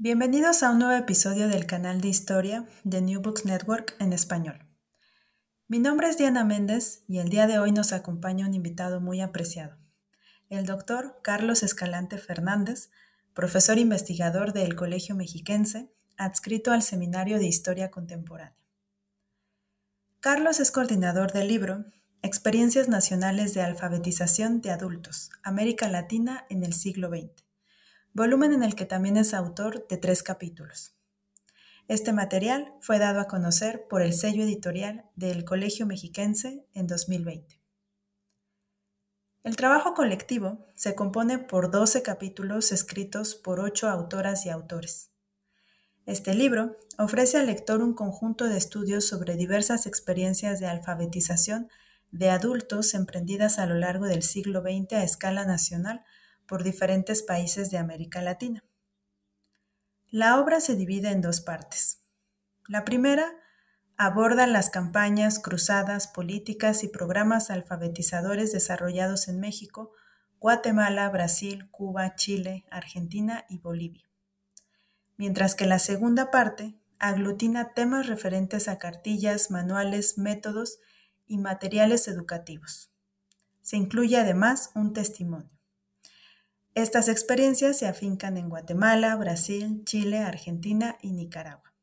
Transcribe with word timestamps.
Bienvenidos 0.00 0.62
a 0.62 0.70
un 0.70 0.78
nuevo 0.78 0.94
episodio 0.94 1.48
del 1.48 1.66
canal 1.66 2.00
de 2.00 2.06
historia 2.06 2.64
de 2.84 3.02
New 3.02 3.20
Books 3.20 3.44
Network 3.44 3.96
en 3.98 4.12
español. 4.12 4.64
Mi 5.66 5.80
nombre 5.80 6.08
es 6.08 6.16
Diana 6.16 6.44
Méndez 6.44 7.02
y 7.08 7.18
el 7.18 7.30
día 7.30 7.48
de 7.48 7.58
hoy 7.58 7.72
nos 7.72 7.92
acompaña 7.92 8.46
un 8.46 8.54
invitado 8.54 9.00
muy 9.00 9.20
apreciado, 9.20 9.76
el 10.50 10.66
doctor 10.66 11.18
Carlos 11.24 11.64
Escalante 11.64 12.16
Fernández, 12.16 12.90
profesor 13.34 13.76
investigador 13.76 14.52
del 14.52 14.76
Colegio 14.76 15.16
Mexiquense, 15.16 15.92
adscrito 16.16 16.70
al 16.70 16.82
Seminario 16.82 17.40
de 17.40 17.46
Historia 17.46 17.90
Contemporánea. 17.90 18.56
Carlos 20.20 20.60
es 20.60 20.70
coordinador 20.70 21.32
del 21.32 21.48
libro 21.48 21.86
Experiencias 22.22 22.86
Nacionales 22.86 23.52
de 23.52 23.62
Alfabetización 23.62 24.60
de 24.60 24.70
Adultos, 24.70 25.30
América 25.42 25.88
Latina 25.88 26.46
en 26.50 26.62
el 26.62 26.72
siglo 26.72 27.08
XX 27.08 27.47
volumen 28.12 28.52
en 28.52 28.62
el 28.62 28.74
que 28.74 28.86
también 28.86 29.16
es 29.16 29.34
autor 29.34 29.86
de 29.88 29.96
tres 29.96 30.22
capítulos. 30.22 30.94
Este 31.88 32.12
material 32.12 32.74
fue 32.80 32.98
dado 32.98 33.20
a 33.20 33.28
conocer 33.28 33.86
por 33.88 34.02
el 34.02 34.12
sello 34.12 34.42
editorial 34.42 35.06
del 35.16 35.44
Colegio 35.44 35.86
Mexiquense 35.86 36.66
en 36.74 36.86
2020. 36.86 37.58
El 39.42 39.56
trabajo 39.56 39.94
colectivo 39.94 40.66
se 40.74 40.94
compone 40.94 41.38
por 41.38 41.70
12 41.70 42.02
capítulos 42.02 42.72
escritos 42.72 43.34
por 43.34 43.60
ocho 43.60 43.88
autoras 43.88 44.44
y 44.44 44.50
autores. 44.50 45.10
Este 46.04 46.34
libro 46.34 46.76
ofrece 46.98 47.38
al 47.38 47.46
lector 47.46 47.80
un 47.80 47.94
conjunto 47.94 48.44
de 48.44 48.58
estudios 48.58 49.06
sobre 49.06 49.36
diversas 49.36 49.86
experiencias 49.86 50.60
de 50.60 50.66
alfabetización 50.66 51.70
de 52.10 52.30
adultos 52.30 52.94
emprendidas 52.94 53.58
a 53.58 53.66
lo 53.66 53.74
largo 53.74 54.06
del 54.06 54.22
siglo 54.22 54.62
XX 54.62 54.92
a 54.94 55.04
escala 55.04 55.44
nacional 55.44 56.04
por 56.48 56.64
diferentes 56.64 57.22
países 57.22 57.70
de 57.70 57.78
América 57.78 58.22
Latina. 58.22 58.64
La 60.10 60.40
obra 60.40 60.60
se 60.60 60.74
divide 60.74 61.10
en 61.10 61.20
dos 61.20 61.42
partes. 61.42 62.00
La 62.66 62.84
primera 62.84 63.30
aborda 63.98 64.46
las 64.46 64.70
campañas, 64.70 65.38
cruzadas, 65.38 66.08
políticas 66.08 66.82
y 66.82 66.88
programas 66.88 67.50
alfabetizadores 67.50 68.50
desarrollados 68.52 69.28
en 69.28 69.38
México, 69.38 69.92
Guatemala, 70.40 71.08
Brasil, 71.10 71.68
Cuba, 71.70 72.14
Chile, 72.14 72.64
Argentina 72.70 73.44
y 73.50 73.58
Bolivia. 73.58 74.08
Mientras 75.18 75.54
que 75.54 75.66
la 75.66 75.78
segunda 75.78 76.30
parte 76.30 76.78
aglutina 76.98 77.74
temas 77.74 78.06
referentes 78.06 78.68
a 78.68 78.78
cartillas, 78.78 79.50
manuales, 79.50 80.16
métodos 80.16 80.78
y 81.26 81.38
materiales 81.38 82.08
educativos. 82.08 82.90
Se 83.60 83.76
incluye 83.76 84.16
además 84.16 84.70
un 84.74 84.94
testimonio. 84.94 85.57
Estas 86.78 87.08
experiencias 87.08 87.76
se 87.76 87.88
afincan 87.88 88.36
en 88.36 88.48
Guatemala, 88.48 89.16
Brasil, 89.16 89.82
Chile, 89.84 90.20
Argentina 90.20 90.96
y 91.02 91.10
Nicaragua. 91.10 91.74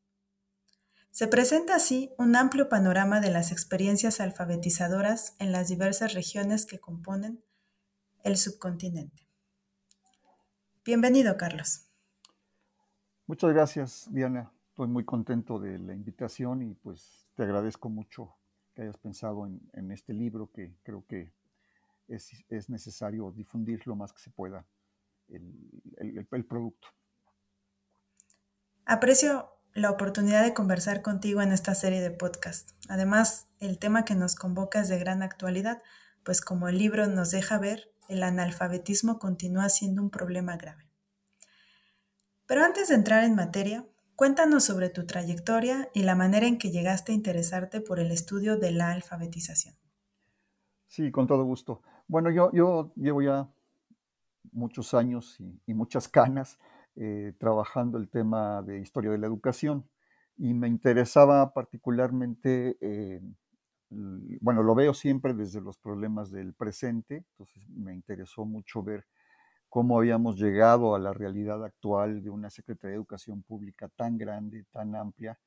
Se 1.10 1.28
presenta 1.28 1.76
así 1.76 2.14
un 2.16 2.34
amplio 2.34 2.70
panorama 2.70 3.20
de 3.20 3.30
las 3.30 3.52
experiencias 3.52 4.20
alfabetizadoras 4.20 5.36
en 5.38 5.52
las 5.52 5.68
diversas 5.68 6.14
regiones 6.14 6.64
que 6.64 6.78
componen 6.78 7.44
el 8.24 8.38
subcontinente. 8.38 9.28
Bienvenido, 10.82 11.36
Carlos. 11.36 11.90
Muchas 13.26 13.52
gracias, 13.52 14.08
Diana. 14.10 14.50
Estoy 14.70 14.88
muy 14.88 15.04
contento 15.04 15.58
de 15.58 15.78
la 15.78 15.92
invitación 15.92 16.62
y 16.62 16.72
pues 16.72 17.30
te 17.34 17.42
agradezco 17.42 17.90
mucho 17.90 18.34
que 18.74 18.80
hayas 18.80 18.96
pensado 18.96 19.46
en, 19.46 19.90
este 19.90 20.14
libro 20.14 20.50
que 20.50 20.74
creo 20.82 21.04
que 21.06 21.34
es, 22.08 22.30
es 22.48 22.70
necesario 22.70 23.30
difundir 23.30 23.86
lo 23.86 23.94
más 23.94 24.14
que 24.14 24.22
se 24.22 24.30
pueda 24.30 24.64
el, 25.28 26.44
producto. 26.46 26.88
Aprecio 28.84 29.50
la 29.74 29.90
oportunidad 29.90 30.44
de 30.44 30.54
conversar 30.54 31.02
contigo 31.02 31.42
en 31.42 31.52
esta 31.52 31.74
serie 31.74 32.00
de 32.00 32.10
podcast. 32.10 32.70
Además, 32.88 33.48
el 33.60 33.78
tema 33.78 34.04
que 34.04 34.14
nos 34.14 34.34
convoca 34.34 34.80
es 34.80 34.88
de 34.88 34.98
gran 34.98 35.22
actualidad, 35.22 35.82
pues 36.24 36.40
como 36.40 36.68
el 36.68 36.78
libro 36.78 37.06
nos 37.06 37.30
deja 37.30 37.58
ver, 37.58 37.92
el 38.08 38.22
analfabetismo 38.22 39.18
continúa 39.18 39.68
siendo 39.68 40.02
un 40.02 40.10
problema 40.10 40.56
grave. 40.56 40.88
Pero 42.46 42.62
antes 42.62 42.88
de 42.88 42.94
entrar 42.94 43.24
en 43.24 43.34
materia, 43.34 43.84
cuéntanos 44.14 44.64
sobre 44.64 44.88
tu 44.88 45.04
trayectoria 45.04 45.88
y 45.92 46.04
la 46.04 46.14
manera 46.14 46.46
en 46.46 46.58
que 46.58 46.70
llegaste 46.70 47.12
a 47.12 47.14
interesarte 47.14 47.80
por 47.80 47.98
el 47.98 48.12
estudio 48.12 48.56
de 48.56 48.70
la 48.70 48.92
alfabetización. 48.92 49.74
Sí, 50.86 51.10
con 51.10 51.26
todo 51.26 51.44
gusto. 51.44 51.82
Bueno, 52.06 52.30
yo, 52.30 52.50
yo 52.52 52.92
llevo 52.94 53.20
ya 53.20 53.50
muchos 54.56 54.94
años 54.94 55.38
y, 55.66 55.74
muchas 55.74 56.08
canas 56.08 56.58
eh, 56.96 57.34
trabajando 57.38 57.98
el 57.98 58.08
tema 58.08 58.62
de 58.62 58.80
historia 58.80 59.10
de 59.10 59.18
la 59.18 59.26
educación. 59.26 59.88
Y 60.38 60.54
me 60.54 60.68
interesaba 60.68 61.52
particularmente, 61.52 62.76
eh, 62.80 63.20
bueno, 64.40 64.62
lo 64.62 64.74
veo 64.74 64.94
siempre 64.94 65.34
desde 65.34 65.60
los 65.60 65.78
problemas 65.78 66.30
del 66.30 66.54
presente, 66.54 67.24
entonces 67.30 67.68
me 67.70 67.94
interesó 67.94 68.44
mucho 68.44 68.82
ver 68.82 69.06
cómo 69.68 69.98
habíamos 69.98 70.36
llegado 70.36 70.94
a 70.94 70.98
la 70.98 71.12
realidad 71.12 71.64
actual 71.64 72.22
de 72.22 72.30
una 72.30 72.50
Secretaría 72.50 72.92
de 72.92 72.96
Educación 72.96 73.42
Pública 73.42 73.88
tan 73.96 74.18
grande, 74.18 74.64
tan 74.72 74.94
amplia, 74.94 75.38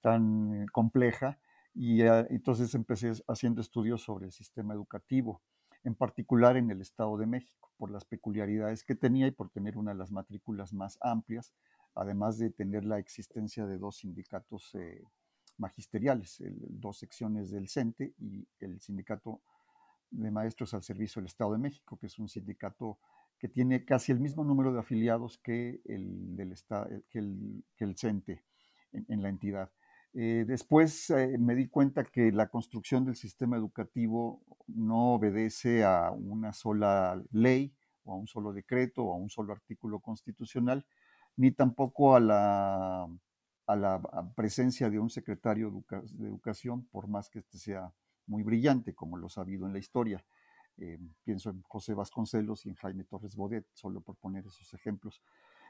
tan 0.00 0.66
compleja, 0.72 1.38
y 1.74 2.02
eh, 2.02 2.26
entonces 2.30 2.74
empecé 2.74 3.12
haciendo 3.28 3.60
estudios 3.60 4.02
sobre 4.02 4.26
el 4.26 4.32
sistema 4.32 4.74
educativo 4.74 5.42
en 5.84 5.94
particular 5.94 6.56
en 6.56 6.70
el 6.70 6.80
Estado 6.80 7.16
de 7.16 7.26
México, 7.26 7.70
por 7.76 7.90
las 7.90 8.04
peculiaridades 8.04 8.82
que 8.82 8.94
tenía 8.94 9.26
y 9.26 9.30
por 9.30 9.50
tener 9.50 9.76
una 9.76 9.92
de 9.92 9.98
las 9.98 10.10
matrículas 10.10 10.72
más 10.72 10.98
amplias, 11.00 11.52
además 11.94 12.38
de 12.38 12.50
tener 12.50 12.84
la 12.84 12.98
existencia 12.98 13.66
de 13.66 13.78
dos 13.78 13.98
sindicatos 13.98 14.74
eh, 14.74 15.02
magisteriales, 15.58 16.42
dos 16.68 16.98
secciones 16.98 17.50
del 17.50 17.68
CENTE 17.68 18.14
y 18.18 18.46
el 18.60 18.80
sindicato 18.80 19.40
de 20.10 20.30
maestros 20.30 20.74
al 20.74 20.82
servicio 20.82 21.20
del 21.20 21.26
Estado 21.26 21.52
de 21.52 21.58
México, 21.58 21.96
que 21.98 22.06
es 22.06 22.18
un 22.18 22.28
sindicato 22.28 22.98
que 23.38 23.48
tiene 23.48 23.84
casi 23.84 24.12
el 24.12 24.20
mismo 24.20 24.44
número 24.44 24.72
de 24.72 24.80
afiliados 24.80 25.38
que 25.38 25.80
el, 25.84 26.36
del 26.36 26.54
que 27.10 27.18
el, 27.84 27.96
CENTE 27.96 28.42
en, 28.92 29.22
la 29.22 29.28
entidad. 29.28 29.70
Eh, 30.16 30.44
después 30.46 31.10
eh, 31.10 31.36
me 31.38 31.56
di 31.56 31.66
cuenta 31.66 32.04
que 32.04 32.30
la 32.30 32.48
construcción 32.48 33.04
del 33.04 33.16
sistema 33.16 33.56
educativo 33.56 34.40
no 34.68 35.14
obedece 35.14 35.82
a 35.82 36.12
una 36.12 36.52
sola 36.52 37.20
ley 37.32 37.74
o 38.04 38.12
a 38.12 38.16
un 38.16 38.28
solo 38.28 38.52
decreto 38.52 39.02
o 39.02 39.12
a 39.12 39.16
un 39.16 39.28
solo 39.28 39.52
artículo 39.52 39.98
constitucional, 39.98 40.86
ni 41.36 41.50
tampoco 41.50 42.14
a 42.14 42.20
la, 42.20 43.08
presencia 44.36 44.88
de 44.88 45.00
un 45.00 45.10
secretario 45.10 45.84
de 46.12 46.28
educación, 46.28 46.86
por 46.92 47.08
más 47.08 47.28
que 47.28 47.40
este 47.40 47.58
sea 47.58 47.92
muy 48.26 48.42
brillante, 48.44 48.94
como 48.94 49.16
lo 49.16 49.26
ha 49.34 49.40
habido 49.40 49.66
en 49.66 49.72
la 49.72 49.78
historia. 49.80 50.24
Eh, 50.76 50.98
pienso 51.24 51.50
en 51.50 51.62
José 51.62 51.94
Vasconcelos 51.94 52.66
y 52.66 52.68
en 52.68 52.76
Jaime 52.76 53.04
Torres 53.04 53.34
Bodet, 53.34 53.66
solo 53.72 54.00
por 54.00 54.16
poner 54.16 54.46
esos 54.46 54.72
ejemplos. 54.74 55.22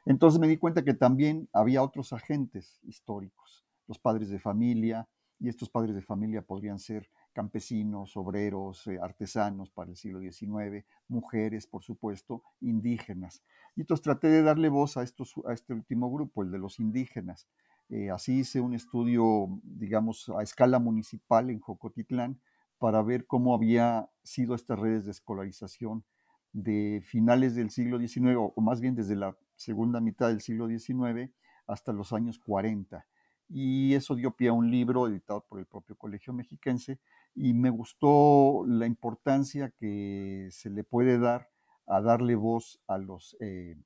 Entonces 0.05 0.38
me 0.38 0.49
di 0.49 0.58
cuenta 0.58 0.82
que 0.82 0.94
también 0.94 1.49
había 1.52 1.82
otros 1.82 2.12
agentes 2.12 2.81
históricos, 2.82 3.64
los 3.86 3.98
padres 3.98 4.28
de 4.28 4.38
familia, 4.38 5.08
y 5.38 5.48
estos 5.48 5.69
padres 5.69 5.94
de 5.94 6.02
familia 6.02 6.42
podrían 6.42 6.78
ser 6.78 7.10
campesinos, 7.32 8.16
obreros, 8.16 8.86
eh, 8.86 8.98
artesanos 9.02 9.70
para 9.70 9.90
el 9.90 9.96
siglo 9.96 10.20
XIX, 10.20 10.84
mujeres, 11.08 11.66
por 11.66 11.82
supuesto, 11.82 12.42
indígenas. 12.60 13.42
Y 13.76 13.82
entonces 13.82 14.02
traté 14.02 14.28
de 14.28 14.42
darle 14.42 14.69
voz 14.69 14.96
a, 14.96 15.02
estos, 15.02 15.34
a 15.46 15.52
este 15.52 15.75
último 15.75 16.10
grupo, 16.10 16.42
el 16.42 16.50
de 16.50 16.58
los 16.58 16.78
indígenas. 16.78 17.48
Eh, 17.90 18.10
así 18.10 18.40
hice 18.40 18.60
un 18.60 18.75
estudio, 18.75 19.60
digamos, 19.62 20.31
a 20.31 20.42
escala 20.42 20.78
municipal 20.78 21.50
en 21.50 21.60
Jocotitlán 21.60 22.40
para 22.78 23.02
ver 23.02 23.26
cómo 23.26 23.54
había 23.54 24.08
sido 24.22 24.54
estas 24.54 24.78
redes 24.78 25.04
de 25.04 25.10
escolarización 25.10 26.04
de 26.52 27.02
finales 27.04 27.56
del 27.56 27.70
siglo 27.70 27.98
XIX, 27.98 28.36
o 28.36 28.60
más 28.60 28.81
bien 28.81 28.94
desde 28.94 29.16
la 29.16 29.36
segunda 29.56 30.00
mitad 30.00 30.28
del 30.28 30.40
siglo 30.40 30.69
XIX 30.69 31.32
hasta 31.66 31.92
los 31.92 32.12
años 32.12 32.38
40. 32.38 33.04
Y 33.49 33.94
eso 33.94 34.14
dio 34.14 34.32
pie 34.32 34.49
a 34.49 34.52
un 34.52 34.70
libro 34.70 35.06
editado 35.06 35.44
por 35.49 35.58
el 35.58 35.67
propio 35.67 35.96
Colegio 35.96 36.32
Mexiquense 36.32 36.99
y 37.35 37.52
me 37.52 37.70
gustó 37.70 38.64
la 38.67 38.87
importancia 38.87 39.70
que 39.79 40.49
se 40.50 40.70
le 40.70 40.85
puede 40.85 41.19
dar 41.19 41.50
a 41.87 42.00
darle 42.00 42.35
voz 42.35 42.81
a 42.87 42.96
los, 42.99 43.37
eh, 43.41 43.76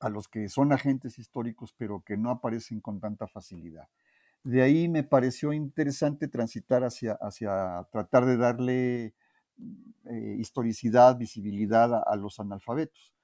a 0.00 0.08
los 0.08 0.28
que 0.28 0.48
son 0.48 0.72
agentes 0.72 1.18
históricos 1.18 1.74
pero 1.76 2.02
que 2.04 2.16
no 2.16 2.30
aparecen 2.30 2.80
con 2.80 3.00
tanta 3.00 3.26
facilidad. 3.26 3.88
De 4.44 4.62
ahí 4.62 4.88
me 4.88 5.02
pareció 5.02 5.52
interesante 5.52 6.28
transitar 6.28 6.84
hacia, 6.84 7.14
hacia 7.14 7.88
tratar 7.90 8.26
de 8.26 8.36
darle 8.36 9.14
eh, 10.04 10.36
historicidad, 10.38 11.16
visibilidad 11.16 11.92
a, 12.06 12.14
los 12.14 12.38
analfabetos. 12.38 13.15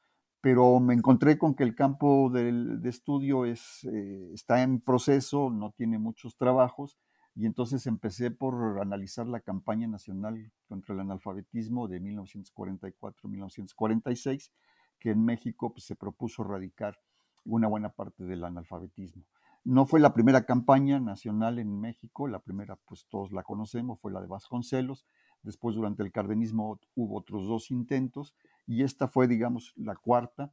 Pero 0.42 0.80
me 0.80 0.92
encontré 0.92 1.38
con 1.38 1.54
que 1.54 1.62
el 1.62 1.74
campo 1.74 2.28
de 2.28 2.88
estudio 2.88 3.46
es, 3.46 3.84
eh, 3.84 4.30
está 4.34 4.62
en 4.62 4.80
proceso, 4.80 5.48
no 5.48 5.70
tiene 5.70 5.98
muchos 5.98 6.36
trabajos, 6.36 6.98
y 7.34 7.46
entonces 7.46 7.86
empecé 7.86 8.30
por 8.30 8.78
analizar 8.80 9.26
la 9.26 9.40
campaña 9.40 9.88
nacional 9.88 10.52
contra 10.68 10.94
el 10.94 11.00
analfabetismo 11.00 11.88
de 11.88 12.02
1944-1946, 12.02 14.50
que 14.98 15.10
en 15.10 15.24
México 15.24 15.72
pues, 15.72 15.86
se 15.86 15.96
propuso 15.96 16.42
erradicar 16.42 16.98
una 17.44 17.68
buena 17.68 17.88
parte 17.88 18.24
del 18.24 18.44
analfabetismo. 18.44 19.24
No 19.64 19.86
fue 19.86 20.00
la 20.00 20.12
primera 20.12 20.44
campaña 20.44 21.00
nacional 21.00 21.58
en 21.58 21.80
México, 21.80 22.26
la 22.26 22.40
primera 22.40 22.76
pues 22.84 23.06
todos 23.08 23.32
la 23.32 23.44
conocemos, 23.44 23.98
fue 24.00 24.12
la 24.12 24.20
de 24.20 24.26
Vasconcelos, 24.26 25.06
después 25.42 25.76
durante 25.76 26.02
el 26.02 26.12
cardenismo 26.12 26.78
hubo 26.94 27.16
otros 27.16 27.46
dos 27.46 27.70
intentos 27.70 28.34
y 28.66 28.82
esta 28.82 29.08
fue 29.08 29.28
digamos 29.28 29.72
la 29.76 29.96
cuarta, 29.96 30.52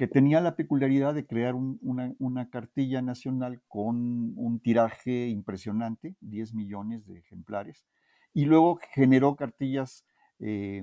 que 0.00 0.06
tenía 0.06 0.40
la 0.40 0.56
peculiaridad 0.56 1.12
de 1.12 1.26
crear 1.26 1.54
una, 1.54 2.48
cartilla 2.48 3.02
nacional 3.02 3.60
con 3.68 4.32
un 4.34 4.58
tiraje 4.58 5.28
impresionante, 5.28 6.16
10 6.22 6.54
millones 6.54 7.06
de 7.06 7.18
ejemplares, 7.18 7.84
y 8.32 8.46
luego 8.46 8.78
generó 8.94 9.36
cartillas 9.36 10.06
eh, 10.38 10.82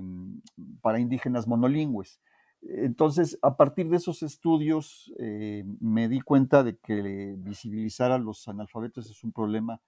para 0.80 1.00
indígenas 1.00 1.48
monolingües. 1.48 2.20
Entonces, 2.62 3.38
a 3.42 3.56
partir 3.56 3.88
de 3.88 3.96
esos 3.96 4.22
estudios, 4.22 5.12
eh, 5.18 5.64
me 5.80 6.08
di 6.08 6.20
cuenta 6.20 6.62
de 6.62 6.76
que 6.76 7.34
visibilizar 7.38 8.12
a 8.12 8.18
los 8.18 8.46
analfabetos 8.46 9.10
es 9.10 9.24
un 9.24 9.32
problema 9.32 9.80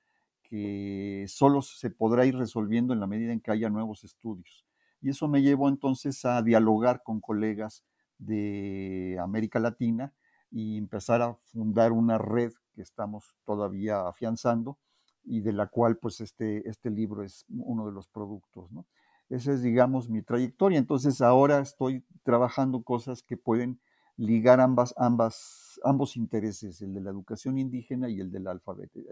que 0.43 1.25
solo 1.29 1.63
se 1.63 1.91
podrá 1.91 2.27
ir 2.27 2.37
resolviendo 2.37 2.93
en 2.93 2.99
la 2.99 3.07
medida 3.07 3.33
en 3.33 3.39
que 3.39 3.53
haya 3.53 3.71
nuevos 3.71 4.03
estudios. 4.03 4.67
Y 5.01 5.11
eso 5.11 5.29
me 5.29 5.43
llevó 5.43 5.69
entonces 5.69 6.25
a 6.25 6.43
dialogar 6.43 7.03
con 7.03 7.21
colegas 7.21 7.85
de 8.19 9.19
América 9.21 9.59
Latina 9.59 10.13
y 10.51 10.77
empezar 10.77 11.23
a 11.23 11.35
fundar 11.35 11.93
una 11.93 12.19
red 12.19 12.53
que 12.75 12.83
estamos 12.83 13.37
todavía 13.45 14.07
afianzando 14.07 14.79
y 15.25 15.41
de 15.41 15.53
la 15.53 15.69
cual 15.69 15.97
pues 15.99 16.21
este, 16.21 16.69
este 16.69 16.91
libro 16.91 17.23
es 17.23 17.45
uno 17.49 17.87
de 17.87 17.93
los 17.93 18.09
productos. 18.09 18.71
¿no? 18.73 18.87
Esa 19.29 19.53
es, 19.53 19.63
digamos, 19.63 20.09
mi 20.09 20.23
trayectoria. 20.23 20.79
Entonces 20.79 21.21
ahora 21.21 21.61
estoy 21.61 22.05
trabajando 22.25 22.83
cosas 22.83 23.23
que 23.23 23.37
pueden 23.37 23.81
ligar 24.17 24.61
ambas, 24.61 24.93
ambas, 24.99 25.81
ambos 25.85 26.17
intereses, 26.17 26.83
el 26.83 26.93
de 26.93 27.01
la 27.01 27.11
educación 27.11 27.57
indígena 27.57 28.09
y 28.11 28.21
el 28.21 28.31
de 28.31 28.41
la, 28.41 28.61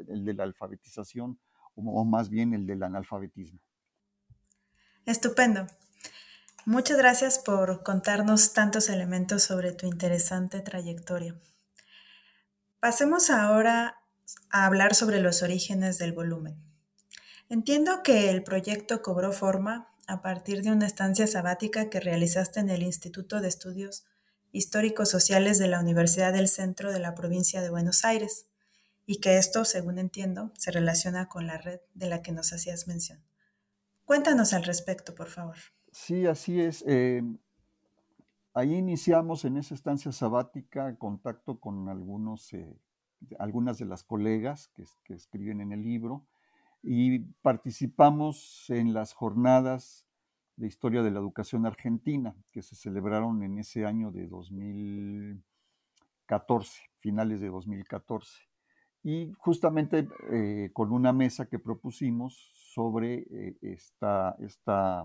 el 0.09 0.25
de 0.25 0.35
la 0.35 0.43
alfabetización, 0.43 1.39
o, 1.75 2.05
más 2.05 2.29
bien 2.29 2.53
el 2.53 2.67
del 2.67 2.83
analfabetismo. 2.83 3.61
Estupendo. 5.09 5.67
Muchas 6.67 6.99
gracias 6.99 7.39
por 7.39 7.83
contarnos 7.83 8.53
tantos 8.53 8.91
elementos 8.91 9.43
sobre 9.43 9.73
tu 9.73 9.87
interesante 9.87 10.61
trayectoria. 10.61 11.35
Pasemos 12.79 13.31
ahora 13.31 14.03
a 14.51 14.67
hablar 14.67 14.95
sobre 14.95 15.21
los 15.21 15.43
orígenes 15.43 15.97
del 15.97 16.13
volumen. 16.13 16.63
Entiendo 17.49 18.03
que 18.03 18.29
el 18.29 18.43
proyecto 18.43 19.01
cobró 19.01 19.33
forma 19.33 19.89
a 20.07 20.21
partir 20.21 20.61
de 20.61 20.73
una 20.73 20.87
estancia 20.87 21.27
sabática 21.27 21.89
que 21.89 22.01
realizaste 22.01 22.61
en 22.61 22.69
el 22.69 22.83
Instituto 22.83 23.41
de 23.41 23.49
Estudios 23.49 24.05
Históricos 24.53 25.09
Sociales 25.09 25.59
de 25.59 25.69
la 25.69 25.81
Universidad 25.81 26.35
del 26.35 26.49
Centro 26.49 26.93
de 26.93 26.99
la 26.99 27.15
provincia 27.15 27.63
de 27.63 27.71
Buenos 27.71 28.05
Aires, 28.05 28.45
y 29.07 29.21
que 29.21 29.39
esto, 29.39 29.65
según 29.65 29.99
entiendo, 29.99 30.53
se 30.59 30.71
relaciona 30.71 31.31
con 31.31 31.47
la 31.47 31.57
red 31.57 31.81
de 31.95 32.11
la 32.11 32.21
que 32.21 32.33
nos 32.33 32.53
hacías 32.53 32.87
mención. 32.87 33.25
Cuéntanos 34.09 34.53
al 34.55 34.65
respecto, 34.65 35.15
por 35.15 35.27
favor. 35.27 35.57
Sí, 35.93 36.25
así 36.25 36.63
es. 36.63 36.83
Eh, 36.89 37.23
ahí 38.55 38.75
iniciamos 38.75 39.45
en 39.45 39.59
esa 39.59 39.75
estancia 39.75 40.13
sabática 40.13 40.97
contacto 40.97 41.61
con 41.61 41.91
algunos, 41.91 42.55
eh, 42.55 42.75
algunas 43.39 43.77
de 43.77 43.85
las 43.85 44.05
colegas 44.05 44.69
que, 44.69 44.85
que 45.05 45.13
escriben 45.13 45.61
en 45.61 45.73
el 45.73 45.83
libro 45.83 46.25
y 46.83 47.19
participamos 47.43 48.65
en 48.71 48.95
las 48.95 49.13
jornadas 49.13 50.07
de 50.57 50.69
historia 50.69 51.03
de 51.03 51.11
la 51.11 51.19
educación 51.19 51.67
argentina 51.67 52.35
que 52.51 52.63
se 52.63 52.77
celebraron 52.77 53.43
en 53.43 53.59
ese 53.59 53.85
año 53.85 54.11
de 54.11 54.27
2014, 54.27 56.81
finales 56.97 57.43
de 57.43 57.49
2014. 57.49 58.49
Y 59.03 59.35
justamente 59.37 60.09
eh, 60.33 60.71
con 60.73 60.93
una 60.93 61.13
mesa 61.13 61.47
que 61.47 61.59
propusimos 61.59 62.58
sobre 62.79 63.27
eh, 63.33 63.57
esta, 63.61 64.37
esta, 64.39 65.05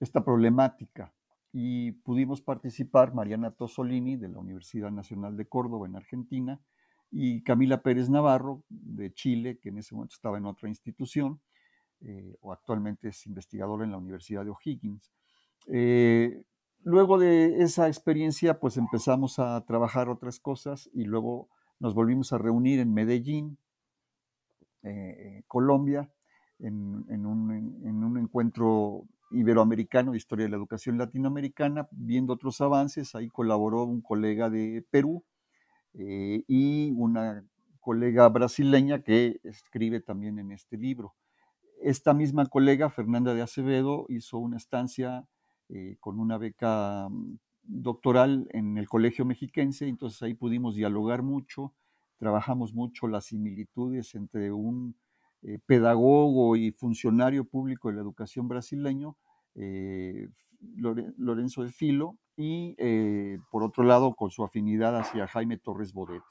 esta 0.00 0.24
problemática. 0.24 1.12
Y 1.52 1.92
pudimos 1.92 2.40
participar 2.40 3.12
Mariana 3.12 3.50
Tosolini 3.50 4.16
de 4.16 4.30
la 4.30 4.38
Universidad 4.38 4.90
Nacional 4.90 5.36
de 5.36 5.46
Córdoba 5.46 5.86
en 5.86 5.96
Argentina, 5.96 6.58
y 7.10 7.42
Camila 7.42 7.82
Pérez 7.82 8.08
Navarro 8.08 8.64
de 8.70 9.12
Chile, 9.12 9.58
que 9.58 9.68
en 9.68 9.76
ese 9.76 9.94
momento 9.94 10.14
estaba 10.14 10.38
en 10.38 10.46
otra 10.46 10.70
institución, 10.70 11.38
eh, 12.00 12.34
o 12.40 12.50
actualmente 12.50 13.08
es 13.08 13.26
investigadora 13.26 13.84
en 13.84 13.90
la 13.90 13.98
Universidad 13.98 14.42
de 14.42 14.50
O'Higgins. 14.50 15.12
Eh, 15.66 16.44
luego 16.82 17.18
de 17.18 17.62
esa 17.62 17.88
experiencia, 17.88 18.58
pues 18.58 18.78
empezamos 18.78 19.38
a 19.38 19.62
trabajar 19.66 20.08
otras 20.08 20.40
cosas 20.40 20.88
y 20.94 21.04
luego 21.04 21.50
nos 21.78 21.92
volvimos 21.92 22.32
a 22.32 22.38
reunir 22.38 22.80
en 22.80 22.94
Medellín, 22.94 23.58
Colombia, 25.46 26.10
en, 26.58 27.26
un, 27.26 27.50
en, 27.84 28.04
un, 28.04 28.18
encuentro 28.18 29.04
iberoamericano 29.30 30.12
de 30.12 30.18
historia 30.18 30.44
de 30.44 30.50
la 30.50 30.56
educación 30.56 30.98
latinoamericana, 30.98 31.88
viendo 31.90 32.32
otros 32.32 32.60
avances. 32.60 33.14
Ahí 33.14 33.28
colaboró 33.28 33.84
un 33.84 34.00
colega 34.00 34.50
de 34.50 34.84
Perú, 34.90 35.24
eh, 35.94 36.42
y 36.48 36.90
una 36.96 37.44
colega 37.80 38.28
brasileña 38.28 39.02
que 39.02 39.40
escribe 39.44 40.00
también 40.00 40.38
en 40.40 40.50
este 40.50 40.76
libro. 40.76 41.14
Esta 41.80 42.14
misma 42.14 42.46
colega, 42.46 42.90
Fernanda 42.90 43.32
de 43.32 43.42
Acevedo, 43.42 44.06
hizo 44.08 44.38
una 44.38 44.56
estancia 44.56 45.24
eh, 45.68 45.96
con 46.00 46.18
una 46.18 46.36
beca 46.36 47.08
mm, 47.08 47.36
doctoral 47.62 48.48
en 48.50 48.76
el 48.76 48.88
Colegio 48.88 49.24
Mexiquense, 49.24 49.86
entonces 49.86 50.20
ahí 50.22 50.34
pudimos 50.34 50.74
dialogar 50.74 51.22
mucho, 51.22 51.74
trabajamos 52.18 52.74
mucho 52.74 53.06
las 53.06 53.26
similitudes 53.26 54.14
entre 54.16 54.50
un 54.50 54.96
eh, 55.44 55.58
pedagogo 55.64 56.56
y 56.56 56.72
funcionario 56.72 57.44
público 57.44 57.88
de 57.88 57.94
la 57.94 58.02
educación 58.02 58.48
brasileño, 58.48 59.16
Lorenzo 61.16 61.62
de 61.62 61.70
Filo, 61.70 62.18
y 62.36 62.74
eh, 62.78 63.38
por 63.50 63.62
otro 63.62 63.84
lado 63.84 64.14
con 64.14 64.30
su 64.30 64.44
afinidad 64.44 64.96
hacia 64.98 65.26
Jaime 65.28 65.58
Torres 65.58 65.92
Bodet. 65.92 66.22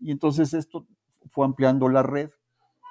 Y 0.00 0.10
entonces 0.10 0.54
esto 0.54 0.86
fue 1.30 1.44
ampliando 1.44 1.88
la 1.88 2.02
red 2.02 2.30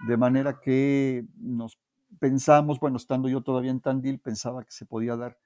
de 0.07 0.17
manera 0.17 0.59
que 0.59 1.25
nos 1.37 1.77
pensamos, 2.19 2.79
bueno, 2.79 2.97
estando 2.97 3.29
yo 3.29 3.41
todavía 3.41 3.71
en 3.71 3.81
Tandil, 3.81 4.19
pensaba 4.19 4.63
que 4.63 4.71
se 4.71 4.85
podía 4.85 5.15
dar 5.15 5.37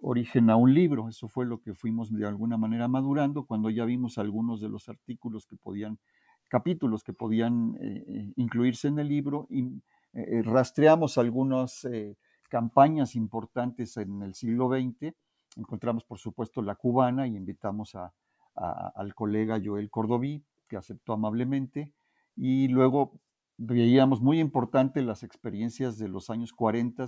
origen 0.00 0.50
a 0.50 0.56
un 0.56 0.74
libro. 0.74 1.08
Eso 1.08 1.28
fue 1.28 1.46
lo 1.46 1.60
que 1.60 1.74
fuimos 1.74 2.12
de 2.12 2.26
alguna 2.26 2.56
manera 2.56 2.88
madurando 2.88 3.44
cuando 3.44 3.70
ya 3.70 3.84
vimos 3.84 4.18
algunos 4.18 4.60
de 4.60 4.68
los 4.68 4.88
artículos 4.88 5.46
que 5.46 5.56
podían, 5.56 5.98
capítulos 6.48 7.04
que 7.04 7.12
podían 7.12 7.76
eh, 7.80 8.04
eh, 8.06 8.32
incluirse 8.36 8.88
en 8.88 8.98
el 8.98 9.08
libro 9.08 9.46
y 9.50 9.82
eh, 10.14 10.42
rastreamos 10.42 11.18
algunas 11.18 11.86
campañas 12.48 13.14
importantes 13.14 13.96
en 13.98 14.22
el 14.22 14.34
siglo 14.34 14.68
XX. 14.68 15.14
Encontramos, 15.56 16.04
por 16.04 16.18
supuesto, 16.18 16.62
la 16.62 16.74
cubana 16.74 17.26
y 17.26 17.36
invitamos 17.36 17.94
al 18.54 19.14
colega 19.14 19.60
Joel 19.62 19.90
Cordoví, 19.90 20.42
que 20.68 20.76
aceptó 20.76 21.12
amablemente. 21.12 21.92
Y 22.36 22.68
luego 22.68 23.20
veíamos 23.58 24.20
muy 24.20 24.40
importante 24.40 25.02
las 25.02 25.22
experiencias 25.22 25.98
de 25.98 26.08
los 26.08 26.30
años 26.30 26.52
40 26.52 27.06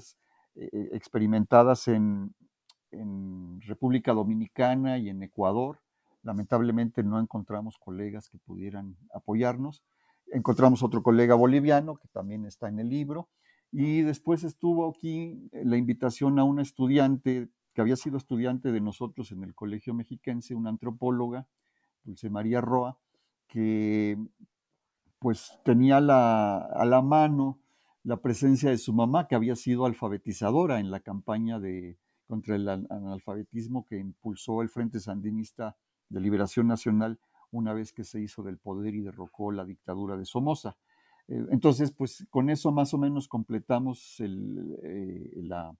experimentadas 0.93 1.89
en, 1.89 2.35
en 2.91 3.61
República 3.63 4.13
Dominicana 4.13 4.99
y 4.99 5.09
en 5.09 5.23
Ecuador. 5.23 5.81
Lamentablemente 6.23 7.03
no 7.03 7.19
encontramos 7.21 7.79
colegas 7.79 8.29
que 8.29 8.39
pudieran 8.39 8.97
apoyarnos. 9.15 9.83
Encontramos 10.33 10.83
otro 10.83 11.03
colega 11.03 11.35
boliviano 11.35 11.97
que 11.97 12.09
también 12.09 12.45
está 12.45 12.69
en 12.69 12.79
el 12.79 12.89
libro. 12.89 13.29
Y 13.73 14.03
después 14.03 14.45
estuvo 14.45 14.89
aquí 14.89 15.49
la 15.53 15.77
invitación 15.77 16.39
a 16.39 16.45
una 16.45 16.63
estudiante 16.63 17.49
que 17.73 17.81
había 17.81 17.97
sido 17.97 18.17
estudiante 18.17 18.73
de 18.73 18.81
nosotros 18.81 19.31
en 19.33 19.45
el 19.45 19.55
Colegio 19.55 19.95
Mexiquense, 19.95 20.55
una 20.55 20.71
antropóloga, 20.71 21.47
Dulce 22.03 22.29
María 22.31 22.61
Roa, 22.61 22.99
que 23.47 24.19
pues 25.21 25.59
tenía 25.65 25.99
a 25.99 26.01
la 26.01 27.03
mano 27.03 27.61
la 28.03 28.21
presencia 28.21 28.71
de 28.71 28.79
su 28.79 28.93
mamá, 28.93 29.29
que 29.29 29.35
había 29.35 29.55
sido 29.57 29.87
alfabetizadora 29.87 30.81
en 30.81 30.91
la 30.91 31.01
campaña 31.01 31.61
de, 31.61 31.99
contra 32.27 32.57
el 32.57 32.69
analfabetismo 32.69 33.85
que 33.85 33.99
impulsó 33.99 34.63
el 34.63 34.69
Frente 34.69 35.01
Sandinista 35.01 35.77
de 36.11 36.21
Liberación 36.21 36.67
Nacional 36.67 37.19
una 37.51 37.73
vez 37.73 37.93
que 37.93 38.05
se 38.05 38.21
hizo 38.21 38.43
del 38.43 38.59
poder 38.59 38.95
y 38.95 39.01
derrocó 39.01 39.51
la 39.51 39.65
dictadura 39.65 40.17
de 40.17 40.27
Somoza. 40.27 40.77
Eh, 41.27 41.47
entonces, 41.51 41.91
pues 41.91 42.27
con 42.31 42.51
eso 42.51 42.71
más 42.71 42.93
o 42.93 42.99
menos 42.99 43.27
completamos 43.27 44.21
el, 44.21 44.79
eh, 44.83 45.31
la, 45.37 45.75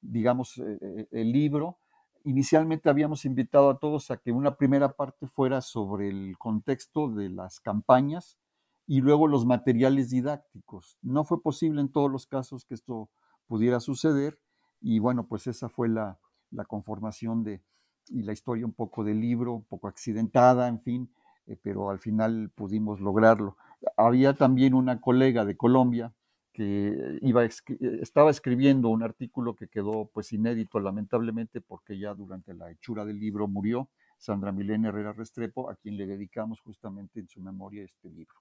digamos, 0.00 0.58
eh, 0.58 1.08
el 1.10 1.32
libro. 1.32 1.78
Inicialmente 2.24 2.88
habíamos 2.88 3.24
invitado 3.24 3.70
a 3.70 3.78
todos 3.78 4.10
a 4.10 4.18
que 4.18 4.30
una 4.30 4.56
primera 4.56 4.92
parte 4.92 5.26
fuera 5.26 5.60
sobre 5.60 6.08
el 6.08 6.36
contexto 6.38 7.08
de 7.08 7.30
las 7.30 7.58
campañas 7.58 8.38
y 8.86 9.00
luego 9.00 9.26
los 9.26 9.46
materiales 9.46 10.10
didácticos. 10.10 10.98
No 11.02 11.24
fue 11.24 11.42
posible 11.42 11.80
en 11.80 11.90
todos 11.90 12.10
los 12.10 12.26
casos 12.26 12.64
que 12.64 12.74
esto 12.74 13.08
pudiera 13.46 13.80
suceder 13.80 14.38
y 14.80 14.98
bueno, 14.98 15.26
pues 15.26 15.46
esa 15.46 15.68
fue 15.68 15.88
la, 15.88 16.18
conformación 16.66 17.44
de, 17.44 17.62
y 18.08 18.22
la 18.22 18.32
historia 18.32 18.66
un 18.66 18.72
poco 18.72 19.04
del 19.04 19.20
libro, 19.20 19.54
un 19.54 19.64
poco 19.64 19.88
accidentada, 19.88 20.68
en 20.68 20.80
fin, 20.80 21.10
eh, 21.46 21.56
pero 21.60 21.90
al 21.90 21.98
final 21.98 22.50
pudimos 22.54 23.00
lograrlo. 23.00 23.56
Había 23.96 24.34
también 24.34 24.74
una 24.74 25.00
colega 25.00 25.44
de 25.44 25.56
Colombia 25.56 26.12
que 26.52 27.18
iba, 27.22 27.44
estaba 27.44 28.30
escribiendo 28.30 28.90
un 28.90 29.02
artículo 29.02 29.56
que 29.56 29.68
quedó 29.68 30.10
pues 30.12 30.32
inédito 30.32 30.80
lamentablemente 30.80 31.62
porque 31.62 31.98
ya 31.98 32.12
durante 32.12 32.52
la 32.52 32.70
hechura 32.70 33.04
del 33.04 33.18
libro 33.18 33.48
murió, 33.48 33.88
Sandra 34.18 34.52
Milena 34.52 34.88
Herrera 34.88 35.12
Restrepo, 35.12 35.70
a 35.70 35.76
quien 35.76 35.96
le 35.96 36.06
dedicamos 36.06 36.60
justamente 36.60 37.20
en 37.20 37.28
su 37.28 37.40
memoria 37.40 37.82
este 37.82 38.10
libro. 38.10 38.36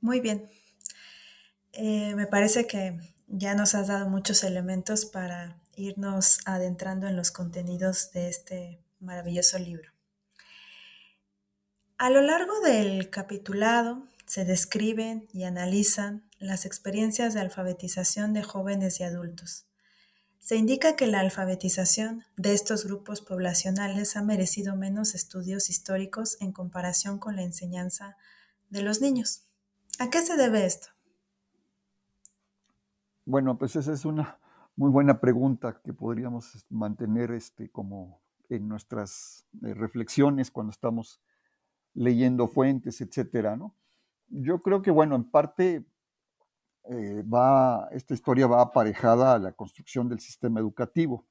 Muy 0.00 0.20
bien. 0.20 0.48
Eh, 1.72 2.14
me 2.14 2.26
parece 2.26 2.66
que 2.66 2.98
ya 3.26 3.54
nos 3.54 3.74
has 3.74 3.88
dado 3.88 4.08
muchos 4.08 4.42
elementos 4.44 5.04
para 5.04 5.60
irnos 5.78 6.40
adentrando 6.44 7.06
en 7.06 7.16
los 7.16 7.30
contenidos 7.30 8.10
de 8.12 8.28
este 8.28 8.82
maravilloso 9.00 9.58
libro. 9.58 9.92
A 11.96 12.10
lo 12.10 12.22
largo 12.22 12.60
del 12.60 13.10
capitulado 13.10 14.06
se 14.26 14.44
describen 14.44 15.28
y 15.32 15.44
analizan 15.44 16.28
las 16.38 16.66
experiencias 16.66 17.34
de 17.34 17.40
alfabetización 17.40 18.32
de 18.32 18.42
jóvenes 18.42 19.00
y 19.00 19.04
adultos. 19.04 19.66
Se 20.38 20.56
indica 20.56 20.96
que 20.96 21.06
la 21.06 21.20
alfabetización 21.20 22.24
de 22.36 22.54
estos 22.54 22.84
grupos 22.84 23.20
poblacionales 23.20 24.16
ha 24.16 24.22
merecido 24.22 24.76
menos 24.76 25.14
estudios 25.14 25.70
históricos 25.70 26.36
en 26.40 26.52
comparación 26.52 27.18
con 27.18 27.36
la 27.36 27.42
enseñanza 27.42 28.16
de 28.70 28.82
los 28.82 29.00
niños. 29.00 29.42
¿A 29.98 30.10
qué 30.10 30.22
se 30.22 30.36
debe 30.36 30.64
esto? 30.64 30.88
Bueno, 33.24 33.58
pues 33.58 33.76
esa 33.76 33.92
es 33.92 34.04
una 34.04 34.38
muy 34.78 34.90
buena 34.90 35.20
pregunta 35.20 35.80
que 35.82 35.92
podríamos 35.92 36.64
mantener 36.70 37.32
este, 37.32 37.68
como 37.68 38.22
en 38.48 38.68
nuestras 38.68 39.44
eh, 39.64 39.74
reflexiones 39.74 40.52
cuando 40.52 40.70
estamos 40.70 41.20
leyendo 41.94 42.46
fuentes, 42.46 43.00
etcétera, 43.00 43.56
¿no? 43.56 43.74
Yo 44.28 44.62
creo 44.62 44.80
que, 44.80 44.92
bueno, 44.92 45.16
en 45.16 45.24
parte 45.24 45.84
eh, 46.84 47.24
va, 47.24 47.88
esta 47.90 48.14
historia 48.14 48.46
va 48.46 48.62
aparejada 48.62 49.34
a 49.34 49.38
la 49.40 49.50
construcción 49.50 50.08
del 50.08 50.20
sistema 50.20 50.60
educativo, 50.60 51.26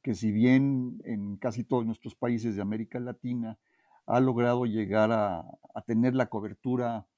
que 0.00 0.14
si 0.14 0.30
bien 0.30 1.02
en 1.04 1.38
casi 1.38 1.64
todos 1.64 1.84
nuestros 1.84 2.14
países 2.14 2.54
de 2.54 2.62
América 2.62 3.00
Latina 3.00 3.58
ha 4.06 4.20
logrado 4.20 4.66
llegar 4.66 5.10
a, 5.10 5.44
tener 5.84 6.14
la 6.14 6.26
cobertura, 6.26 7.08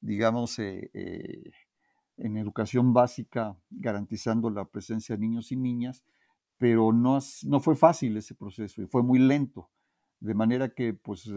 digamos, 0.00 0.58
eh, 0.58 1.52
en 2.18 2.36
educación 2.36 2.92
básica, 2.92 3.56
garantizando 3.70 4.50
la 4.50 4.64
presencia 4.64 5.16
de 5.16 5.20
niños 5.20 5.52
y 5.52 5.56
niñas, 5.56 6.04
pero 6.58 6.92
no, 6.92 7.18
no 7.44 7.60
fue 7.60 7.76
fácil 7.76 8.16
ese 8.16 8.34
proceso 8.34 8.82
y 8.82 8.86
fue 8.86 9.02
muy 9.02 9.18
lento, 9.18 9.70
de 10.20 10.34
manera 10.34 10.70
que 10.70 10.94
pues, 10.94 11.28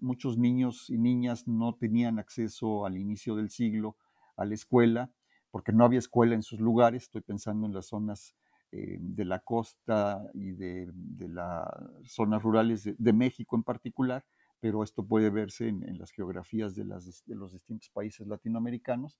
muchos 0.00 0.36
niños 0.36 0.90
y 0.90 0.98
niñas 0.98 1.46
no 1.46 1.74
tenían 1.74 2.18
acceso 2.18 2.84
al 2.84 2.96
inicio 2.96 3.36
del 3.36 3.50
siglo 3.50 3.96
a 4.36 4.44
la 4.44 4.54
escuela, 4.54 5.10
porque 5.50 5.72
no 5.72 5.84
había 5.84 6.00
escuela 6.00 6.34
en 6.34 6.42
sus 6.42 6.60
lugares, 6.60 7.04
estoy 7.04 7.22
pensando 7.22 7.66
en 7.66 7.72
las 7.72 7.86
zonas 7.86 8.34
eh, 8.72 8.98
de 9.00 9.24
la 9.24 9.38
costa 9.38 10.22
y 10.34 10.50
de, 10.52 10.92
las 11.28 11.68
zonas 12.04 12.42
rurales 12.42 12.90
de, 12.98 13.12
México 13.12 13.56
en 13.56 13.62
particular, 13.62 14.24
pero 14.60 14.82
esto 14.82 15.06
puede 15.06 15.30
verse 15.30 15.68
en, 15.68 15.98
las 15.98 16.10
geografías 16.10 16.74
de, 16.74 16.84
los 16.84 17.52
distintos 17.52 17.88
países 17.90 18.26
latinoamericanos. 18.26 19.18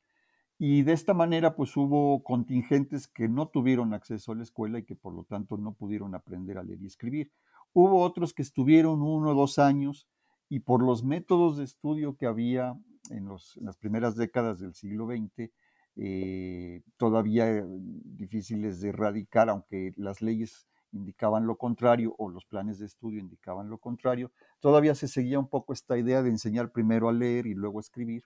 Y 0.59 0.83
de 0.83 0.93
esta 0.93 1.13
manera, 1.13 1.55
pues 1.55 1.77
hubo 1.77 2.23
contingentes 2.23 3.09
que 3.09 3.29
no 3.29 3.49
tuvieron 3.49 3.93
acceso 3.93 4.33
a 4.33 4.37
la 4.37 4.43
escuela 4.43 4.79
y 4.79 4.85
que 4.85 4.97
por 4.97 5.15
lo 5.15 5.25
tanto 5.25 5.59
no 5.59 5.75
pudieron 5.75 6.15
aprender 6.15 6.57
a 6.57 6.63
leer 6.63 6.81
y 6.81 6.87
escribir. 6.87 7.31
Hubo 7.75 8.01
otros 8.03 8.33
que 8.33 8.43
estuvieron 8.43 9.03
uno 9.03 9.31
o 9.31 9.35
dos 9.35 9.59
años 9.59 10.09
y 10.49 10.61
por 10.61 10.83
los 10.83 11.05
métodos 11.05 11.59
de 11.59 11.65
estudio 11.65 12.17
que 12.17 12.27
había 12.27 12.75
en, 13.11 13.29
las 13.29 13.77
primeras 13.77 14.17
décadas 14.17 14.59
del 14.59 14.75
siglo 14.75 15.07
XX, 15.07 15.51
eh, 15.97 16.83
todavía 16.97 17.65
difíciles 17.67 18.81
de 18.81 18.91
erradicar, 18.91 19.51
aunque 19.51 19.93
las 19.97 20.23
leyes 20.23 20.67
indicaban 20.93 21.47
lo 21.47 21.57
contrario 21.57 22.15
o 22.19 22.31
los 22.31 22.47
planes 22.47 22.79
de 22.79 22.87
estudio 22.87 23.21
indicaban 23.21 23.69
lo 23.69 23.79
contrario, 23.79 24.33
todavía 24.61 24.95
se 24.95 25.09
seguía 25.09 25.39
un 25.39 25.49
poco 25.49 25.73
esta 25.73 25.99
idea 25.99 26.23
de 26.23 26.31
enseñar 26.31 26.73
primero 26.73 27.09
a 27.09 27.13
leer 27.13 27.47
y 27.47 27.55
luego 27.55 27.79
a 27.79 27.83
escribir. 27.83 28.25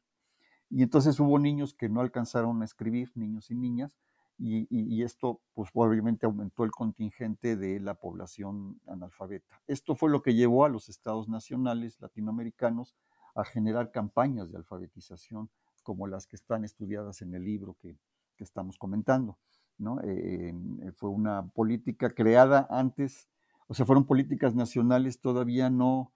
Y 0.70 0.82
entonces 0.82 1.18
hubo 1.18 1.38
niños 1.38 1.74
que 1.74 1.88
no 1.88 2.00
alcanzaron 2.00 2.62
a 2.62 2.64
escribir, 2.64 3.10
niños 3.16 3.50
y 3.50 3.56
niñas, 3.56 3.92
y, 4.42 5.02
esto 5.02 5.42
pues 5.52 5.68
obviamente 5.74 6.24
aumentó 6.24 6.64
el 6.64 6.70
contingente 6.70 7.56
de 7.56 7.78
la 7.78 7.94
población 7.94 8.80
analfabeta. 8.86 9.60
Esto 9.66 9.94
fue 9.94 10.08
lo 10.08 10.22
que 10.22 10.34
llevó 10.34 10.64
a 10.64 10.70
los 10.70 10.88
estados 10.88 11.28
nacionales 11.28 12.00
latinoamericanos 12.00 12.96
a 13.34 13.44
generar 13.44 13.90
campañas 13.90 14.50
de 14.50 14.56
alfabetización 14.56 15.50
como 15.82 16.06
las 16.06 16.26
que 16.26 16.36
están 16.36 16.64
estudiadas 16.64 17.20
en 17.20 17.34
el 17.34 17.44
libro 17.44 17.76
que, 17.80 17.96
estamos 18.38 18.78
comentando. 18.78 19.36
¿no? 19.76 20.00
Eh, 20.00 20.54
eh, 20.80 20.92
fue 20.92 21.10
una 21.10 21.46
política 21.48 22.08
creada 22.08 22.66
antes, 22.70 23.28
o 23.66 23.74
sea, 23.74 23.84
fueron 23.84 24.06
políticas 24.06 24.54
nacionales 24.54 25.20
todavía 25.20 25.68
no 25.68 26.10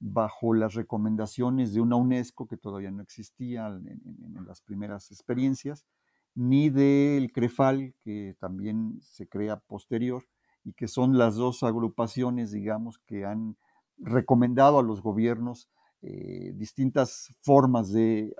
bajo 0.00 0.54
las 0.54 0.74
recomendaciones 0.74 1.74
de 1.74 1.80
una 1.82 1.96
UNESCO 1.96 2.48
que 2.48 2.56
todavía 2.56 2.90
no 2.90 3.02
existía 3.02 3.66
en, 3.68 4.46
las 4.46 4.62
primeras 4.62 5.10
experiencias, 5.12 5.86
ni 6.34 6.70
del 6.70 7.30
CREFAL, 7.32 7.94
que 8.00 8.34
también 8.40 8.98
se 9.02 9.28
crea 9.28 9.60
posterior, 9.60 10.24
y 10.64 10.72
que 10.72 10.88
son 10.88 11.18
las 11.18 11.36
dos 11.36 11.62
agrupaciones, 11.62 12.50
digamos, 12.50 12.98
que 12.98 13.24
han 13.24 13.56
recomendado 13.98 14.78
a 14.78 14.82
los 14.82 15.02
gobiernos 15.02 15.68
eh, 16.02 16.52
distintas 16.54 17.34
formas 17.40 17.92
de, 17.92 18.34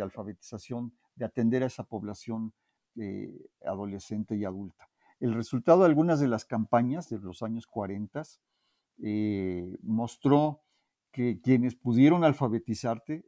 alfabetización, 0.00 0.92
de 1.14 1.24
atender 1.24 1.62
a 1.62 1.66
esa 1.66 1.84
población 1.84 2.52
eh, 2.96 3.46
adolescente 3.64 4.36
y 4.36 4.44
adulta. 4.44 4.88
El 5.20 5.34
resultado 5.34 5.80
de 5.80 5.86
algunas 5.86 6.18
de 6.18 6.28
las 6.28 6.44
campañas 6.44 7.08
de 7.08 7.18
los 7.18 7.42
años 7.42 7.66
40 7.66 8.22
eh, 9.02 9.76
mostró 9.82 10.62
que 11.12 11.40
quienes 11.40 11.74
pudieron 11.74 12.24
alfabetizarse, 12.24 13.24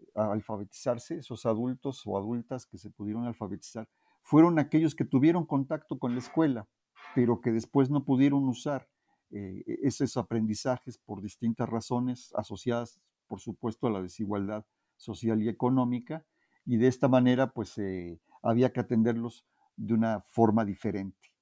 esos 1.19 1.47
adultos 1.47 2.03
o 2.07 2.17
adultas 2.17 2.67
que 2.67 2.79
se 2.79 2.91
pudieron 2.91 3.27
alfabetizar, 3.27 3.89
fueron 4.23 4.59
aquellos 4.59 4.95
que 4.95 5.05
tuvieron 5.05 5.47
contacto 5.47 5.99
con 5.99 6.13
la 6.13 6.21
escuela, 6.21 6.69
pero 7.15 7.41
que 7.41 7.51
después 7.51 7.91
no 7.91 8.05
pudieron 8.05 8.49
usar 8.49 8.89
eh, 9.31 9.65
e-, 9.67 9.79
esos 9.83 10.17
aprendizajes 10.17 10.99
por 10.99 11.23
distintas 11.23 11.69
razones 11.69 12.33
asociadas, 12.35 13.01
por 13.27 13.41
supuesto, 13.41 13.87
a 13.87 13.91
la 13.91 14.03
desigualdad 14.03 14.65
social 14.97 15.43
y 15.43 15.49
económica, 15.49 16.25
y 16.65 16.77
de 16.77 16.87
esta 16.87 17.09
manera, 17.09 17.53
pues, 17.53 17.77
eh, 17.79 18.21
había 18.43 18.73
que 18.73 18.81
atenderlos 18.81 19.45
de 19.77 19.95
una 19.95 20.21
forma 20.21 20.65
diferente. 20.65 21.33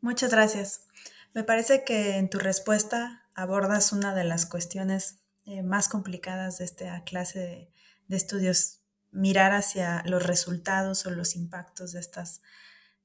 Muchas 0.00 0.30
gracias. 0.30 0.86
Me 1.34 1.44
parece 1.44 1.84
que 1.84 2.16
en 2.16 2.30
tu 2.30 2.38
respuesta 2.38 3.27
abordas 3.38 3.92
una 3.92 4.14
de 4.16 4.24
las 4.24 4.46
cuestiones 4.46 5.20
eh, 5.44 5.62
más 5.62 5.88
complicadas 5.88 6.58
de 6.58 6.64
esta 6.64 7.04
clase 7.04 7.70
de, 8.08 8.16
estudios, 8.16 8.80
mirar 9.12 9.52
hacia 9.52 10.02
los 10.06 10.26
resultados 10.26 11.06
o 11.06 11.10
los 11.10 11.36
impactos 11.36 11.92
de 11.92 12.00
estas 12.00 12.42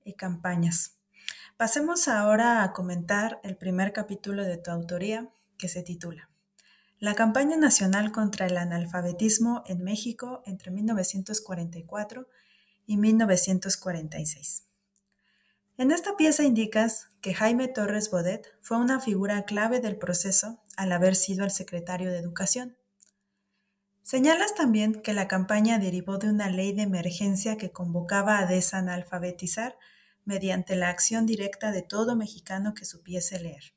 eh, 0.06 0.16
campañas. 0.16 0.98
Pasemos 1.56 2.08
ahora 2.08 2.64
a 2.64 2.74
comentar 2.74 3.40
el 3.44 3.58
primer 3.58 3.94
capítulo 3.94 4.44
de 4.44 4.58
tu 4.58 4.72
autoría, 4.72 5.30
que 5.56 5.70
se 5.70 5.84
titula 5.84 6.32
La 6.98 7.14
campaña 7.14 7.56
nacional 7.56 8.12
contra 8.12 8.48
el 8.48 8.58
analfabetismo 8.58 9.64
en 9.68 9.84
México 9.84 10.42
entre 10.48 10.72
1944 10.72 12.28
y 12.88 12.98
1946. 12.98 14.73
En 15.76 15.92
esta 15.92 16.16
pieza 16.16 16.44
indicas 16.44 17.08
que 17.20 17.34
Jaime 17.34 17.68
Torres 17.68 18.12
Bodet 18.12 18.48
fue 18.62 18.78
una 18.78 19.00
figura 19.00 19.44
clave 19.44 19.80
del 19.80 19.98
proceso 19.98 20.62
al 20.78 20.92
haber 20.92 21.16
sido 21.16 21.44
el 21.44 21.50
secretario 21.50 22.12
de 22.12 22.20
Educación. 22.20 22.78
Señalas 24.04 24.54
también 24.54 25.02
que 25.02 25.14
la 25.14 25.28
campaña 25.28 25.80
derivó 25.80 26.20
de 26.20 26.30
una 26.30 26.50
ley 26.50 26.74
de 26.74 26.84
emergencia 26.84 27.58
que 27.58 27.72
convocaba 27.72 28.38
a 28.38 28.46
desanalfabetizar 28.46 29.76
mediante 30.26 30.76
la 30.76 30.90
acción 30.90 31.26
directa 31.26 31.72
de 31.72 31.82
todo 31.82 32.16
mexicano 32.16 32.76
que 32.76 32.86
supiese 32.86 33.40
leer. 33.40 33.74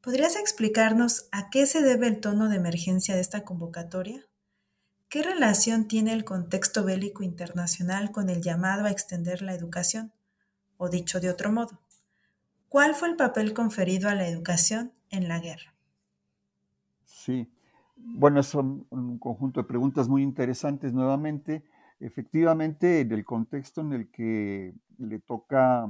¿Podrías 0.00 0.34
explicarnos 0.34 1.28
a 1.30 1.48
qué 1.48 1.66
se 1.66 1.80
debe 1.80 2.08
el 2.08 2.18
tono 2.18 2.48
de 2.48 2.56
emergencia 2.56 3.14
de 3.14 3.20
esta 3.20 3.44
convocatoria? 3.44 4.26
¿Qué 5.08 5.22
relación 5.22 5.86
tiene 5.86 6.12
el 6.12 6.24
contexto 6.24 6.82
bélico 6.82 7.22
internacional 7.22 8.10
con 8.10 8.30
el 8.30 8.42
llamado 8.42 8.86
a 8.86 8.90
extender 8.90 9.42
la 9.42 9.54
educación? 9.54 10.12
O 10.84 10.88
dicho 10.88 11.20
de 11.20 11.30
otro 11.30 11.52
modo, 11.52 11.78
¿cuál 12.68 12.96
fue 12.96 13.08
el 13.08 13.14
papel 13.14 13.54
conferido 13.54 14.08
a 14.08 14.16
la 14.16 14.26
educación 14.26 14.92
en 15.10 15.28
la 15.28 15.38
guerra? 15.38 15.76
Sí, 17.04 17.48
bueno, 17.94 18.40
es 18.40 18.52
un, 18.52 18.88
conjunto 19.20 19.62
de 19.62 19.68
preguntas 19.68 20.08
muy 20.08 20.24
interesantes 20.24 20.92
nuevamente. 20.92 21.62
Efectivamente, 22.00 22.98
en 22.98 23.12
el 23.12 23.24
contexto 23.24 23.82
en 23.82 23.92
el 23.92 24.10
que 24.10 24.74
le 24.98 25.20
toca 25.20 25.88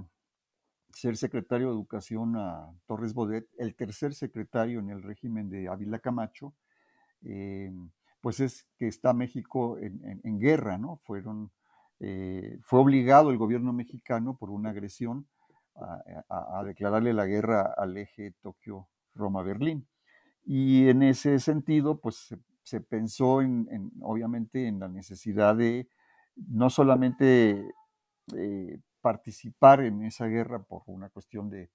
ser 0.90 1.16
secretario 1.16 1.68
de 1.68 1.72
Educación 1.72 2.36
a 2.36 2.70
Torres 2.84 3.14
Bodet, 3.14 3.48
el 3.56 3.74
tercer 3.74 4.12
secretario 4.12 4.78
en 4.78 4.90
el 4.90 5.02
régimen 5.02 5.48
de 5.48 5.68
Ávila 5.68 6.00
Camacho, 6.00 6.52
eh, 7.22 7.72
pues 8.20 8.40
es 8.40 8.66
que 8.76 8.88
está 8.88 9.14
México 9.14 9.78
en 9.78 10.38
guerra, 10.38 10.76
¿no? 10.76 11.00
Fueron 11.04 11.50
eh, 12.04 12.58
fue 12.64 12.80
obligado 12.80 13.30
el 13.30 13.38
gobierno 13.38 13.72
mexicano 13.72 14.36
por 14.36 14.50
una 14.50 14.70
agresión 14.70 15.28
a, 15.76 16.64
declararle 16.64 17.12
la 17.12 17.26
guerra 17.26 17.72
al 17.76 17.96
eje 17.96 18.34
Tokio-Roma-Berlín. 18.42 19.86
Y 20.44 20.88
en 20.88 21.04
ese 21.04 21.38
sentido, 21.38 22.00
pues 22.00 22.34
se, 22.64 22.80
pensó 22.80 23.40
en, 23.40 23.92
obviamente 24.00 24.66
en 24.66 24.80
la 24.80 24.88
necesidad 24.88 25.54
de 25.54 25.88
no 26.34 26.70
solamente 26.70 27.70
eh, 28.36 28.80
participar 29.00 29.82
en 29.82 30.02
esa 30.02 30.26
guerra 30.26 30.60
por 30.64 30.82
una 30.86 31.08
cuestión 31.08 31.50
de 31.50 31.70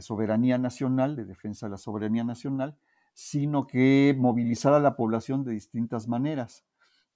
soberanía 0.00 0.58
nacional, 0.58 1.16
de 1.16 1.24
defensa 1.24 1.66
de 1.66 1.70
la 1.70 1.78
soberanía 1.78 2.22
nacional, 2.22 2.76
sino 3.14 3.66
que 3.66 4.14
movilizar 4.18 4.74
a 4.74 4.80
la 4.80 4.94
población 4.94 5.42
de 5.42 5.52
distintas 5.52 6.06
maneras. 6.06 6.66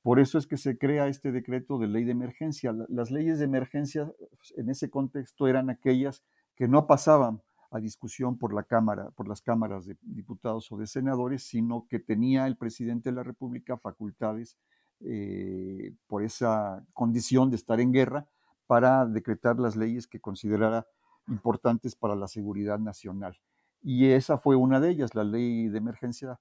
Por 0.03 0.19
eso 0.19 0.37
es 0.37 0.47
que 0.47 0.57
se 0.57 0.79
crea 0.79 1.07
este 1.07 1.31
decreto 1.31 1.79
de 1.79 1.87
ley 1.87 2.05
de 2.05 2.13
emergencia. 2.13 2.75
Las 2.89 3.11
leyes 3.11 3.39
de 3.39 3.45
emergencia 3.45 4.13
pues, 4.37 4.53
en 4.57 4.69
ese 4.69 4.91
contexto 4.91 5.47
eran 5.47 5.71
aquellas 5.71 6.23
que 6.57 6.67
no 6.67 6.87
pasaban 6.87 7.41
a 7.71 7.79
discusión 7.79 8.37
por 8.37 8.53
la 8.53 8.65
Cámara, 8.65 9.11
por 9.13 9.29
las 9.29 9.41
cámaras 9.41 9.87
de 9.87 9.97
diputados 10.03 10.71
o 10.73 10.77
de 10.77 10.87
senadores, 10.87 11.45
sino 11.45 11.87
que 11.89 11.99
tenía 11.99 12.47
el 12.47 12.57
presidente 12.57 13.11
de 13.11 13.17
la 13.17 13.23
República 13.23 13.79
facultades 13.79 14.59
eh, 15.01 15.95
por 16.07 16.23
esa 16.23 16.85
condición 16.93 17.49
de 17.49 17.57
estar 17.57 17.81
en 17.81 17.93
guerra 17.93 18.27
para 18.67 19.07
decretar 19.07 19.59
las 19.59 19.75
leyes 19.75 20.07
que 20.07 20.21
considerara 20.21 20.87
importantes 21.29 21.97
para 21.97 22.15
la 22.15 22.29
seguridad 22.29 22.79
nacional. 22.79 23.39
Y 23.83 24.07
esa 24.07 24.37
fue 24.37 24.57
una 24.57 24.81
de 24.81 24.91
ellas, 24.91 25.15
la 25.15 25.25
ley 25.25 25.69
de 25.69 25.79
emergencia 25.79 26.39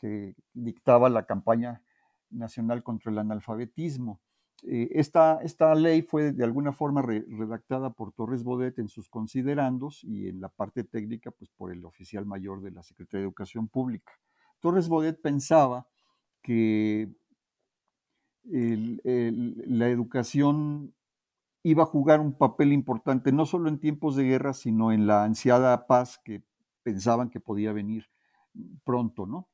que 0.00 0.34
dictaba 0.52 1.08
la 1.08 1.26
campaña 1.26 1.80
Nacional 2.32 2.82
contra 2.82 3.10
el 3.12 3.18
Analfabetismo. 3.18 4.20
Eh, 4.64 4.90
esta, 4.92 5.40
esta, 5.42 5.74
ley 5.74 6.02
fue 6.02 6.32
de 6.32 6.44
alguna 6.44 6.72
forma 6.72 7.02
redactada 7.02 7.90
por 7.90 8.12
Torres 8.12 8.44
Bodet 8.44 8.78
en 8.78 8.88
sus 8.88 9.08
considerandos 9.08 10.04
y 10.04 10.28
en 10.28 10.40
la 10.40 10.48
parte 10.48 10.84
técnica 10.84 11.32
pues, 11.32 11.50
por 11.50 11.72
el 11.72 11.84
oficial 11.84 12.26
mayor 12.26 12.62
de 12.62 12.70
la 12.70 12.82
Secretaría 12.82 13.22
de 13.22 13.26
Educación 13.26 13.66
Pública. 13.66 14.12
Torres 14.60 14.88
Bodet 14.88 15.20
pensaba 15.20 15.88
que 16.42 17.10
la 18.44 19.88
educación 19.88 20.94
iba 21.62 21.84
a 21.84 21.86
jugar 21.86 22.20
un 22.20 22.32
papel 22.32 22.72
importante 22.72 23.32
no 23.32 23.46
solo 23.46 23.68
en 23.68 23.78
tiempos 23.78 24.16
de 24.16 24.24
guerra, 24.24 24.52
sino 24.52 24.92
en 24.92 25.06
la 25.06 25.24
ansiada 25.24 25.86
paz 25.86 26.18
que 26.18 26.42
pensaban 26.82 27.30
que 27.30 27.40
podía 27.40 27.72
venir 27.72 28.10
pronto, 28.84 29.26
¿no? 29.26 29.48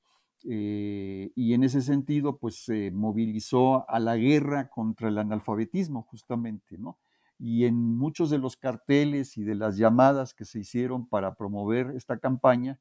Eh, 0.45 1.33
y 1.35 1.55
en 1.55 1.65
ese 1.65 1.83
sentido, 1.83 2.39
pues 2.39 2.65
se 2.65 2.91
movilizó 2.91 3.89
a 3.91 3.99
la 3.99 4.17
guerra 4.17 4.69
contra 4.69 5.09
el 5.09 5.19
analfabetismo, 5.19 6.03
justamente, 6.03 6.79
¿no? 6.79 6.99
Y 7.39 7.65
en 7.65 7.97
muchos 7.97 8.31
de 8.31 8.39
los 8.39 8.57
carteles 8.57 9.37
y 9.37 9.45
de 9.45 9.55
las 9.55 9.77
llamadas 9.77 10.35
que 10.35 10.45
se 10.45 10.61
hicieron 10.61 11.07
para 11.09 11.35
promover 11.35 11.93
esta 11.97 12.19
campaña, 12.19 12.81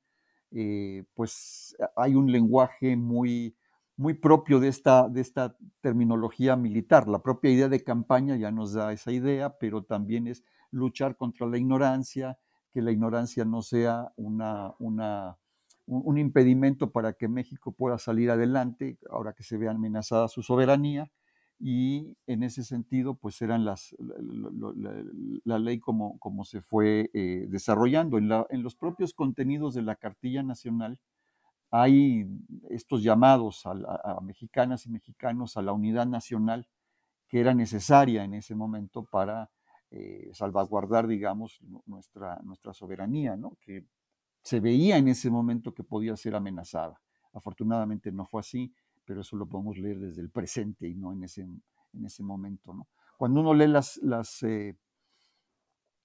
eh, 0.51 1.03
pues 1.13 1.75
hay 1.95 2.15
un 2.15 2.31
lenguaje 2.31 2.95
muy, 2.95 3.55
muy 3.97 4.13
propio 4.13 4.59
de 4.59 4.69
esta, 4.69 5.09
de 5.09 5.21
esta 5.21 5.55
terminología 5.81 6.55
militar. 6.55 7.07
La 7.07 7.21
propia 7.21 7.51
idea 7.51 7.69
de 7.69 7.83
campaña 7.83 8.35
ya 8.37 8.51
nos 8.51 8.73
da 8.73 8.93
esa 8.93 9.11
idea, 9.11 9.57
pero 9.57 9.83
también 9.83 10.27
es 10.27 10.43
luchar 10.71 11.17
contra 11.17 11.47
la 11.47 11.57
ignorancia, 11.57 12.37
que 12.71 12.81
la 12.81 12.91
ignorancia 12.91 13.45
no 13.45 13.61
sea 13.61 14.11
una, 14.15 14.73
una 14.79 15.37
un, 15.87 16.17
impedimento 16.17 16.91
para 16.91 17.13
que 17.13 17.27
México 17.27 17.71
pueda 17.71 17.97
salir 17.97 18.29
adelante, 18.29 18.97
ahora 19.09 19.33
que 19.33 19.43
se 19.43 19.57
ve 19.57 19.69
amenazada 19.69 20.27
su 20.27 20.43
soberanía, 20.43 21.09
y 21.59 22.15
en 22.27 22.43
ese 22.43 22.63
sentido, 22.63 23.15
pues 23.15 23.41
eran 23.41 23.65
las, 23.65 23.95
la, 25.43 25.57
ley 25.57 25.79
como, 25.79 26.19
como, 26.19 26.45
se 26.45 26.61
fue 26.61 27.09
eh, 27.13 27.47
desarrollando. 27.49 28.17
En, 28.19 28.63
los 28.63 28.75
propios 28.75 29.13
contenidos 29.13 29.73
de 29.73 29.81
la 29.81 29.95
cartilla 29.95 30.43
nacional 30.43 30.99
hay 31.71 32.27
estos 32.69 33.01
llamados 33.01 33.65
a, 33.65 34.21
mexicanas 34.21 34.85
y 34.85 34.91
mexicanos 34.91 35.57
a 35.57 35.63
la 35.63 35.73
unidad 35.73 36.05
nacional 36.05 36.67
que 37.27 37.39
era 37.39 37.53
necesaria 37.53 38.23
en 38.23 38.35
ese 38.35 38.55
momento 38.55 39.03
para 39.03 39.49
eh, 39.89 40.29
salvaguardar, 40.33 41.07
digamos, 41.07 41.59
nuestra, 41.85 42.39
nuestra 42.43 42.73
soberanía, 42.73 43.35
¿no? 43.35 43.57
que 43.61 43.83
se 44.47 44.61
veía 44.61 44.95
en 44.95 45.09
ese 45.09 45.29
momento 45.29 45.73
que 45.73 45.83
podía 45.83 46.15
ser 46.15 46.33
amenazada. 46.33 47.01
Afortunadamente 47.33 48.13
no 48.13 48.25
fue 48.25 48.39
así, 48.39 48.73
pero 49.03 49.19
eso 49.19 49.35
lo 49.35 49.45
podemos 49.45 49.77
leer 49.77 49.99
desde 49.99 50.21
el 50.21 50.29
presente 50.29 50.87
y 50.87 50.95
no 50.95 51.11
en 51.11 51.25
ese, 51.25 51.41
en 51.41 52.05
ese 52.05 52.23
momento. 52.23 52.73
¿no? 52.73 52.87
Cuando 53.17 53.41
uno 53.41 53.53
lee 53.53 53.67
las, 53.67 53.97
las 53.97 54.41
eh, 54.43 54.77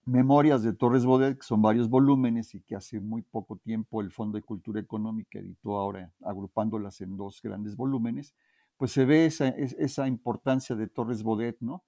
memorias 0.06 0.64
de 0.64 0.72
Torres 0.72 1.04
Bodet, 1.04 1.38
que 1.38 1.44
son 1.44 1.62
varios 1.62 1.88
volúmenes 1.88 2.52
y 2.56 2.62
que 2.62 2.74
hace 2.74 2.98
muy 2.98 3.22
poco 3.22 3.58
tiempo 3.58 4.00
el 4.00 4.10
Fondo 4.10 4.38
de 4.38 4.42
Cultura 4.42 4.80
Económica 4.80 5.38
editó 5.38 5.78
ahora 5.78 6.12
agrupándolas 6.24 7.00
en 7.00 7.16
dos 7.16 7.40
grandes 7.42 7.76
volúmenes, 7.76 8.34
pues 8.76 8.90
se 8.90 9.04
ve 9.04 9.26
esa, 9.26 9.50
esa 9.50 10.08
importancia 10.08 10.74
de 10.74 10.88
Torres 10.88 11.22
Bodet, 11.22 11.58
¿no? 11.60 11.84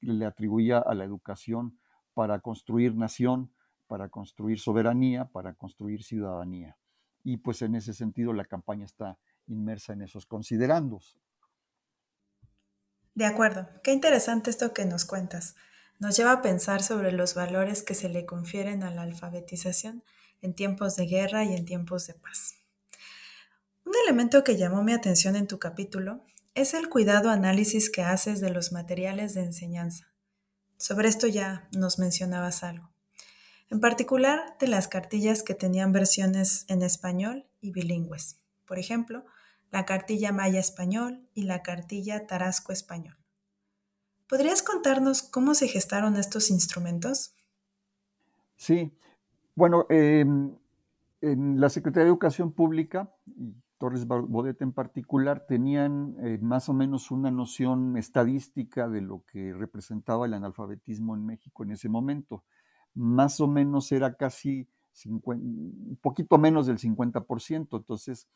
Le 0.00 0.24
atribuía 0.24 0.78
a 0.78 0.94
la 0.96 1.04
educación 1.04 1.78
para 2.12 2.40
construir 2.40 2.96
nación, 2.96 3.52
para 3.90 4.08
construir 4.08 4.60
soberanía, 4.60 5.24
para 5.24 5.54
construir 5.54 6.04
ciudadanía. 6.04 6.78
Y 7.24 7.38
pues 7.38 7.60
en 7.60 7.74
ese 7.74 7.92
sentido 7.92 8.32
la 8.32 8.44
campaña 8.44 8.84
está 8.84 9.18
inmersa 9.48 9.94
en 9.94 10.02
esos 10.02 10.26
considerandos. 10.26 11.18
De 13.16 13.26
acuerdo, 13.26 13.68
qué 13.82 13.92
interesante 13.92 14.48
esto 14.48 14.72
que 14.72 14.84
nos 14.84 15.04
cuentas. 15.04 15.56
Nos 15.98 16.16
lleva 16.16 16.30
a 16.30 16.40
pensar 16.40 16.84
sobre 16.84 17.10
los 17.10 17.34
valores 17.34 17.82
que 17.82 17.96
se 17.96 18.08
le 18.08 18.26
confieren 18.26 18.84
a 18.84 18.92
la 18.92 19.02
alfabetización 19.02 20.04
en 20.40 20.54
tiempos 20.54 20.94
de 20.94 21.06
guerra 21.06 21.42
y 21.42 21.54
en 21.54 21.64
tiempos 21.64 22.06
de 22.06 22.14
paz. 22.14 22.54
Un 23.84 23.94
elemento 24.06 24.44
que 24.44 24.56
llamó 24.56 24.84
mi 24.84 24.92
atención 24.92 25.34
en 25.34 25.48
tu 25.48 25.58
capítulo 25.58 26.24
es 26.54 26.74
el 26.74 26.88
cuidado 26.88 27.28
análisis 27.28 27.90
que 27.90 28.02
haces 28.02 28.40
de 28.40 28.50
los 28.50 28.70
materiales 28.70 29.34
de 29.34 29.42
enseñanza. 29.42 30.14
Sobre 30.76 31.08
esto 31.08 31.26
ya 31.26 31.68
nos 31.72 31.98
mencionabas 31.98 32.62
algo. 32.62 32.89
En 33.70 33.78
particular 33.78 34.56
de 34.58 34.66
las 34.66 34.88
cartillas 34.88 35.44
que 35.44 35.54
tenían 35.54 35.92
versiones 35.92 36.64
en 36.68 36.82
español 36.82 37.46
y 37.60 37.70
bilingües. 37.70 38.40
Por 38.66 38.80
ejemplo, 38.80 39.24
la 39.70 39.86
cartilla 39.86 40.32
Maya 40.32 40.58
español 40.58 41.28
y 41.34 41.44
la 41.44 41.62
cartilla 41.62 42.26
Tarasco 42.26 42.72
español. 42.72 43.16
¿Podrías 44.28 44.62
contarnos 44.62 45.22
cómo 45.22 45.54
se 45.54 45.68
gestaron 45.68 46.16
estos 46.16 46.50
instrumentos? 46.50 47.34
Sí, 48.56 48.92
bueno, 49.54 49.86
em, 49.88 50.56
en 51.20 51.60
la 51.60 51.68
Secretaría 51.68 52.04
de 52.04 52.10
Educación 52.10 52.52
Pública, 52.52 53.14
Torres 53.78 54.06
Bodet 54.06 54.60
en 54.62 54.72
particular, 54.72 55.46
tenían 55.46 56.16
eh, 56.20 56.38
más 56.42 56.68
o 56.68 56.74
menos 56.74 57.10
una 57.10 57.30
noción 57.30 57.96
estadística 57.96 58.88
de 58.88 59.00
lo 59.00 59.24
que 59.24 59.52
representaba 59.52 60.26
el 60.26 60.34
analfabetismo 60.34 61.14
en 61.14 61.24
México 61.24 61.62
en 61.62 61.70
ese 61.72 61.88
momento. 61.88 62.44
Más 62.94 63.40
o 63.40 63.46
menos 63.46 63.92
era 63.92 64.14
casi 64.16 64.68
un 65.06 65.98
poquito 66.00 66.38
menos 66.38 66.66
del 66.66 66.78
50%. 66.78 67.76
Entonces, 67.76 68.28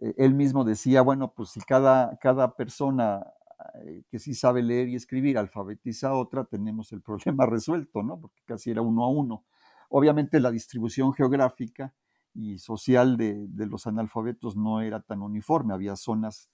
eh, 0.00 0.14
él 0.18 0.34
mismo 0.34 0.64
decía, 0.64 1.02
bueno, 1.02 1.32
pues 1.34 1.50
si 1.50 1.60
cada, 1.60 2.16
cada 2.18 2.56
persona 2.56 3.26
eh, 3.84 4.02
que 4.10 4.18
sí 4.18 4.34
sabe 4.34 4.62
leer 4.62 4.88
y 4.88 4.96
escribir 4.96 5.38
alfabetiza 5.38 6.08
a 6.08 6.14
otra, 6.14 6.44
tenemos 6.44 6.92
el 6.92 7.02
problema 7.02 7.46
resuelto, 7.46 8.02
¿no? 8.02 8.20
Porque 8.20 8.40
casi 8.44 8.70
era 8.70 8.82
uno 8.82 9.04
a 9.04 9.08
uno. 9.08 9.44
Obviamente 9.88 10.40
la 10.40 10.50
distribución 10.50 11.12
geográfica 11.12 11.94
y 12.34 12.58
social 12.58 13.16
de, 13.18 13.46
los 13.66 13.86
analfabetos 13.86 14.56
no 14.56 14.80
era 14.80 15.00
tan 15.00 15.20
uniforme, 15.20 15.74
había 15.74 15.96
zonas 15.96 16.48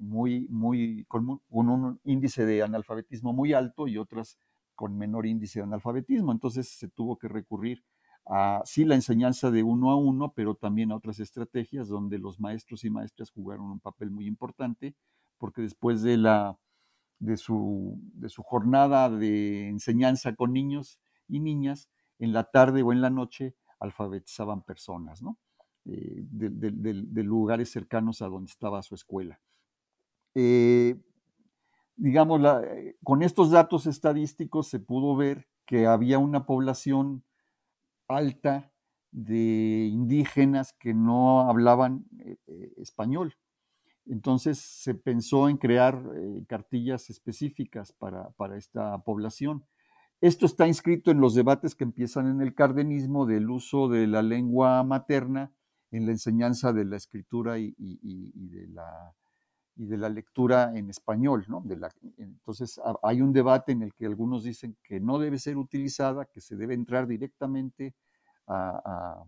muy, 0.00 0.46
muy, 0.50 1.06
con, 1.08 1.40
un 1.48 2.00
índice 2.04 2.44
de 2.44 2.62
analfabetismo 2.62 3.32
muy 3.32 3.54
alto 3.54 3.88
y 3.88 3.96
otras 3.96 4.38
con 4.74 4.96
menor 4.96 5.26
índice 5.26 5.60
de 5.60 5.64
analfabetismo, 5.64 6.32
entonces 6.32 6.68
se 6.68 6.88
tuvo 6.88 7.18
que 7.18 7.28
recurrir 7.28 7.84
a 8.26 8.62
sí 8.64 8.84
la 8.84 8.94
enseñanza 8.94 9.50
de 9.50 9.62
uno 9.62 9.90
a 9.90 9.96
uno, 9.96 10.32
pero 10.34 10.54
también 10.54 10.92
a 10.92 10.96
otras 10.96 11.20
estrategias 11.20 11.88
donde 11.88 12.18
los 12.18 12.40
maestros 12.40 12.84
y 12.84 12.90
maestras 12.90 13.30
jugaron 13.30 13.70
un 13.70 13.80
papel 13.80 14.10
muy 14.10 14.26
importante, 14.26 14.94
porque 15.38 15.62
después 15.62 16.02
de, 16.02 16.16
la, 16.16 16.58
de, 17.18 17.36
su, 17.36 17.98
de 18.14 18.28
su 18.28 18.42
jornada 18.42 19.10
de 19.10 19.68
enseñanza 19.68 20.34
con 20.34 20.52
niños 20.52 20.98
y 21.28 21.40
niñas, 21.40 21.90
en 22.18 22.32
la 22.32 22.44
tarde 22.44 22.82
o 22.82 22.92
en 22.92 23.00
la 23.00 23.10
noche 23.10 23.54
alfabetizaban 23.78 24.62
personas, 24.62 25.20
¿no? 25.20 25.38
Eh, 25.86 26.22
de, 26.30 27.22
lugares 27.22 27.70
cercanos 27.70 28.22
a 28.22 28.28
donde 28.28 28.50
estaba 28.50 28.82
su 28.82 28.94
escuela. 28.94 29.38
Eh, 30.34 30.96
digamos, 31.96 32.40
eh, 32.64 32.96
con 33.02 33.22
estos 33.22 33.50
datos 33.50 33.86
estadísticos 33.86 34.68
se 34.68 34.80
pudo 34.80 35.16
ver 35.16 35.48
que 35.66 35.86
había 35.86 36.18
una 36.18 36.46
población 36.46 37.24
alta 38.08 38.72
de 39.10 39.88
indígenas 39.90 40.72
que 40.72 40.92
no 40.92 41.48
hablaban 41.48 42.04
español. 42.76 43.36
Entonces 44.06 44.58
se 44.58 44.94
pensó 44.94 45.48
en 45.48 45.56
crear 45.56 46.02
cartillas 46.46 47.08
específicas 47.08 47.92
para, 47.92 48.30
para 48.32 48.56
esta 48.56 48.98
población. 48.98 49.64
Esto 50.20 50.46
está 50.46 50.66
inscrito 50.66 51.10
en 51.10 51.20
los 51.20 51.34
debates 51.34 51.74
que 51.74 51.84
empiezan 51.84 52.26
en 52.28 52.40
el 52.40 52.54
cardenismo 52.54 53.26
del 53.26 53.50
uso 53.50 53.88
de 53.88 54.06
la 54.06 54.22
lengua 54.22 54.82
materna 54.82 55.52
en 55.90 56.06
la 56.06 56.12
enseñanza 56.12 56.72
de 56.72 56.84
la 56.84 56.96
escritura 56.96 57.58
y, 57.58 57.74
de, 57.78 58.66
la, 58.68 59.14
lectura 59.76 60.72
en 60.76 60.90
español. 60.90 61.46
entonces 62.18 62.80
hay 63.02 63.20
un 63.20 63.32
debate 63.32 63.72
en 63.72 63.82
el 63.82 63.94
que 63.94 64.06
algunos 64.06 64.44
dicen 64.44 64.76
que 64.82 65.00
no 65.00 65.18
debe 65.18 65.38
ser 65.38 65.56
utilizada, 65.56 66.26
que 66.26 66.40
se 66.40 66.56
debe 66.56 66.74
entrar 66.74 67.06
directamente 67.06 67.94
a, 68.46 69.24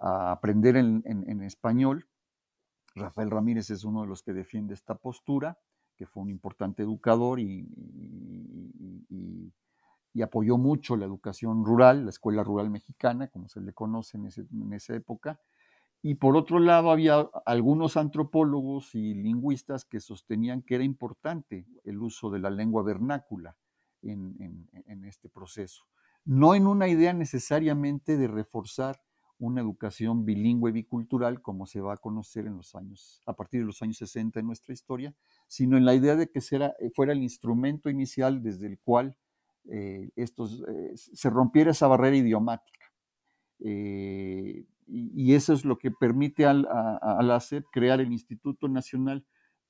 aprender 0.00 0.76
en, 0.76 1.42
español. 1.42 2.06
Rafael 2.94 3.30
Ramírez 3.30 3.70
es 3.70 3.84
uno 3.84 4.02
de 4.02 4.06
los 4.06 4.22
que 4.22 4.32
defiende 4.32 4.74
esta 4.74 4.94
postura, 4.94 5.58
que 5.96 6.06
fue 6.06 6.22
un 6.22 6.30
importante 6.30 6.82
educador 6.82 7.40
y 7.40 7.66
y 10.14 10.22
apoyó 10.22 10.56
mucho 10.56 10.96
la 10.96 11.04
educación 11.04 11.64
rural, 11.64 12.04
la 12.04 12.10
escuela 12.10 12.44
rural 12.44 12.70
mexicana, 12.70 13.26
como 13.26 13.48
se 13.48 13.60
le 13.60 13.72
conoce 13.72 14.16
en, 14.16 14.72
esa 14.72 14.94
época. 14.94 15.40
Y 16.06 16.16
por 16.16 16.36
otro 16.36 16.58
lado, 16.58 16.90
había 16.90 17.30
algunos 17.46 17.96
antropólogos 17.96 18.94
y 18.94 19.14
lingüistas 19.14 19.86
que 19.86 20.00
sostenían 20.00 20.60
que 20.60 20.74
era 20.74 20.84
importante 20.84 21.66
el 21.82 21.96
uso 22.02 22.28
de 22.28 22.40
la 22.40 22.50
lengua 22.50 22.82
vernácula 22.82 23.56
en, 24.02 24.68
este 25.06 25.30
proceso. 25.30 25.86
No 26.26 26.54
en 26.54 26.66
una 26.66 26.88
idea 26.88 27.14
necesariamente 27.14 28.18
de 28.18 28.28
reforzar 28.28 29.00
una 29.38 29.62
educación 29.62 30.26
bilingüe 30.26 30.72
bicultural 30.72 31.40
como 31.40 31.64
se 31.64 31.80
va 31.80 31.94
a 31.94 31.96
conocer 31.96 32.46
en 32.46 32.58
los 32.58 32.74
años, 32.74 33.22
a 33.24 33.32
partir 33.32 33.60
de 33.60 33.66
los 33.66 33.80
años 33.80 33.96
60 33.96 34.40
en 34.40 34.46
nuestra 34.46 34.74
historia, 34.74 35.14
sino 35.46 35.78
en 35.78 35.86
la 35.86 35.94
idea 35.94 36.16
de 36.16 36.30
que 36.30 36.42
fuera 36.94 37.14
el 37.14 37.22
instrumento 37.22 37.88
inicial 37.88 38.42
desde 38.42 38.66
el 38.66 38.78
cual 38.78 39.16
eh, 39.70 40.10
estos, 40.16 40.62
eh, 40.68 40.92
se 40.96 41.30
rompiera 41.30 41.70
esa 41.70 41.86
barrera 41.86 42.14
idiomática. 42.14 42.92
Eh, 43.60 44.66
y, 44.86 45.34
eso 45.34 45.52
es 45.52 45.64
lo 45.64 45.78
que 45.78 45.90
permite 45.90 46.46
al, 46.46 46.66
a, 46.66 47.20
la 47.22 47.42
crear 47.72 48.00
el 48.00 48.12
Instituto 48.12 48.68
Nacional 48.68 49.24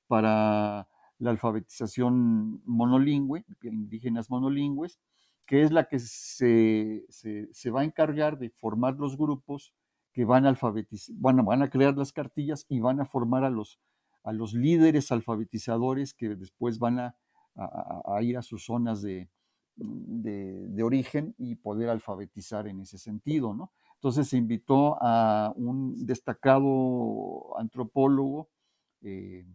para 0.06 0.88
la 1.18 1.30
Alfabetización 1.30 2.62
Monolingüe, 2.64 3.44
indígenas 3.62 4.30
monolingües, 4.30 4.98
que 5.46 5.62
es 5.62 5.70
la 5.70 5.88
que 5.88 5.98
se, 5.98 7.04
se, 7.08 7.70
va 7.70 7.82
a 7.82 7.84
encargar 7.84 8.38
de 8.38 8.50
formar 8.50 8.96
los 8.96 9.16
grupos 9.16 9.74
que 10.12 10.24
van 10.24 10.46
a 10.46 10.48
alfabetizar, 10.48 11.14
van, 11.18 11.44
van 11.44 11.62
a 11.62 11.68
crear 11.68 11.96
las 11.96 12.12
cartillas 12.12 12.66
y 12.68 12.80
van 12.80 13.00
a 13.00 13.04
formar 13.04 13.44
a 13.44 13.50
los, 13.50 13.80
a 14.22 14.32
los 14.32 14.54
líderes 14.54 15.12
alfabetizadores 15.12 16.14
que 16.14 16.36
después 16.36 16.78
van 16.78 16.98
a, 16.98 17.16
ir 18.22 18.36
a 18.36 18.42
sus 18.42 18.64
zonas 18.64 19.02
de, 19.02 19.28
de, 19.76 20.82
origen 20.82 21.34
y 21.38 21.56
poder 21.56 21.88
alfabetizar 21.88 22.66
en 22.66 22.80
ese 22.80 22.98
sentido, 22.98 23.54
¿no? 23.54 23.72
Entonces 24.04 24.28
se 24.28 24.36
invitó 24.36 24.98
a 25.00 25.54
un 25.56 26.04
destacado 26.04 27.58
antropólogo, 27.58 28.50
eh, 29.00 29.46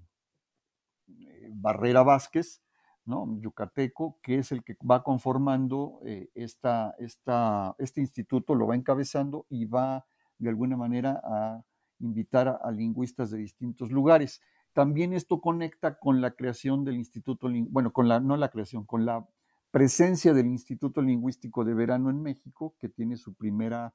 eh, 1.07 1.49
Barrera 1.53 2.01
Vázquez, 2.01 2.63
¿no? 3.05 3.37
yucateco, 3.41 4.17
que 4.23 4.39
es 4.39 4.51
el 4.51 4.63
que 4.63 4.75
va 4.83 5.03
conformando 5.03 5.99
eh, 6.03 6.31
esta, 6.33 6.95
este 6.97 8.01
instituto, 8.01 8.55
lo 8.55 8.65
va 8.65 8.75
encabezando 8.75 9.45
y 9.49 9.65
va 9.65 10.07
de 10.39 10.49
alguna 10.49 10.75
manera 10.75 11.21
a 11.23 11.63
invitar 11.99 12.59
a, 12.63 12.71
lingüistas 12.71 13.29
de 13.29 13.37
distintos 13.37 13.91
lugares. 13.91 14.41
También 14.73 15.13
esto 15.13 15.41
conecta 15.41 15.99
con 15.99 16.21
la 16.21 16.31
creación 16.31 16.83
del 16.85 16.95
instituto, 16.95 17.49
bueno, 17.69 17.93
con 17.93 18.07
la, 18.07 18.19
no 18.19 18.35
la 18.35 18.49
creación, 18.49 18.83
con 18.83 19.05
la 19.05 19.27
presencia 19.69 20.33
del 20.33 20.47
Instituto 20.47 21.03
Lingüístico 21.03 21.63
de 21.63 21.75
Verano 21.75 22.09
en 22.09 22.23
México, 22.23 22.73
que 22.79 22.89
tiene 22.89 23.15
su 23.15 23.35
primera 23.35 23.93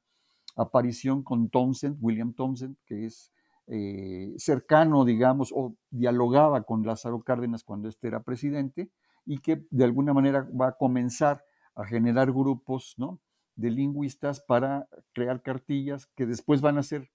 aparición 0.56 1.22
con 1.22 1.48
Townsend, 1.48 1.98
William 2.00 2.32
Townsend, 2.32 2.76
que 2.86 3.06
es 3.06 3.32
eh, 3.66 4.34
cercano, 4.36 5.04
digamos, 5.04 5.52
o 5.54 5.74
dialogaba 5.90 6.62
con 6.62 6.84
Lázaro 6.84 7.22
Cárdenas 7.22 7.64
cuando 7.64 7.88
éste 7.88 8.08
era 8.08 8.22
presidente, 8.22 8.90
y 9.26 9.38
que 9.38 9.66
de 9.70 9.84
alguna 9.84 10.12
manera 10.12 10.48
va 10.58 10.68
a 10.68 10.76
comenzar 10.76 11.44
a 11.74 11.84
generar 11.84 12.30
grupos 12.30 12.94
¿no? 12.98 13.20
de 13.56 13.70
lingüistas 13.70 14.40
para 14.40 14.88
crear 15.12 15.42
cartillas 15.42 16.06
que 16.14 16.26
después 16.26 16.60
van 16.60 16.78
a 16.78 16.82
ser 16.82 17.10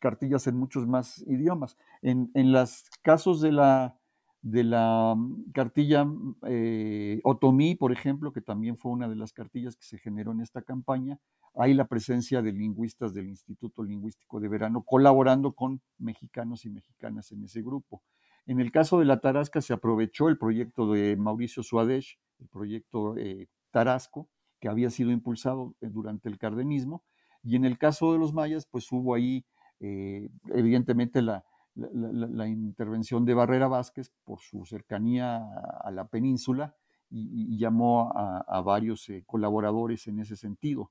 cartillas 0.00 0.46
en 0.48 0.56
muchos 0.56 0.86
más 0.86 1.22
idiomas. 1.26 1.76
En, 2.02 2.30
en 2.34 2.52
los 2.52 2.84
casos 3.02 3.40
de 3.40 3.52
la 3.52 3.96
de 4.42 4.64
la 4.64 5.16
cartilla 5.54 6.04
eh, 6.48 7.20
Otomí, 7.22 7.76
por 7.76 7.92
ejemplo, 7.92 8.32
que 8.32 8.40
también 8.40 8.76
fue 8.76 8.90
una 8.90 9.08
de 9.08 9.14
las 9.14 9.32
cartillas 9.32 9.76
que 9.76 9.84
se 9.84 9.98
generó 9.98 10.32
en 10.32 10.40
esta 10.40 10.62
campaña, 10.62 11.20
hay 11.54 11.74
la 11.74 11.86
presencia 11.86 12.42
de 12.42 12.52
lingüistas 12.52 13.14
del 13.14 13.28
Instituto 13.28 13.82
Lingüístico 13.82 14.40
de 14.40 14.48
Verano 14.48 14.82
colaborando 14.82 15.52
con 15.52 15.82
mexicanos 15.98 16.64
y 16.64 16.70
mexicanas 16.70 17.32
en 17.32 17.44
ese 17.44 17.62
grupo. 17.62 18.02
En 18.46 18.60
el 18.60 18.72
caso 18.72 18.98
de 18.98 19.04
la 19.04 19.20
Tarasca 19.20 19.60
se 19.60 19.72
aprovechó 19.72 20.28
el 20.28 20.38
proyecto 20.38 20.92
de 20.92 21.16
Mauricio 21.16 21.62
Suadesh, 21.62 22.18
el 22.40 22.48
proyecto 22.48 23.16
eh, 23.16 23.48
Tarasco, 23.70 24.28
que 24.60 24.68
había 24.68 24.90
sido 24.90 25.10
impulsado 25.10 25.74
eh, 25.80 25.88
durante 25.88 26.28
el 26.28 26.38
cardenismo, 26.38 27.04
y 27.42 27.56
en 27.56 27.64
el 27.64 27.78
caso 27.78 28.12
de 28.12 28.18
los 28.18 28.32
mayas, 28.32 28.66
pues 28.66 28.90
hubo 28.92 29.14
ahí, 29.14 29.44
evidentemente, 29.80 31.22
la, 31.22 31.44
intervención 31.74 33.24
de 33.24 33.34
Barrera 33.34 33.66
Vázquez 33.66 34.12
por 34.24 34.40
su 34.40 34.64
cercanía 34.64 35.42
a, 35.80 35.90
la 35.90 36.06
península 36.06 36.76
y, 37.10 37.58
llamó 37.58 38.12
a, 38.14 38.60
varios 38.60 39.08
eh, 39.08 39.24
colaboradores 39.26 40.06
en 40.06 40.20
ese 40.20 40.36
sentido. 40.36 40.90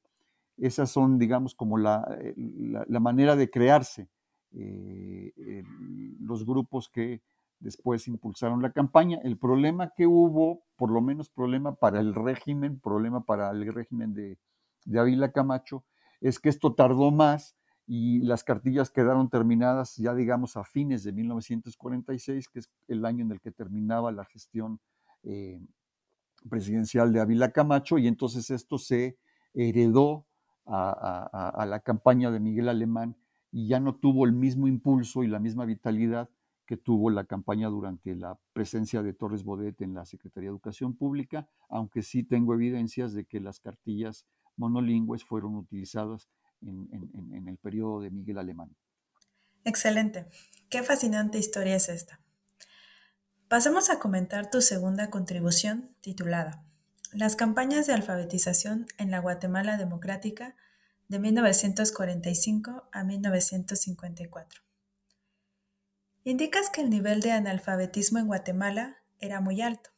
Esas 0.62 0.91
son, 0.91 1.17
digamos, 1.17 1.56
como 1.56 1.78
la, 1.78 2.08
eh, 2.21 2.36
manera 3.00 3.36
de 3.36 3.50
crearse 3.50 4.08
los 6.19 6.45
grupos 6.45 6.89
que 6.89 7.21
después 7.60 8.08
impulsaron 8.08 8.62
la 8.62 8.71
campaña. 8.71 9.19
El 9.24 9.38
problema 9.38 9.93
que 9.95 10.06
hubo, 10.08 10.63
por 10.76 10.91
lo 10.91 11.02
menos 11.02 11.30
problema 11.30 11.76
para 11.76 12.00
el 12.00 12.13
régimen, 12.13 12.80
problema 12.80 13.24
para 13.26 13.50
el 13.52 13.74
régimen 13.74 14.13
de, 14.13 14.38
de 14.86 15.00
Ávila 15.00 15.32
Camacho, 15.32 15.84
es 16.19 16.39
que 16.39 16.50
esto 16.50 16.74
tardó 16.74 17.12
más 17.12 17.56
y 17.88 18.19
las 18.19 18.43
cartillas 18.43 18.89
quedaron 18.89 19.30
terminadas 19.30 19.97
ya 19.97 20.13
digamos 20.13 20.56
a 20.56 20.63
fines 20.63 21.04
de 21.04 21.12
1946, 21.12 22.47
que 22.47 22.60
es 22.60 22.69
el 22.88 23.06
año 23.06 23.26
en 23.26 23.32
el 23.32 23.41
que 23.41 23.52
terminaba 23.52 24.12
la 24.12 24.26
gestión 24.26 24.80
eh, 25.24 25.60
presidencial 26.50 27.12
de 27.12 27.19
Ávila 27.19 27.52
Camacho, 27.52 27.97
y 27.97 28.08
entonces 28.08 28.50
esto 28.50 28.78
se 28.78 29.17
heredó 29.54 30.26
a, 30.65 31.65
la 31.67 31.80
campaña 31.80 32.32
de 32.32 32.39
Miguel 32.39 32.69
Alemán 32.69 33.15
y 33.52 33.67
ya 33.67 33.80
no 33.80 33.95
tuvo 33.95 34.26
el 34.26 34.34
mismo 34.34 34.67
impulso 34.67 35.24
y 35.24 35.28
la 35.28 35.39
misma 35.39 35.65
vitalidad 35.65 36.30
que 36.65 36.78
tuvo 36.78 37.10
la 37.10 37.26
campaña 37.26 37.67
durante 37.67 38.15
la 38.15 38.39
presencia 38.54 39.02
de 39.04 39.13
Torres 39.13 39.43
Bodet 39.43 39.82
en 39.82 39.93
la 39.93 40.06
Secretaría 40.06 40.50
de 40.50 40.54
Educación 40.54 40.95
Pública, 40.95 41.50
aunque 41.67 42.02
sí 42.02 42.24
tengo 42.24 42.54
evidencias 42.54 43.13
de 43.13 43.26
que 43.26 43.41
las 43.41 43.60
cartillas 43.60 44.26
monolingües 44.56 45.26
fueron 45.26 45.56
utilizadas 45.56 46.30
en, 46.62 47.47
el 47.47 47.58
periodo 47.58 48.00
de 48.00 48.12
Miguel 48.12 48.38
Alemán. 48.38 48.74
Excelente. 49.65 50.28
Qué 50.69 50.84
fascinante 50.84 51.39
historia 51.39 51.76
es 51.76 51.89
esta. 51.89 52.21
Pasemos 53.50 53.89
a 53.89 54.00
comentar 54.00 54.50
tu 54.50 54.62
segunda 54.62 55.10
contribución 55.10 55.93
titulada 56.00 56.63
Las 57.13 57.36
campañas 57.36 57.88
de 57.88 57.93
alfabetización 57.93 58.88
en 58.97 59.12
la 59.12 59.19
Guatemala 59.19 59.76
Democrática 59.76 60.56
de 61.10 61.19
1945 61.19 62.88
a 62.89 63.04
1954. 63.04 64.62
Indicas 66.24 66.69
que 66.69 66.80
el 66.80 66.89
nivel 66.89 67.19
de 67.19 67.32
analfabetismo 67.32 68.19
en 68.19 68.28
Guatemala 68.28 69.04
era 69.19 69.41
muy 69.41 69.62
alto. 69.62 69.89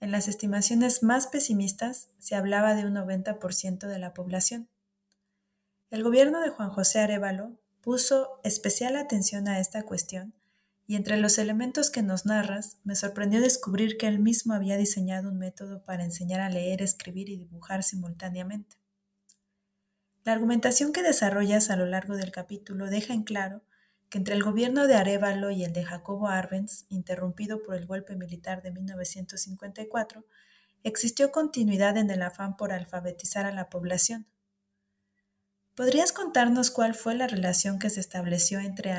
En 0.00 0.10
las 0.10 0.28
estimaciones 0.28 1.02
más 1.02 1.28
pesimistas 1.28 2.10
se 2.18 2.34
hablaba 2.34 2.74
de 2.74 2.84
un 2.84 2.94
90% 2.94 3.86
de 3.86 3.98
la 3.98 4.12
población. 4.12 4.68
El 5.90 6.02
gobierno 6.02 6.42
de 6.42 6.50
Juan 6.50 6.68
José 6.68 7.00
Arevalo 7.00 7.52
puso 7.80 8.38
especial 8.44 8.96
atención 8.96 9.48
a 9.48 9.60
esta 9.60 9.84
cuestión 9.84 10.34
y 10.86 10.96
entre 10.96 11.16
los 11.16 11.38
elementos 11.38 11.90
que 11.90 12.02
nos 12.02 12.26
narras 12.26 12.78
me 12.84 12.94
sorprendió 12.94 13.40
descubrir 13.40 13.96
que 13.96 14.06
él 14.06 14.18
mismo 14.18 14.54
había 14.54 14.76
diseñado 14.76 15.30
un 15.30 15.38
método 15.38 15.82
para 15.82 16.04
enseñar 16.04 16.40
a 16.40 16.50
leer, 16.50 16.82
escribir 16.82 17.30
y 17.30 17.36
dibujar 17.36 17.82
simultáneamente. 17.82 18.76
La 20.24 20.32
argumentación 20.32 20.92
que 20.92 21.02
desarrollas 21.02 21.70
a 21.70 21.76
lo 21.76 21.86
largo 21.86 22.16
del 22.16 22.32
capítulo 22.32 22.86
deja 22.86 23.14
en 23.14 23.24
claro 23.24 23.62
que 24.10 24.18
entre 24.18 24.34
el 24.34 24.42
gobierno 24.42 24.86
de 24.86 24.94
Arevalo 24.94 25.50
y 25.50 25.64
el 25.64 25.72
de 25.72 25.84
Jacobo 25.84 26.28
Arbenz, 26.28 26.86
interrumpido 26.88 27.62
por 27.62 27.74
el 27.74 27.86
golpe 27.86 28.16
militar 28.16 28.62
de 28.62 28.70
1954, 28.70 30.24
existió 30.82 31.32
continuidad 31.32 31.96
en 31.96 32.10
el 32.10 32.22
afán 32.22 32.56
por 32.56 32.72
alfabetizar 32.72 33.46
a 33.46 33.52
la 33.52 33.68
población, 33.70 34.26
¿Podrías 35.74 36.12
contarnos 36.12 36.70
cuál 36.70 36.94
fue 36.94 37.16
la 37.16 37.26
relación 37.26 37.80
que 37.80 37.90
se 37.90 37.98
estableció 37.98 38.60
entre 38.60 38.92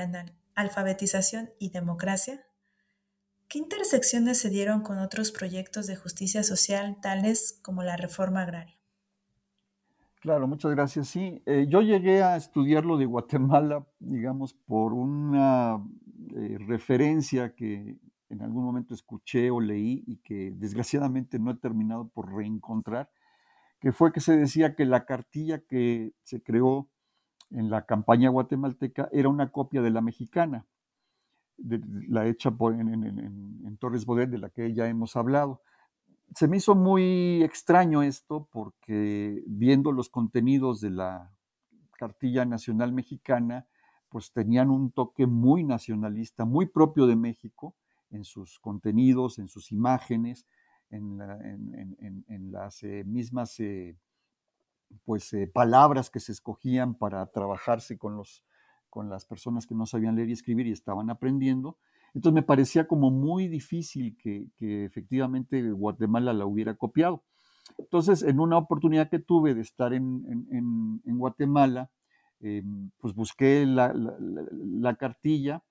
alfabetización 0.55 1.51
y 1.59 1.69
democracia? 1.69 2.45
¿Qué 3.47 3.59
intersecciones 3.59 4.39
se 4.39 4.49
dieron 4.49 4.81
con 4.81 4.97
otros 4.97 5.31
proyectos 5.31 5.85
de 5.85 5.95
justicia 5.95 6.43
social 6.43 6.97
tales 7.01 7.59
como 7.61 7.83
la 7.83 7.95
reforma 7.95 8.41
agraria? 8.41 8.75
Claro, 10.19 10.47
muchas 10.47 10.71
gracias. 10.71 11.07
Sí, 11.09 11.43
eh, 11.45 11.67
yo 11.69 11.81
llegué 11.81 12.23
a 12.23 12.35
estudiar 12.35 12.83
lo 12.83 12.97
de 12.97 13.05
Guatemala, 13.05 13.85
digamos, 13.99 14.55
por 14.55 14.93
una 14.93 15.79
eh, 16.35 16.57
referencia 16.67 17.53
que 17.53 17.97
en 18.29 18.41
algún 18.41 18.63
momento 18.63 18.95
escuché 18.95 19.51
o 19.51 19.61
leí 19.61 20.03
y 20.07 20.17
que 20.17 20.51
desgraciadamente 20.55 21.37
no 21.37 21.51
he 21.51 21.55
terminado 21.55 22.07
por 22.09 22.33
reencontrar, 22.33 23.11
que 23.79 23.91
fue 23.91 24.11
que 24.11 24.19
se 24.19 24.35
decía 24.35 24.73
que 24.73 24.85
la 24.85 25.05
cartilla 25.05 25.59
que 25.59 26.13
se 26.23 26.41
creó 26.41 26.89
en 27.55 27.69
la 27.69 27.85
campaña 27.85 28.29
guatemalteca 28.29 29.09
era 29.11 29.29
una 29.29 29.51
copia 29.51 29.81
de 29.81 29.89
la 29.89 30.01
mexicana, 30.01 30.65
de, 31.57 31.81
la 32.09 32.27
hecha 32.27 32.51
por, 32.51 32.73
en, 32.73 33.77
Torres 33.79 34.05
Bodet, 34.05 34.29
de 34.29 34.37
la 34.37 34.49
que 34.49 34.73
ya 34.73 34.87
hemos 34.87 35.15
hablado. 35.15 35.61
Se 36.35 36.47
me 36.47 36.57
hizo 36.57 36.75
muy 36.75 37.43
extraño 37.43 38.03
esto 38.03 38.47
porque 38.51 39.43
viendo 39.47 39.91
los 39.91 40.09
contenidos 40.09 40.81
de 40.81 40.89
la 40.89 41.31
cartilla 41.97 42.45
nacional 42.45 42.91
mexicana, 42.91 43.67
pues 44.09 44.31
tenían 44.31 44.69
un 44.69 44.91
toque 44.91 45.25
muy 45.25 45.63
nacionalista, 45.63 46.45
muy 46.45 46.65
propio 46.65 47.07
de 47.07 47.15
México 47.15 47.75
en 48.11 48.25
sus 48.25 48.59
contenidos, 48.59 49.39
en 49.39 49.47
sus 49.47 49.71
imágenes, 49.71 50.45
en, 50.89 51.17
las 52.51 52.83
eh, 52.83 53.03
mismas 53.05 53.59
eh, 53.59 53.97
pues, 55.03 55.33
eh, 55.33 55.47
palabras 55.47 56.09
que 56.09 56.19
se 56.19 56.31
escogían 56.31 56.95
para 56.95 57.25
trabajarse 57.27 57.97
con, 57.97 58.15
los, 58.15 58.43
con 58.89 59.09
las 59.09 59.25
personas 59.25 59.67
que 59.67 59.75
no 59.75 59.85
sabían 59.85 60.15
leer 60.15 60.29
y 60.29 60.33
escribir 60.33 60.67
y 60.67 60.71
estaban 60.71 61.09
aprendiendo. 61.09 61.77
Entonces 62.13 62.33
me 62.33 62.43
parecía 62.43 62.87
como 62.87 63.11
muy 63.11 63.47
difícil 63.47 64.17
que, 64.17 64.47
efectivamente 64.85 65.61
Guatemala 65.71 66.31
la 66.31 66.45
hubiera 66.45 66.75
copiado. 66.75 67.23
Entonces, 67.77 68.23
en 68.23 68.39
una 68.39 68.57
oportunidad 68.57 69.09
que 69.09 69.19
tuve 69.19 69.53
de 69.53 69.61
estar 69.61 69.93
en, 69.93 71.01
Guatemala, 71.03 71.89
pues 72.39 73.13
busqué 73.13 73.65
la, 73.65 73.93
la 73.93 74.95
cartilla, 74.95 75.61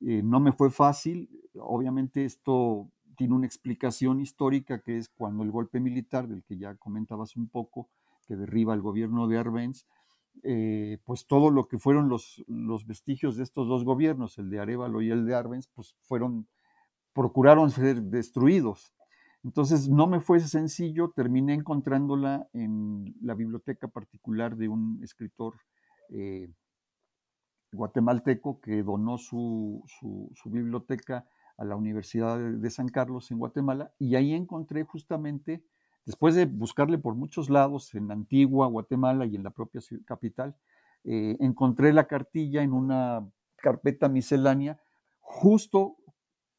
no 0.00 0.40
me 0.40 0.52
fue 0.52 0.70
fácil, 0.70 1.28
obviamente 1.54 2.24
esto 2.24 2.88
tiene 3.16 3.34
una 3.34 3.46
explicación 3.46 4.20
histórica 4.20 4.80
que 4.80 4.98
es 4.98 5.08
cuando 5.08 5.42
el 5.44 5.50
golpe 5.50 5.80
militar, 5.80 6.28
del 6.28 6.42
que 6.44 6.56
ya 6.56 6.74
comentabas 6.76 7.36
un 7.36 7.48
poco, 7.48 7.88
que 8.24 8.36
derriba 8.36 8.74
el 8.74 8.80
gobierno 8.80 9.28
de 9.28 9.38
Arbenz, 9.38 9.86
eh, 10.42 10.98
pues 11.04 11.26
todo 11.26 11.50
lo 11.50 11.68
que 11.68 11.78
fueron 11.78 12.08
los, 12.08 12.44
los, 12.48 12.86
vestigios 12.86 13.36
de 13.36 13.44
estos 13.44 13.68
dos 13.68 13.84
gobiernos, 13.84 14.36
el 14.38 14.50
de 14.50 14.60
Arevalo 14.60 15.00
y 15.00 15.10
el 15.10 15.26
de 15.26 15.34
Arbenz, 15.34 15.68
pues 15.68 15.96
fueron, 16.02 16.48
procuraron 17.12 17.70
ser 17.70 18.02
destruidos. 18.02 18.92
Entonces 19.44 19.88
no 19.88 20.06
me 20.06 20.20
fue 20.20 20.40
sencillo, 20.40 21.12
terminé 21.14 21.54
encontrándola 21.54 22.48
en 22.52 23.14
la 23.20 23.34
biblioteca 23.34 23.88
particular 23.88 24.56
de 24.56 24.68
un 24.68 25.00
escritor 25.02 25.54
eh, 26.08 26.50
guatemalteco 27.72 28.60
que 28.60 28.82
donó 28.82 29.18
su, 29.18 29.82
su, 29.86 30.30
su 30.34 30.50
biblioteca 30.50 31.26
a 31.56 31.64
la 31.64 31.76
Universidad 31.76 32.38
de 32.38 32.70
San 32.70 32.88
Carlos 32.88 33.30
en 33.30 33.38
Guatemala 33.38 33.92
y 33.98 34.16
ahí 34.16 34.32
encontré 34.32 34.84
justamente, 34.84 35.64
después 36.06 36.34
de 36.34 36.46
buscarle 36.46 36.98
por 36.98 37.14
muchos 37.14 37.50
lados, 37.50 37.94
en 37.94 38.10
Antigua, 38.10 38.66
Guatemala 38.66 39.26
y 39.26 39.36
en 39.36 39.42
la 39.42 39.50
propia 39.50 39.80
capital, 40.04 40.56
eh, 41.04 41.36
encontré 41.40 41.92
la 41.92 42.06
cartilla 42.06 42.62
en 42.62 42.72
una 42.72 43.28
carpeta 43.56 44.08
miscelánea 44.08 44.78
justo 45.20 45.96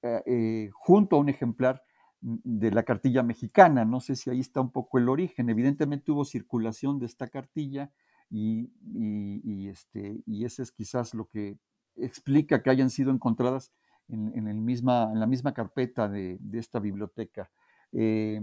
eh, 0.02 0.22
eh, 0.26 0.70
junto 0.74 1.16
a 1.16 1.20
un 1.20 1.30
ejemplar 1.30 1.84
de 2.22 2.72
la 2.72 2.84
cartilla 2.84 3.24
mexicana. 3.24 3.86
No 3.86 4.00
sé 4.00 4.16
si 4.16 4.30
ahí 4.30 4.40
está 4.40 4.62
un 4.62 4.72
poco 4.72 4.98
el 4.98 5.10
origen. 5.10 5.50
Evidentemente 5.50 6.12
hubo 6.12 6.26
circulación 6.26 7.00
de 7.00 7.06
esta 7.06 7.28
cartilla 7.28 7.92
y, 8.30 8.72
y, 8.84 9.68
este, 9.68 10.22
y 10.26 10.46
ese 10.46 10.64
es 10.64 10.72
quizás 10.72 11.14
lo 11.14 11.28
que 11.28 11.58
explica 11.96 12.62
que 12.62 12.70
hayan 12.70 12.90
sido 12.90 13.12
encontradas 13.12 13.72
en, 14.08 14.48
el 14.48 14.58
misma, 14.58 15.10
en 15.12 15.20
la 15.20 15.28
misma 15.28 15.54
carpeta 15.54 16.08
de, 16.08 16.40
esta 16.54 16.80
biblioteca. 16.80 17.50
Eh, 17.92 18.42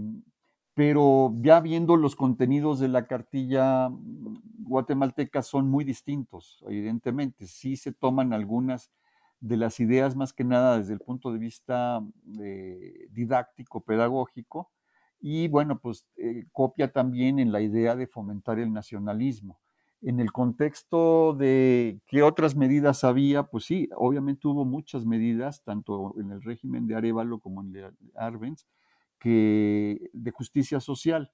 pero 0.73 1.33
ya 1.37 1.59
viendo 1.59 1.95
los 1.97 2.15
contenidos 2.15 2.79
de 2.79 2.87
la 2.87 3.05
cartilla 3.07 3.89
guatemalteca 4.59 5.43
son 5.43 5.69
muy 5.69 5.83
distintos, 5.83 6.63
evidentemente. 6.67 7.47
Sí 7.47 7.77
se 7.77 7.91
toman 7.91 8.33
algunas 8.33 8.91
de 9.39 9.57
las 9.57 9.79
ideas 9.79 10.15
más 10.15 10.33
que 10.33 10.43
nada 10.45 10.77
desde 10.79 10.93
el 10.93 10.99
punto 10.99 11.31
de 11.31 11.39
vista 11.39 12.01
eh, 12.41 13.07
didáctico, 13.11 13.81
pedagógico, 13.81 14.71
y 15.19 15.47
bueno, 15.47 15.79
pues 15.79 16.05
eh, 16.17 16.45
copia 16.51 16.91
también 16.91 17.39
en 17.39 17.51
la 17.51 17.61
idea 17.61 17.95
de 17.95 18.07
fomentar 18.07 18.59
el 18.59 18.73
nacionalismo. 18.73 19.59
En 20.01 20.19
el 20.19 20.33
contexto 20.33 21.33
de 21.33 22.01
qué 22.07 22.23
otras 22.23 22.55
medidas 22.57 23.05
había, 23.05 23.43
pues 23.43 23.63
sí, 23.65 23.89
obviamente 23.95 24.47
hubo 24.49 24.65
muchas 24.65 25.05
medidas, 25.05 25.63
tanto 25.63 26.13
en 26.19 26.31
el 26.31 26.41
régimen 26.41 26.87
de 26.87 26.95
Arevalo 26.95 27.39
como 27.39 27.61
en 27.61 27.67
el 27.67 27.73
de 27.73 27.91
Arbenz, 28.15 28.65
de 29.29 30.31
justicia 30.33 30.79
social. 30.79 31.31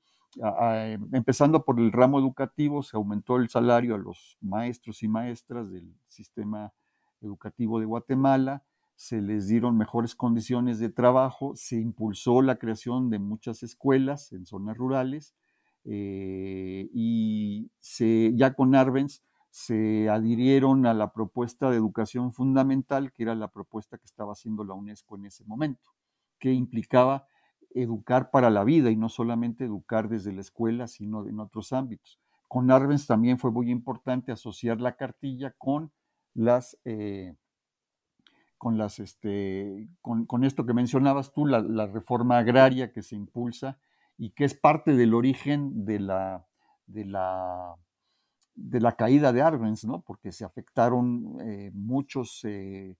empezando 1.12 1.66
por 1.66 1.80
el 1.80 1.92
ramo 1.92 2.20
educativo, 2.20 2.84
se 2.84 2.98
aumentó 2.98 3.38
el 3.38 3.50
salario 3.50 3.96
a 3.96 3.98
los 3.98 4.38
maestros 4.42 5.04
y 5.04 5.08
maestras 5.08 5.72
del 5.72 5.94
sistema 6.08 6.72
educativo 7.22 7.80
de 7.80 7.86
Guatemala, 7.86 8.64
se 8.96 9.22
les 9.22 9.48
dieron 9.48 9.78
mejores 9.78 10.14
condiciones 10.14 10.78
de 10.80 10.90
trabajo, 10.90 11.54
se 11.56 11.78
impulsó 11.78 12.42
la 12.42 12.58
creación 12.58 13.10
de 13.10 13.18
muchas 13.20 13.64
escuelas 13.64 14.34
en 14.34 14.46
zonas 14.46 14.78
rurales, 14.78 15.36
eh, 15.86 16.90
y 16.94 17.72
ya 18.36 18.54
con 18.54 18.76
Arbenz 18.76 19.24
se 19.50 20.10
adhirieron 20.10 20.86
a 20.86 20.94
la 20.94 21.12
propuesta 21.12 21.70
de 21.72 21.78
educación 21.78 22.34
fundamental, 22.34 23.12
que 23.12 23.24
era 23.24 23.36
la 23.36 23.48
propuesta 23.48 23.98
que 23.98 24.06
estaba 24.06 24.34
haciendo 24.34 24.64
la 24.64 24.74
UNESCO 24.74 25.16
en 25.16 25.26
ese 25.26 25.44
momento, 25.46 25.92
que 26.38 26.52
implicaba 26.52 27.26
educar 27.72 28.32
para 28.32 28.50
la 28.50 28.64
vida 28.64 28.90
y 28.92 28.96
no 28.96 29.10
solamente 29.10 29.66
educar 29.66 30.10
desde 30.10 30.34
la 30.34 30.42
escuela, 30.42 30.88
sino 30.88 31.28
en 31.28 31.40
otros 31.40 31.74
ámbitos. 31.74 32.20
Con 32.48 32.72
Arbenz 32.72 33.06
también 33.06 33.38
fue 33.38 33.52
muy 33.52 33.70
importante 33.70 34.32
asociar 34.32 34.82
la 34.82 34.96
cartilla 34.96 35.54
con 35.58 35.92
las, 36.34 36.80
eh, 36.84 37.36
con, 38.58 38.78
las 38.78 39.00
este, 39.00 39.88
con, 40.02 40.44
esto 40.44 40.66
que 40.66 40.74
mencionabas 40.74 41.32
tú, 41.32 41.46
la, 41.46 41.86
reforma 41.88 42.40
agraria 42.40 42.92
que 42.92 43.04
se 43.04 43.16
impulsa 43.16 43.78
y 44.18 44.32
que 44.32 44.46
es 44.46 44.56
parte 44.56 44.96
del 44.96 45.14
origen 45.14 45.86
de 45.86 46.00
la, 46.00 46.48
de 46.88 47.06
la, 47.06 47.76
de 48.56 48.80
la 48.82 48.96
caída 48.96 49.32
de 49.32 49.44
Arbenz, 49.44 49.86
¿no? 49.86 50.02
porque 50.02 50.32
se 50.32 50.44
afectaron 50.44 51.38
eh, 51.42 51.72
muchos, 51.74 52.42
eh, 52.46 52.98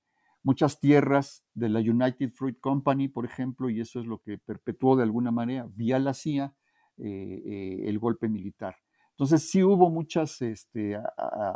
muchas 0.50 0.80
tierras 0.80 1.44
de 1.54 1.70
la 1.70 1.80
United 1.80 2.32
Fruit 2.32 2.60
Company, 2.60 3.08
por 3.08 3.24
ejemplo, 3.24 3.70
y 3.70 3.82
eso 3.82 4.00
es 4.00 4.08
lo 4.08 4.20
que 4.20 4.40
perpetuó 4.40 4.96
de 4.96 5.04
alguna 5.04 5.30
manera, 5.30 5.68
vía 5.76 6.00
la 6.00 6.16
CIA, 6.16 6.56
el 6.98 8.00
golpe 8.00 8.28
militar. 8.28 8.76
Entonces 9.12 9.48
sí 9.48 9.64
hubo 9.64 9.92
muchas 9.92 10.42
este, 10.42 11.00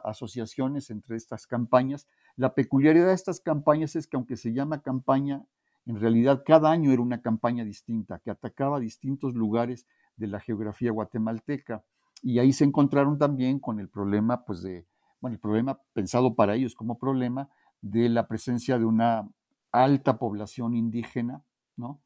asociaciones 0.03 0.91
entre 0.91 1.15
estas 1.15 1.47
campañas. 1.47 2.07
La 2.35 2.53
peculiaridad 2.53 3.07
de 3.07 3.15
estas 3.15 3.39
campañas 3.39 3.95
es 3.95 4.05
que 4.05 4.15
aunque 4.15 4.37
se 4.37 4.53
llama 4.53 4.83
campaña, 4.83 5.43
en 5.87 5.99
realidad 5.99 6.43
cada 6.45 6.69
año 6.69 6.91
era 6.91 7.01
una 7.01 7.19
campaña 7.19 7.65
distinta, 7.65 8.19
que 8.19 8.29
atacaba 8.29 8.79
distintos 8.79 9.33
lugares 9.33 9.87
de 10.17 10.27
la 10.27 10.39
geografía 10.39 10.91
guatemalteca. 10.91 11.83
Y 12.21 12.37
ahí 12.37 12.53
se 12.53 12.63
encontraron 12.63 13.17
también 13.17 13.57
con 13.57 13.79
el 13.79 13.89
problema, 13.89 14.45
pues 14.45 14.61
de, 14.61 14.85
bueno, 15.19 15.33
el 15.33 15.39
problema 15.39 15.81
pensado 15.93 16.35
para 16.35 16.53
ellos 16.53 16.75
como 16.75 16.99
problema 16.99 17.49
de 17.83 18.09
la 18.09 18.27
presencia 18.27 18.79
de 18.79 18.85
una 18.85 19.29
alta 19.71 20.17
población 20.17 20.73
indígena, 20.73 21.43
¿no? 21.75 22.01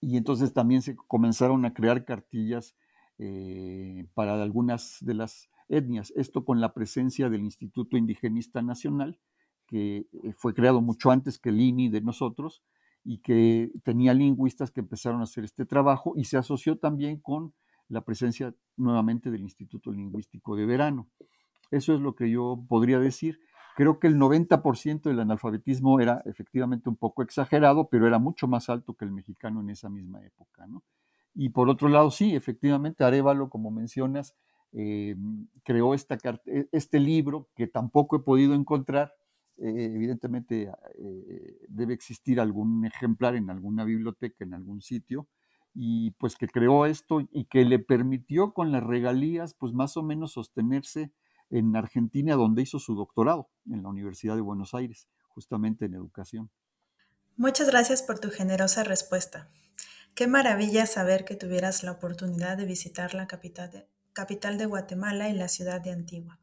Y 0.00 0.16
entonces 0.16 0.52
también 0.52 0.82
se 0.82 0.94
comenzaron 0.94 1.64
a 1.64 1.74
crear 1.74 2.04
cartillas 2.04 2.76
eh, 3.18 4.06
para 4.14 4.40
algunas 4.40 4.98
de 5.00 5.14
las 5.14 5.50
etnias. 5.68 6.12
Esto 6.14 6.44
con 6.44 6.60
la 6.60 6.74
presencia 6.74 7.30
del 7.30 7.40
Instituto 7.40 7.96
Indigenista 7.96 8.62
Nacional, 8.62 9.18
que 9.66 10.06
eh, 10.12 10.32
fue 10.36 10.54
creado 10.54 10.82
mucho 10.82 11.10
antes 11.10 11.38
que 11.38 11.48
el 11.48 11.60
INI 11.60 11.88
de 11.88 12.02
nosotros 12.02 12.62
y 13.02 13.18
que 13.18 13.72
tenía 13.84 14.12
lingüistas 14.12 14.70
que 14.70 14.80
empezaron 14.80 15.20
a 15.20 15.24
hacer 15.24 15.44
este 15.44 15.64
trabajo 15.64 16.12
y 16.16 16.24
se 16.24 16.36
asoció 16.36 16.78
también 16.78 17.18
con 17.18 17.54
la 17.88 18.02
presencia 18.02 18.54
nuevamente 18.76 19.30
del 19.30 19.40
Instituto 19.40 19.90
Lingüístico 19.90 20.54
de 20.54 20.66
Verano. 20.66 21.08
Eso 21.70 21.94
es 21.94 22.00
lo 22.00 22.14
que 22.14 22.30
yo 22.30 22.62
podría 22.68 22.98
decir. 22.98 23.40
Creo 23.78 24.00
que 24.00 24.08
el 24.08 24.16
90% 24.16 25.02
del 25.02 25.20
analfabetismo 25.20 26.00
era 26.00 26.20
efectivamente 26.24 26.88
un 26.88 26.96
poco 26.96 27.22
exagerado, 27.22 27.88
pero 27.88 28.08
era 28.08 28.18
mucho 28.18 28.48
más 28.48 28.68
alto 28.68 28.94
que 28.94 29.04
el 29.04 29.12
mexicano 29.12 29.60
en 29.60 29.70
esa 29.70 29.88
misma 29.88 30.20
época. 30.26 30.66
¿no? 30.66 30.82
Y 31.32 31.50
por 31.50 31.68
otro 31.68 31.88
lado, 31.88 32.10
sí, 32.10 32.34
efectivamente, 32.34 33.04
Arevalo, 33.04 33.48
como 33.48 33.70
mencionas, 33.70 34.34
eh, 34.72 35.14
creó 35.62 35.94
esta, 35.94 36.18
e, 36.46 36.68
este 36.72 36.98
libro 36.98 37.50
que 37.54 37.68
tampoco 37.68 38.16
he 38.16 38.18
podido 38.18 38.52
encontrar. 38.54 39.14
Eh, 39.58 39.92
evidentemente 39.94 40.72
eh, 40.98 41.58
debe 41.68 41.94
existir 41.94 42.40
algún 42.40 42.84
ejemplar 42.84 43.36
en 43.36 43.48
alguna 43.48 43.84
biblioteca, 43.84 44.42
en 44.42 44.54
algún 44.54 44.80
sitio, 44.80 45.28
y 45.72 46.10
pues 46.18 46.34
que 46.34 46.48
creó 46.48 46.84
esto 46.84 47.20
y 47.30 47.44
que 47.44 47.64
le 47.64 47.78
permitió 47.78 48.54
con 48.54 48.72
las 48.72 48.82
regalías, 48.82 49.54
pues 49.54 49.72
más 49.72 49.96
o 49.96 50.02
menos 50.02 50.32
sostenerse 50.32 51.12
en 51.50 51.74
Argentina, 51.76 52.34
donde 52.34 52.62
hizo 52.62 52.78
su 52.78 52.94
doctorado, 52.94 53.48
en 53.70 53.82
la 53.82 53.88
Universidad 53.88 54.34
de 54.34 54.42
Buenos 54.42 54.74
Aires, 54.74 55.08
justamente 55.28 55.86
en 55.86 55.94
educación. 55.94 56.50
Muchas 57.36 57.68
gracias 57.68 58.02
por 58.02 58.18
tu 58.18 58.30
generosa 58.30 58.84
respuesta. 58.84 59.48
Qué 60.14 60.26
maravilla 60.26 60.86
saber 60.86 61.24
que 61.24 61.36
tuvieras 61.36 61.84
la 61.84 61.92
oportunidad 61.92 62.56
de 62.56 62.64
visitar 62.64 63.14
la 63.14 63.28
capital 63.28 64.58
de, 64.58 64.66
Guatemala 64.66 65.28
y 65.28 65.32
la 65.32 65.46
ciudad 65.46 65.80
de 65.80 65.92
Antigua. 65.92 66.40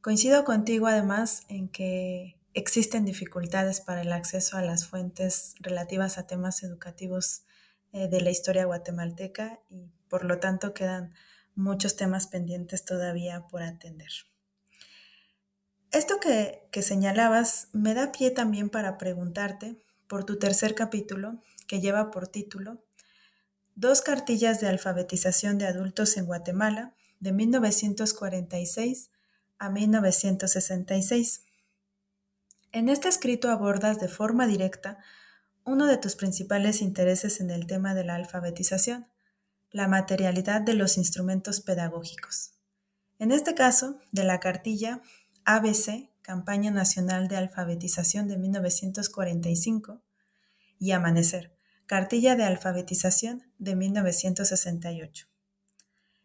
Coincido 0.00 0.44
contigo 0.44 0.88
además 0.88 1.44
en 1.48 1.68
que 1.68 2.36
existen 2.54 3.04
dificultades 3.04 3.80
para 3.80 4.02
el 4.02 4.12
acceso 4.12 4.56
a 4.56 4.62
las 4.62 4.88
fuentes 4.88 5.54
relativas 5.60 6.18
a 6.18 6.26
temas 6.26 6.64
educativos 6.64 7.44
eh, 7.92 8.08
de 8.08 8.20
la 8.20 8.30
historia 8.30 8.64
guatemalteca 8.64 9.60
y 9.70 9.92
por 10.08 10.24
lo 10.24 10.40
tanto 10.40 10.74
quedan 10.74 11.14
muchos 11.54 11.96
temas 11.96 12.26
pendientes 12.26 12.84
todavía 12.84 13.46
por 13.48 13.62
atender. 13.62 14.10
Esto 15.90 16.20
que, 16.20 16.68
que 16.70 16.82
señalabas 16.82 17.68
me 17.72 17.94
da 17.94 18.12
pie 18.12 18.30
también 18.30 18.70
para 18.70 18.96
preguntarte 18.96 19.78
por 20.06 20.24
tu 20.24 20.38
tercer 20.38 20.74
capítulo 20.74 21.42
que 21.66 21.80
lleva 21.80 22.10
por 22.10 22.28
título 22.28 22.82
Dos 23.74 24.02
cartillas 24.02 24.60
de 24.60 24.68
alfabetización 24.68 25.56
de 25.56 25.66
adultos 25.66 26.18
en 26.18 26.26
Guatemala 26.26 26.94
de 27.20 27.32
1946 27.32 29.10
a 29.58 29.70
1966. 29.70 31.44
En 32.72 32.88
este 32.88 33.08
escrito 33.08 33.50
abordas 33.50 33.98
de 34.00 34.08
forma 34.08 34.46
directa 34.46 34.98
uno 35.64 35.86
de 35.86 35.96
tus 35.96 36.16
principales 36.16 36.82
intereses 36.82 37.40
en 37.40 37.50
el 37.50 37.66
tema 37.66 37.94
de 37.94 38.04
la 38.04 38.16
alfabetización, 38.16 39.06
la 39.72 39.88
materialidad 39.88 40.60
de 40.60 40.74
los 40.74 40.96
instrumentos 40.96 41.60
pedagógicos. 41.60 42.52
En 43.18 43.32
este 43.32 43.54
caso, 43.54 43.98
de 44.12 44.24
la 44.24 44.38
cartilla 44.38 45.02
ABC, 45.44 46.10
Campaña 46.22 46.70
Nacional 46.70 47.26
de 47.26 47.36
Alfabetización 47.36 48.28
de 48.28 48.36
1945, 48.36 50.02
y 50.82 50.90
Amanecer, 50.90 51.56
Cartilla 51.86 52.34
de 52.34 52.42
Alfabetización 52.42 53.44
de 53.58 53.76
1968. 53.76 55.28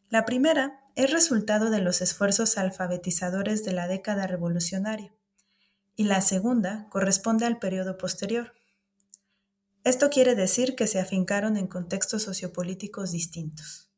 La 0.09 0.25
primera 0.25 0.79
es 0.95 1.11
resultado 1.11 1.69
de 1.69 1.79
los 1.79 2.01
esfuerzos 2.01 2.57
alfabetizadores 2.57 3.63
de 3.63 3.73
la 3.73 3.87
década 3.87 4.25
revolucionaria 4.25 5.13
y 5.95 6.05
la 6.05 6.21
segunda 6.21 6.87
corresponde 6.89 7.45
al 7.45 7.59
periodo 7.59 7.99
posterior. 7.99 8.53
Esto 9.87 10.09
quiere 10.09 10.35
decir 10.35 10.75
que 10.75 10.85
se 10.85 10.99
afincaron 10.99 11.55
en 11.55 11.65
contextos 11.65 12.23
sociopolíticos 12.23 13.13
distintos. 13.13 13.89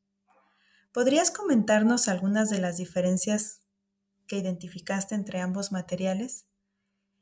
¿Podrías 0.94 1.32
comentarnos 1.32 2.08
algunas 2.08 2.52
de 2.52 2.60
las 2.60 2.78
diferencias 2.78 3.64
que 4.28 4.38
identificaste 4.38 5.16
entre 5.16 5.42
ambos 5.42 5.72
materiales? 5.72 6.46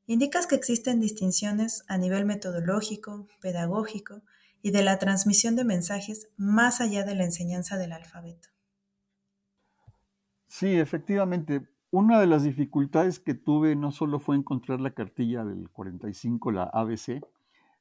Indicas 0.05 0.47
que 0.47 0.55
existen 0.55 0.99
distinciones 0.99 1.85
a 1.87 1.97
nivel 1.97 2.25
metodológico, 2.25 3.29
pedagógico 3.39 4.21
y 4.61 4.71
de 4.71 4.83
la 4.83 4.99
transmisión 4.99 5.55
de 5.55 5.63
mensajes 5.63 6.27
más 6.35 6.81
allá 6.81 7.05
de 7.05 7.15
la 7.15 7.23
enseñanza 7.23 7.77
del 7.77 7.93
alfabeto. 7.93 8.49
Sí, 10.49 10.77
efectivamente. 10.77 11.69
Una 11.89 12.19
de 12.19 12.27
las 12.27 12.43
dificultades 12.43 13.21
que 13.21 13.33
tuve 13.33 13.77
no 13.77 13.93
solo 13.93 14.19
fue 14.19 14.35
encontrar 14.35 14.81
la 14.81 14.93
cartilla 14.93 15.45
del 15.45 15.69
45, 15.69 16.51
la 16.51 16.63
ABC, 16.63 17.21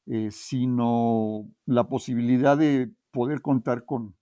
eh, 0.07 0.31
sino 0.31 1.51
la 1.65 1.89
posibilidad 1.89 2.57
de 2.57 2.93
poder 3.11 3.43
contar 3.43 3.85
con, 3.85 4.15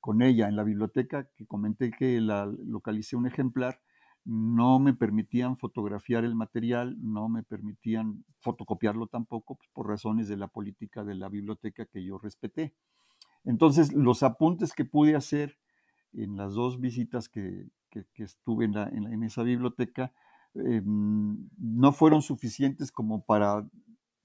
con 0.00 0.22
ella 0.22 0.48
en 0.48 0.56
la 0.56 0.64
biblioteca, 0.64 1.28
que 1.36 1.46
comenté 1.46 1.90
que 1.90 2.20
la 2.20 2.46
localicé 2.46 3.16
un 3.16 3.26
ejemplar, 3.26 3.80
no 4.24 4.78
me 4.78 4.94
permitían 4.94 5.56
fotografiar 5.56 6.24
el 6.24 6.34
material, 6.34 6.96
no 7.00 7.28
me 7.28 7.42
permitían 7.42 8.24
fotocopiarlo 8.40 9.06
tampoco, 9.06 9.56
pues, 9.56 9.68
por 9.72 9.88
razones 9.88 10.28
de 10.28 10.36
la 10.36 10.48
política 10.48 11.04
de 11.04 11.14
la 11.14 11.28
biblioteca 11.28 11.86
que 11.86 12.04
yo 12.04 12.18
respeté. 12.18 12.74
Entonces, 13.44 13.92
los 13.92 14.22
apuntes 14.22 14.72
que 14.72 14.84
pude 14.84 15.16
hacer 15.16 15.58
en 16.12 16.36
las 16.36 16.54
dos 16.54 16.80
visitas 16.80 17.28
que, 17.28 17.68
estuve 18.16 18.66
en, 18.66 19.22
esa 19.24 19.42
biblioteca 19.42 20.12
em, 20.54 21.48
no 21.58 21.92
fueron 21.92 22.22
suficientes 22.22 22.92
como 22.92 23.24
para 23.24 23.66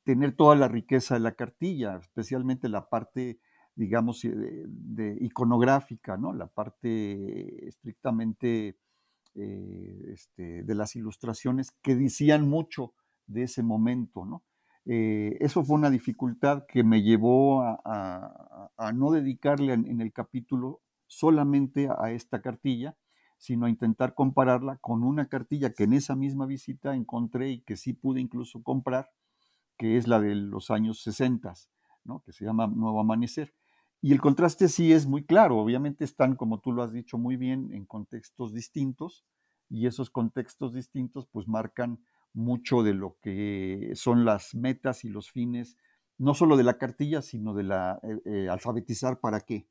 tener 0.05 0.35
toda 0.35 0.55
la 0.55 0.67
riqueza 0.67 1.15
de 1.15 1.19
la 1.19 1.33
cartilla, 1.33 1.97
especialmente 1.97 2.69
la 2.69 2.87
parte, 2.87 3.39
digamos, 3.75 4.23
eh, 4.23 4.31
de, 4.33 5.17
iconográfica, 5.19 6.15
¿no? 6.15 6.31
la 6.31 6.47
parte 6.47 7.67
estrictamente 7.67 8.77
eh, 9.33 10.11
este, 10.13 10.63
de 10.63 10.75
las 10.75 10.95
ilustraciones 10.95 11.71
que 11.81 11.95
decían 11.95 12.47
mucho 12.47 12.93
de 13.27 13.43
ese 13.43 13.63
momento, 13.63 14.25
¿no? 14.25 14.43
Eh, 14.87 15.37
eso 15.39 15.63
fue 15.65 15.77
una 15.77 15.89
dificultad 15.89 16.65
que 16.67 16.83
me 16.83 17.01
llevó 17.01 17.63
a, 17.63 18.91
no 18.93 19.11
dedicarle 19.11 19.73
en, 19.73 19.99
el 19.99 20.13
capítulo 20.13 20.81
solamente 21.07 21.89
a 21.89 22.11
esta 22.11 22.39
cartilla, 22.41 22.95
sino 23.37 23.65
a 23.65 23.69
intentar 23.69 24.13
compararla 24.13 24.77
con 24.77 25.03
una 25.03 25.27
cartilla 25.27 25.73
que 25.73 25.85
en 25.85 25.93
esa 25.93 26.15
misma 26.15 26.45
visita 26.45 26.95
encontré 26.95 27.49
y 27.49 27.61
que 27.61 27.77
sí 27.77 27.93
pude 27.93 28.21
incluso 28.21 28.61
comprar, 28.61 29.09
que 29.77 29.97
es 29.97 30.07
la 30.07 30.19
de 30.19 30.35
los 30.35 30.71
años 30.71 31.01
60, 31.01 31.53
¿no? 32.03 32.21
que 32.23 32.31
se 32.31 32.45
llama 32.45 32.67
Nuevo 32.67 32.99
Amanecer. 32.99 33.53
Y 34.01 34.11
el 34.11 34.21
contraste 34.21 34.67
sí 34.67 34.93
es 34.93 35.07
muy 35.07 35.23
claro, 35.23 35.57
obviamente 35.57 36.03
están, 36.03 36.35
como 36.35 36.59
tú 36.59 36.71
lo 36.71 36.83
has 36.83 36.91
dicho 36.91 37.17
muy 37.17 37.37
bien, 37.37 37.73
en 37.73 37.85
contextos 37.85 38.53
distintos 38.53 39.25
y 39.69 39.87
esos 39.87 40.09
contextos 40.09 40.73
distintos 40.73 41.27
pues 41.31 41.47
marcan 41.47 41.99
mucho 42.33 42.83
de 42.83 42.93
lo 42.93 43.17
que 43.21 43.91
son 43.95 44.25
las 44.25 44.53
metas 44.53 45.05
y 45.05 45.09
los 45.09 45.31
fines, 45.31 45.77
no 46.17 46.33
solo 46.33 46.57
de 46.57 46.63
la 46.63 46.77
cartilla, 46.77 47.21
sino 47.21 47.53
de 47.53 47.63
la 47.63 47.99
eh, 48.03 48.21
eh, 48.25 48.49
alfabetizar 48.49 49.19
para 49.19 49.41
qué, 49.41 49.67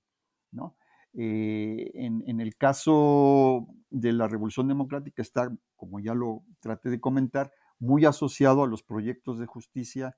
¿no? 0.51 0.77
Eh, 1.17 1.93
en, 1.95 2.41
el 2.41 2.57
caso 2.57 3.69
de 3.89 4.13
la 4.13 4.27
Revolución 4.27 4.67
Democrática 4.67 5.23
está, 5.23 5.57
como 5.77 6.01
ya 6.01 6.13
lo 6.13 6.43
traté 6.59 6.91
de 6.91 7.01
comentar, 7.01 7.53
muy 7.85 8.05
asociado 8.05 8.65
a 8.65 8.67
los 8.67 8.83
proyectos 8.83 9.39
de 9.39 9.47
justicia 9.47 10.17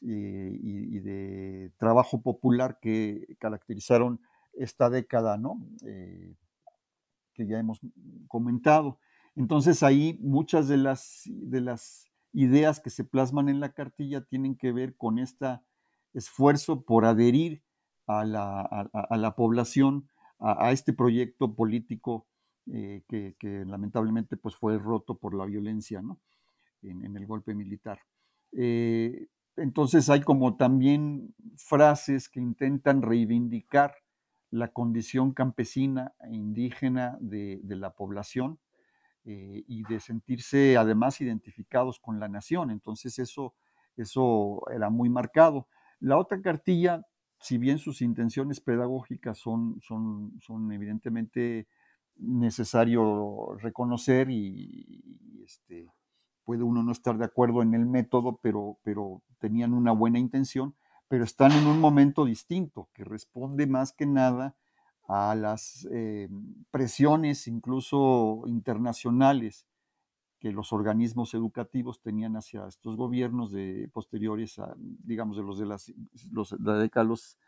y, 0.00 0.98
de 1.00 1.72
trabajo 1.78 2.22
popular 2.22 2.78
que 2.80 3.36
caracterizaron 3.38 4.20
esta 4.52 4.90
década, 4.90 5.36
¿no? 5.38 5.64
que 7.34 7.46
ya 7.46 7.58
hemos 7.58 7.80
comentado. 8.28 8.98
Entonces 9.36 9.82
ahí 9.82 10.18
muchas 10.20 10.68
de 10.68 10.76
las, 10.76 11.22
de 11.26 11.60
las 11.60 12.10
ideas 12.32 12.80
que 12.80 12.90
se 12.90 13.04
plasman 13.04 13.48
en 13.48 13.60
la 13.60 13.72
cartilla 13.72 14.22
tienen 14.22 14.56
que 14.56 14.72
ver 14.72 14.96
con 14.96 15.18
este 15.18 15.60
esfuerzo 16.14 16.82
por 16.82 17.04
adherir 17.04 17.62
a 18.06 18.24
la, 18.24 19.34
población 19.36 20.08
a, 20.38 20.72
este 20.72 20.92
proyecto 20.92 21.54
político 21.54 22.26
eh, 22.70 23.02
que, 23.08 23.64
lamentablemente 23.66 24.36
pues, 24.36 24.56
fue 24.56 24.78
roto 24.78 25.16
por 25.16 25.34
la 25.34 25.46
violencia 25.46 26.02
en, 26.82 27.16
el 27.16 27.26
golpe 27.26 27.54
militar. 27.54 28.00
Eh, 28.52 29.28
entonces 29.56 30.08
hay 30.10 30.20
como 30.22 30.56
también 30.56 31.34
frases 31.56 32.28
que 32.28 32.40
intentan 32.40 33.02
reivindicar 33.02 33.94
la 34.50 34.68
condición 34.68 35.32
campesina 35.32 36.12
e 36.20 36.34
indígena 36.34 37.16
de 37.20 37.60
la 37.64 37.94
población, 37.94 38.58
eh, 39.24 39.62
y 39.68 39.84
de 39.84 40.00
sentirse 40.00 40.76
además 40.76 41.20
identificados 41.20 42.00
con 42.00 42.18
la 42.18 42.26
nación. 42.26 42.72
Entonces 42.72 43.20
eso, 43.20 43.54
eso 43.96 44.62
era 44.74 44.90
muy 44.90 45.08
marcado. 45.10 45.68
La 46.00 46.18
otra 46.18 46.42
cartilla, 46.42 47.06
si 47.38 47.56
bien 47.56 47.78
sus 47.78 48.02
intenciones 48.02 48.60
pedagógicas 48.60 49.38
son, 49.38 49.80
son, 49.80 50.32
son 50.40 50.72
evidentemente 50.72 51.68
necesario 52.16 53.56
reconocer 53.60 54.28
y, 54.28 55.40
este, 55.44 55.88
puede 56.44 56.62
uno 56.62 56.82
no 56.82 56.92
estar 56.92 57.18
de 57.18 57.24
acuerdo 57.24 57.62
en 57.62 57.74
el 57.74 57.86
método, 57.86 58.38
pero, 58.42 58.78
pero 58.82 59.22
tenían 59.38 59.72
una 59.72 59.92
buena 59.92 60.18
intención, 60.18 60.74
pero 61.08 61.24
están 61.24 61.52
en 61.52 61.66
un 61.66 61.80
momento 61.80 62.24
distinto, 62.24 62.88
que 62.92 63.04
responde 63.04 63.66
más 63.66 63.92
que 63.92 64.06
nada 64.06 64.56
a 65.08 65.34
las 65.34 65.86
eh, 65.90 66.28
presiones 66.70 67.46
incluso 67.48 68.42
internacionales 68.46 69.66
que 70.38 70.52
los 70.52 70.72
organismos 70.72 71.34
educativos 71.34 72.00
tenían 72.00 72.36
hacia 72.36 72.66
estos 72.66 72.96
gobiernos 72.96 73.52
de 73.52 73.88
posteriores 73.92 74.58
a, 74.58 74.74
digamos, 74.76 75.36
de 75.36 75.42
los 75.44 75.58
de 75.58 75.66
la 76.58 76.78
década 76.78 77.04
los, 77.04 77.38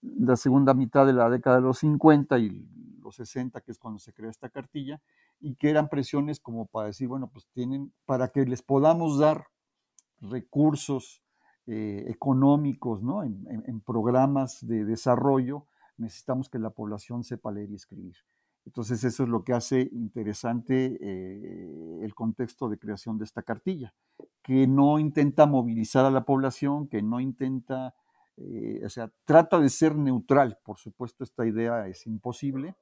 la 0.00 0.36
segunda 0.36 0.74
mitad 0.74 1.06
de 1.06 1.12
la 1.12 1.28
década 1.28 1.56
de 1.56 1.62
los 1.62 1.78
50 1.78 2.38
y 2.38 2.66
los 3.02 3.16
60, 3.16 3.60
que 3.60 3.72
es 3.72 3.78
cuando 3.78 3.98
se 3.98 4.12
crea 4.12 4.30
esta 4.30 4.48
cartilla, 4.48 5.00
y 5.40 5.56
que 5.56 5.70
eran 5.70 5.88
presiones 5.88 6.40
como 6.40 6.66
para 6.66 6.88
decir, 6.88 7.08
bueno, 7.08 7.30
pues 7.32 7.46
tienen, 7.52 7.92
para 8.06 8.28
que 8.28 8.44
les 8.44 8.62
podamos 8.62 9.18
dar 9.18 9.46
recursos 10.20 11.22
eh, 11.66 12.04
económicos, 12.08 13.02
¿no? 13.02 13.22
en 13.22 13.80
programas 13.80 14.66
de 14.66 14.84
desarrollo, 14.84 15.66
necesitamos 15.96 16.48
que 16.48 16.58
la 16.58 16.70
población 16.70 17.24
sepa 17.24 17.52
leer 17.52 17.70
y 17.70 17.76
escribir. 17.76 18.16
Entonces 18.66 19.04
eso 19.04 19.24
es 19.24 19.28
lo 19.28 19.44
que 19.44 19.52
hace 19.52 19.88
interesante 19.92 20.98
eh, 21.00 22.00
el 22.02 22.14
contexto 22.14 22.68
de 22.68 22.78
creación 22.78 23.18
de 23.18 23.24
esta 23.24 23.42
cartilla, 23.42 23.94
que 24.42 24.66
no 24.66 24.98
intenta 24.98 25.46
movilizar 25.46 26.04
a 26.06 26.10
la 26.10 26.24
población, 26.24 26.88
que 26.88 27.02
no 27.02 27.20
intenta, 27.20 27.94
eh, 28.36 28.80
o 28.84 28.88
sea, 28.88 29.12
trata 29.26 29.60
de 29.60 29.68
ser 29.68 29.96
neutral. 29.96 30.58
Por 30.64 30.78
supuesto, 30.78 31.24
esta 31.24 31.46
idea 31.46 31.86
es 31.88 32.06
imposible, 32.06 32.74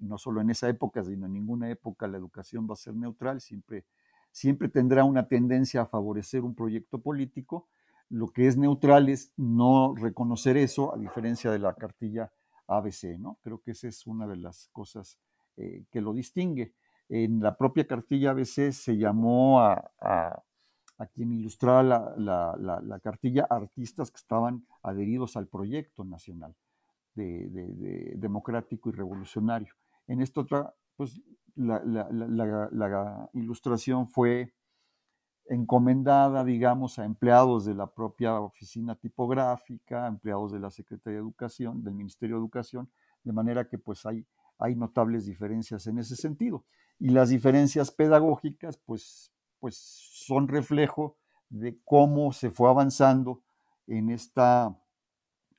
no 0.00 0.18
solo 0.18 0.40
en 0.40 0.50
esa 0.50 0.68
época, 0.68 1.04
sino 1.04 1.26
en 1.26 1.32
ninguna 1.32 1.70
época 1.70 2.06
la 2.06 2.18
educación 2.18 2.66
va 2.68 2.74
a 2.74 2.76
ser 2.76 2.94
neutral, 2.94 3.40
siempre, 3.40 3.84
siempre 4.32 4.68
tendrá 4.68 5.04
una 5.04 5.28
tendencia 5.28 5.82
a 5.82 5.86
favorecer 5.86 6.42
un 6.42 6.54
proyecto 6.54 7.00
político. 7.00 7.68
Lo 8.10 8.28
que 8.28 8.46
es 8.46 8.56
neutral 8.56 9.08
es 9.08 9.32
no 9.36 9.94
reconocer 9.94 10.56
eso, 10.56 10.94
a 10.94 10.98
diferencia 10.98 11.50
de 11.50 11.58
la 11.58 11.74
cartilla 11.74 12.32
ABC, 12.66 13.18
¿no? 13.18 13.38
Creo 13.42 13.60
que 13.60 13.72
esa 13.72 13.88
es 13.88 14.06
una 14.06 14.26
de 14.26 14.36
las 14.36 14.68
cosas 14.72 15.18
eh, 15.56 15.84
que 15.90 16.00
lo 16.00 16.12
distingue. 16.12 16.74
En 17.08 17.40
la 17.40 17.56
propia 17.56 17.86
cartilla 17.86 18.30
ABC 18.30 18.70
se 18.70 18.96
llamó 18.96 19.60
a, 19.60 20.44
quien 21.14 21.32
ilustraba 21.32 21.82
la, 21.82 23.00
cartilla 23.02 23.46
artistas 23.48 24.10
que 24.10 24.18
estaban 24.18 24.66
adheridos 24.82 25.36
al 25.36 25.46
proyecto 25.46 26.04
nacional 26.04 26.54
de, 27.14 28.14
democrático 28.16 28.90
y 28.90 28.92
revolucionario. 28.92 29.74
En 30.08 30.22
esta 30.22 30.40
otra, 30.40 30.74
pues 30.96 31.20
la, 31.54 33.30
ilustración 33.34 34.08
fue 34.08 34.54
encomendada, 35.46 36.44
digamos, 36.44 36.98
a 36.98 37.04
empleados 37.04 37.64
de 37.64 37.74
la 37.74 37.86
propia 37.86 38.40
oficina 38.40 38.94
tipográfica, 38.96 40.06
empleados 40.06 40.52
de 40.52 40.60
la 40.60 40.70
Secretaría 40.70 41.18
de 41.18 41.22
Educación, 41.22 41.82
del 41.84 41.94
Ministerio 41.94 42.36
de 42.36 42.40
Educación, 42.40 42.90
de 43.22 43.32
manera 43.32 43.68
que 43.68 43.78
pues 43.78 44.04
hay, 44.06 44.26
hay 44.58 44.76
notables 44.76 45.26
diferencias 45.26 45.86
en 45.86 45.98
ese 45.98 46.16
sentido. 46.16 46.64
Y 46.98 47.10
las 47.10 47.28
diferencias 47.28 47.90
pedagógicas 47.90 48.78
pues, 48.78 49.32
pues 49.60 49.76
son 49.76 50.48
reflejo 50.48 51.16
de 51.48 51.78
cómo 51.84 52.32
se 52.32 52.50
fue 52.50 52.68
avanzando 52.68 53.42
en 53.86 54.10
esta, 54.10 54.76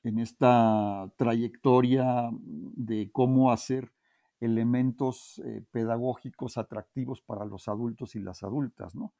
en 0.02 0.18
esta 0.18 1.10
trayectoria 1.16 2.30
de 2.32 3.10
cómo 3.12 3.50
hacer 3.50 3.92
elementos 4.40 5.40
eh, 5.44 5.64
pedagógicos 5.70 6.58
atractivos 6.58 7.20
para 7.20 7.44
los 7.44 7.68
adultos 7.68 8.16
y 8.16 8.20
las 8.20 8.42
adultas, 8.42 8.94
¿no? 8.94 9.12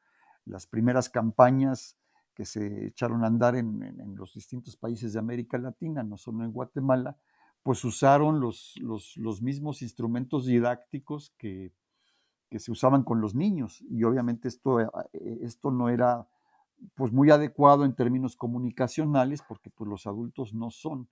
las 0.44 0.66
primeras 0.66 1.08
campañas 1.08 1.96
que 2.34 2.44
se 2.44 2.86
echaron 2.86 3.24
a 3.24 3.26
andar 3.26 3.54
en, 3.56 4.14
los 4.16 4.34
distintos 4.34 4.76
países 4.76 5.12
de 5.12 5.18
América 5.18 5.58
Latina, 5.58 6.02
no 6.02 6.16
solo 6.16 6.44
en 6.44 6.52
Guatemala, 6.52 7.18
pues 7.62 7.84
usaron 7.84 8.40
los, 8.40 8.74
los, 8.78 9.42
mismos 9.42 9.82
instrumentos 9.82 10.46
didácticos 10.46 11.34
que, 11.36 11.72
se 12.50 12.72
usaban 12.72 13.04
con 13.04 13.20
los 13.20 13.34
niños. 13.34 13.84
Y 13.90 14.02
obviamente 14.04 14.48
esto, 14.48 14.80
eh, 14.80 14.88
esto 15.42 15.70
no 15.70 15.88
era 15.88 16.26
pues 16.94 17.12
muy 17.12 17.30
adecuado 17.30 17.84
en 17.84 17.94
términos 17.94 18.36
comunicacionales, 18.36 19.42
porque 19.46 19.70
pues 19.70 19.88
los 19.88 20.06
adultos 20.06 20.54
no 20.54 20.70
son 20.70 21.08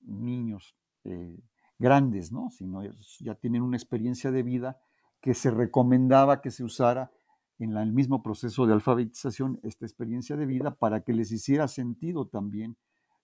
niños 0.00 0.76
eh, 1.04 1.38
grandes, 1.78 2.32
¿no? 2.32 2.50
sino 2.50 2.82
ya 3.20 3.34
tienen 3.34 3.62
una 3.62 3.76
experiencia 3.76 4.30
de 4.30 4.42
vida 4.42 4.80
que 5.20 5.34
se 5.34 5.50
recomendaba 5.50 6.40
que 6.40 6.50
se 6.50 6.64
usara 6.64 7.10
en 7.58 7.76
el 7.76 7.92
mismo 7.92 8.22
proceso 8.22 8.66
de 8.66 8.74
alfabetización 8.74 9.60
esta 9.62 9.86
experiencia 9.86 10.36
de 10.36 10.46
vida 10.46 10.74
para 10.74 11.02
que 11.02 11.12
les 11.12 11.32
hiciera 11.32 11.68
sentido 11.68 12.26
también 12.26 12.76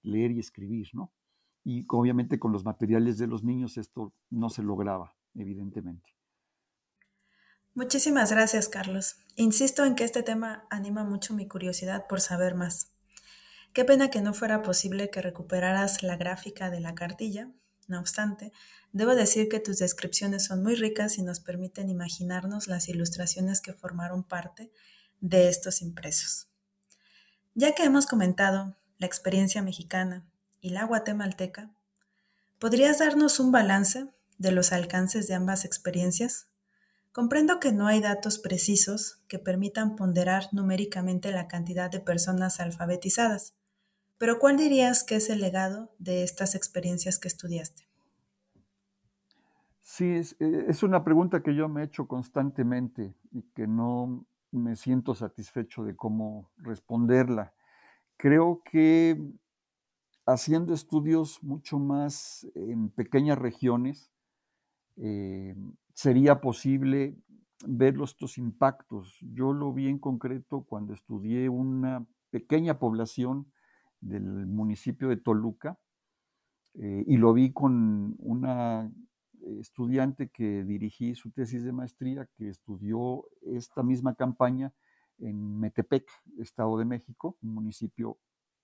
leer 0.02 0.32
y 0.32 0.40
escribir, 0.40 0.88
¿no? 0.94 1.12
Y 1.64 1.84
obviamente 1.88 2.38
con 2.38 2.52
los 2.52 2.64
materiales 2.64 3.18
de 3.18 3.26
los 3.26 3.44
niños 3.44 3.76
esto 3.76 4.12
no 4.30 4.48
se 4.48 4.62
lograba, 4.62 5.14
evidentemente. 5.34 6.10
Muchísimas 7.74 8.32
gracias, 8.32 8.68
Carlos. 8.68 9.16
Insisto 9.36 9.84
en 9.84 9.94
que 9.94 10.04
este 10.04 10.22
tema 10.22 10.66
anima 10.70 11.04
mucho 11.04 11.34
mi 11.34 11.46
curiosidad 11.46 12.06
por 12.08 12.20
saber 12.20 12.54
más. 12.54 12.92
Qué 13.72 13.84
pena 13.84 14.10
que 14.10 14.20
no 14.20 14.34
fuera 14.34 14.62
posible 14.62 15.08
que 15.08 15.22
recuperaras 15.22 16.02
la 16.02 16.16
gráfica 16.16 16.68
de 16.68 16.80
la 16.80 16.94
cartilla, 16.94 17.50
no 17.92 18.00
obstante, 18.00 18.52
debo 18.92 19.14
decir 19.14 19.48
que 19.48 19.60
tus 19.60 19.78
descripciones 19.78 20.44
son 20.46 20.62
muy 20.62 20.74
ricas 20.74 21.18
y 21.18 21.22
nos 21.22 21.38
permiten 21.38 21.88
imaginarnos 21.88 22.66
las 22.66 22.88
ilustraciones 22.88 23.60
que 23.60 23.72
formaron 23.72 24.24
parte 24.24 24.72
de 25.20 25.48
estos 25.48 25.82
impresos. 25.82 26.48
Ya 27.54 27.74
que 27.74 27.84
hemos 27.84 28.06
comentado 28.06 28.76
la 28.98 29.06
experiencia 29.06 29.62
mexicana 29.62 30.24
y 30.60 30.70
la 30.70 30.84
guatemalteca, 30.84 31.70
¿podrías 32.58 32.98
darnos 32.98 33.38
un 33.38 33.52
balance 33.52 34.08
de 34.38 34.52
los 34.52 34.72
alcances 34.72 35.28
de 35.28 35.34
ambas 35.34 35.64
experiencias? 35.64 36.48
Comprendo 37.12 37.60
que 37.60 37.72
no 37.72 37.86
hay 37.86 38.00
datos 38.00 38.38
precisos 38.38 39.18
que 39.28 39.38
permitan 39.38 39.96
ponderar 39.96 40.48
numéricamente 40.52 41.30
la 41.30 41.46
cantidad 41.46 41.90
de 41.90 42.00
personas 42.00 42.58
alfabetizadas, 42.58 43.54
pero 44.22 44.38
¿cuál 44.38 44.56
dirías 44.56 45.02
que 45.02 45.16
es 45.16 45.30
el 45.30 45.40
legado 45.40 45.90
de 45.98 46.22
estas 46.22 46.54
experiencias 46.54 47.18
que 47.18 47.26
estudiaste? 47.26 47.88
Sí, 49.82 50.12
es, 50.12 50.36
eh, 50.38 50.66
es, 50.68 50.84
una 50.84 51.02
pregunta 51.02 51.42
que 51.42 51.56
yo 51.56 51.68
me 51.68 51.80
he 51.80 51.86
hecho 51.86 52.06
constantemente 52.06 53.16
y 53.32 53.42
que 53.52 53.66
no 53.66 54.24
me 54.52 54.76
siento 54.76 55.16
satisfecho 55.16 55.82
de 55.82 55.96
cómo 55.96 56.52
responderla. 56.58 57.52
Creo 58.16 58.62
que 58.64 59.20
haciendo 60.24 60.72
estudios 60.72 61.42
mucho 61.42 61.80
más 61.80 62.46
en 62.54 62.90
pequeñas 62.90 63.40
regiones, 63.40 64.12
eh, 64.98 65.56
sería 65.94 66.40
posible 66.40 67.16
ver 67.66 67.96
estos 68.00 68.38
impactos. 68.38 69.18
Yo 69.34 69.52
lo 69.52 69.72
vi 69.72 69.88
en 69.88 69.98
concreto 69.98 70.62
cuando 70.62 70.94
estudié 70.94 71.48
una 71.48 72.06
pequeña 72.30 72.78
población 72.78 73.48
del 74.02 74.46
municipio 74.46 75.08
de 75.08 75.16
Toluca 75.16 75.78
eh, 76.74 77.04
y 77.06 77.16
lo 77.16 77.32
vi 77.32 77.52
con 77.52 78.14
una 78.18 78.90
estudiante 79.58 80.28
que 80.28 80.64
dirigí 80.64 81.14
su 81.14 81.30
tesis 81.30 81.64
de 81.64 81.72
maestría, 81.72 82.28
que 82.36 82.48
estudió 82.48 83.24
esta 83.42 83.82
misma 83.82 84.14
campaña 84.14 84.72
en 85.18 85.58
Metepec, 85.58 86.08
Estado 86.38 86.78
de 86.78 86.84
México, 86.84 87.36
un 87.42 87.54
municipio 87.54 88.18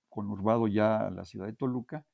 conurbado 0.09 0.67
ya 0.69 1.07
a 1.07 1.11
la 1.11 1.25
ciudad 1.25 1.47
de 1.47 1.53
Toluca. 1.53 2.07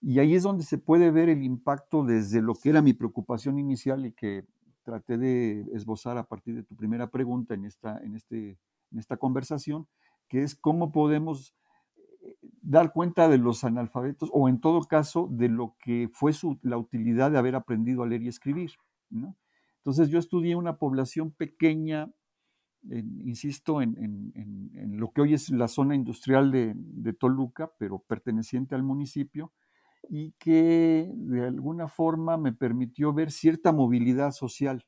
Y 0.00 0.18
ahí 0.18 0.34
es 0.34 0.42
donde 0.42 0.64
se 0.64 0.78
puede 0.78 1.10
ver 1.10 1.28
el 1.28 1.42
impacto 1.42 2.04
desde 2.04 2.42
lo 2.42 2.54
que 2.54 2.70
era 2.70 2.82
mi 2.82 2.92
preocupación 2.92 3.58
inicial 3.58 4.06
y 4.06 4.12
que 4.12 4.46
traté 4.82 5.16
de 5.16 5.66
esbozar 5.72 6.18
a 6.18 6.24
partir 6.24 6.54
de 6.54 6.62
tu 6.62 6.76
primera 6.76 7.10
pregunta 7.10 7.54
en 7.54 7.64
esta, 7.64 7.98
en 7.98 8.14
este, 8.14 8.58
en 8.90 8.98
esta 8.98 9.16
conversación, 9.16 9.86
que 10.28 10.42
es 10.42 10.54
cómo 10.54 10.92
podemos 10.92 11.54
dar 12.64 12.92
cuenta 12.92 13.28
de 13.28 13.38
los 13.38 13.62
analfabetos 13.62 14.30
o 14.32 14.48
en 14.48 14.60
todo 14.60 14.82
caso 14.84 15.28
de 15.30 15.48
lo 15.48 15.76
que 15.78 16.08
fue 16.12 16.32
su, 16.32 16.58
la 16.62 16.78
utilidad 16.78 17.30
de 17.30 17.38
haber 17.38 17.54
aprendido 17.54 18.02
a 18.02 18.06
leer 18.06 18.22
y 18.22 18.28
escribir. 18.28 18.72
Entonces 19.78 20.08
yo 20.08 20.18
estudié 20.18 20.56
una 20.56 20.78
población 20.78 21.30
pequeña, 21.30 22.10
insisto, 22.82 23.82
en, 23.82 24.32
lo 24.96 25.12
que 25.12 25.20
hoy 25.20 25.34
es 25.34 25.50
la 25.50 25.68
zona 25.68 25.94
industrial 25.94 26.50
de, 26.50 26.72
de, 26.74 27.12
Toluca, 27.12 27.70
pero 27.78 27.98
perteneciente 27.98 28.74
al 28.74 28.82
municipio, 28.82 29.52
y 30.08 30.32
que 30.32 31.10
de 31.14 31.46
alguna 31.46 31.88
forma 31.88 32.36
me 32.36 32.52
permitió 32.52 33.12
ver 33.12 33.30
cierta 33.30 33.72
movilidad 33.72 34.32
social 34.32 34.86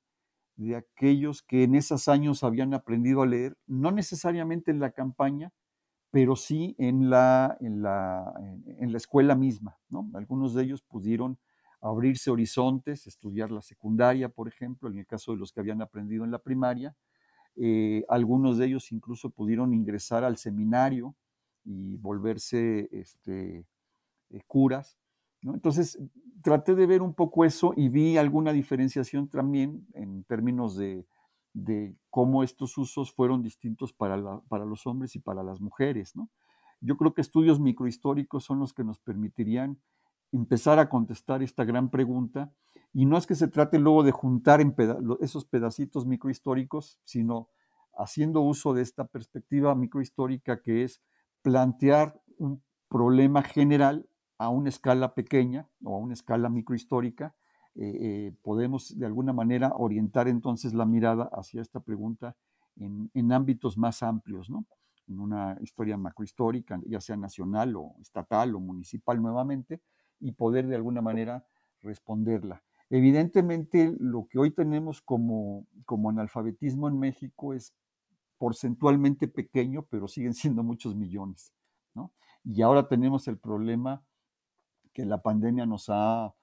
de 0.56 0.76
aquellos 0.76 1.42
que 1.42 1.64
en 1.64 1.74
esos 1.74 2.08
años 2.08 2.42
habían 2.42 2.72
aprendido 2.72 3.22
a 3.22 3.26
leer, 3.26 3.56
no 3.66 3.92
necesariamente 3.92 4.70
en 4.70 4.80
la 4.80 4.92
campaña, 4.92 5.52
pero 6.16 6.34
sí 6.34 6.74
en 6.78 7.10
la, 7.10 7.58
en 7.60 7.82
la, 7.82 8.32
en 8.78 8.90
la 8.90 8.96
escuela 8.96 9.34
misma. 9.34 9.76
¿no? 9.90 10.10
Algunos 10.14 10.54
de 10.54 10.62
ellos 10.62 10.80
pudieron 10.80 11.36
abrirse 11.82 12.30
horizontes, 12.30 13.06
estudiar 13.06 13.50
la 13.50 13.60
secundaria, 13.60 14.30
por 14.30 14.48
ejemplo, 14.48 14.88
en 14.88 14.96
el 14.96 15.06
caso 15.06 15.32
de 15.32 15.38
los 15.38 15.52
que 15.52 15.60
habían 15.60 15.82
aprendido 15.82 16.24
en 16.24 16.30
la 16.30 16.38
primaria. 16.38 16.96
Eh, 17.54 18.02
algunos 18.08 18.56
de 18.56 18.64
ellos 18.64 18.92
incluso 18.92 19.28
pudieron 19.28 19.74
ingresar 19.74 20.24
al 20.24 20.38
seminario 20.38 21.14
y 21.66 21.98
volverse 21.98 22.88
este, 22.92 23.66
eh, 24.30 24.40
curas. 24.46 24.96
¿no? 25.42 25.52
Entonces, 25.52 25.98
traté 26.42 26.74
de 26.74 26.86
ver 26.86 27.02
un 27.02 27.12
poco 27.12 27.44
eso 27.44 27.74
y 27.76 27.90
vi 27.90 28.16
alguna 28.16 28.54
diferenciación 28.54 29.28
también 29.28 29.86
en 29.92 30.24
términos 30.24 30.78
de, 30.78 31.04
de 31.56 31.96
cómo 32.10 32.42
estos 32.42 32.76
usos 32.76 33.12
fueron 33.12 33.42
distintos 33.42 33.94
para, 33.94 34.40
para, 34.48 34.66
los 34.66 34.86
hombres 34.86 35.16
y 35.16 35.20
para 35.20 35.42
las 35.42 35.58
mujeres. 35.58 36.14
¿no? 36.14 36.28
Yo 36.82 36.98
creo 36.98 37.14
que 37.14 37.22
estudios 37.22 37.60
microhistóricos 37.60 38.44
son 38.44 38.58
los 38.58 38.74
que 38.74 38.84
nos 38.84 38.98
permitirían 38.98 39.80
empezar 40.32 40.78
a 40.78 40.90
contestar 40.90 41.42
esta 41.42 41.64
gran 41.64 41.88
pregunta. 41.88 42.52
Y 42.92 43.06
no 43.06 43.16
es 43.16 43.26
que 43.26 43.34
se 43.34 43.48
trate 43.48 43.78
luego 43.78 44.02
de 44.02 44.12
juntar 44.12 44.60
esos 45.20 45.46
pedacitos 45.46 46.04
microhistóricos, 46.04 46.98
sino 47.04 47.48
haciendo 47.94 48.42
uso 48.42 48.74
de 48.74 48.82
esta 48.82 49.06
perspectiva 49.06 49.74
microhistórica 49.74 50.60
que 50.60 50.84
es 50.84 51.00
plantear 51.40 52.20
un 52.36 52.62
problema 52.88 53.42
general 53.42 54.06
a 54.36 54.50
una 54.50 54.68
escala 54.68 55.14
pequeña 55.14 55.70
o 55.82 55.94
a 55.96 55.98
una 55.98 56.12
escala 56.12 56.50
microhistórica 56.50 57.34
eh, 57.78 57.98
eh, 58.00 58.32
podemos 58.42 58.98
de 58.98 59.04
alguna 59.04 59.34
manera 59.34 59.72
orientar 59.76 60.28
entonces 60.28 60.72
la 60.72 60.86
mirada 60.86 61.28
hacia 61.32 61.60
esta 61.60 61.80
pregunta 61.80 62.34
en, 62.76 63.32
ámbitos 63.32 63.76
más 63.76 64.02
amplios, 64.02 64.48
¿no? 64.48 64.64
en 65.06 65.20
una 65.20 65.58
historia 65.60 65.98
macrohistórica, 65.98 66.80
ya 66.86 67.00
sea 67.02 67.16
nacional 67.16 67.76
o 67.76 67.94
estatal 68.00 68.54
o 68.54 68.60
municipal 68.60 69.20
nuevamente, 69.20 69.82
y 70.20 70.32
poder 70.32 70.66
de 70.66 70.76
alguna 70.76 71.02
manera 71.02 71.46
responderla. 71.82 72.62
Evidentemente, 72.88 73.94
lo 73.98 74.26
que 74.26 74.38
hoy 74.38 74.52
tenemos 74.52 75.02
como, 75.02 75.66
como 75.84 76.08
analfabetismo 76.08 76.88
en 76.88 76.98
México 76.98 77.52
es 77.52 77.74
porcentualmente 78.38 79.28
pequeño, 79.28 79.82
pero 79.90 80.08
siguen 80.08 80.32
siendo 80.34 80.62
muchos 80.62 80.96
millones. 80.96 81.52
¿no? 81.94 82.12
Y 82.42 82.62
ahora 82.62 82.88
tenemos 82.88 83.28
el 83.28 83.36
problema 83.36 84.02
que 84.94 85.04
la 85.04 85.20
pandemia 85.20 85.66
nos 85.66 85.90
ha 85.90 86.34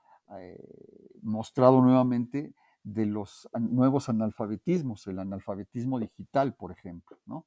mostrado 1.21 1.81
nuevamente 1.81 2.53
de 2.83 3.05
los 3.05 3.49
nuevos 3.59 4.09
analfabetismos, 4.09 5.07
el 5.07 5.19
analfabetismo 5.19 5.99
digital, 5.99 6.53
por 6.55 6.71
ejemplo, 6.71 7.17
¿no? 7.25 7.45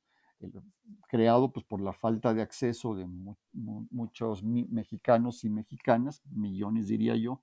creado 1.08 1.52
pues, 1.52 1.64
por 1.64 1.80
la 1.80 1.92
falta 1.92 2.34
de 2.34 2.42
acceso 2.42 2.94
de 2.94 3.06
muchos 3.52 4.42
mexicanos 4.42 5.44
y 5.44 5.50
mexicanas, 5.50 6.22
millones 6.30 6.88
diría 6.88 7.16
yo, 7.16 7.42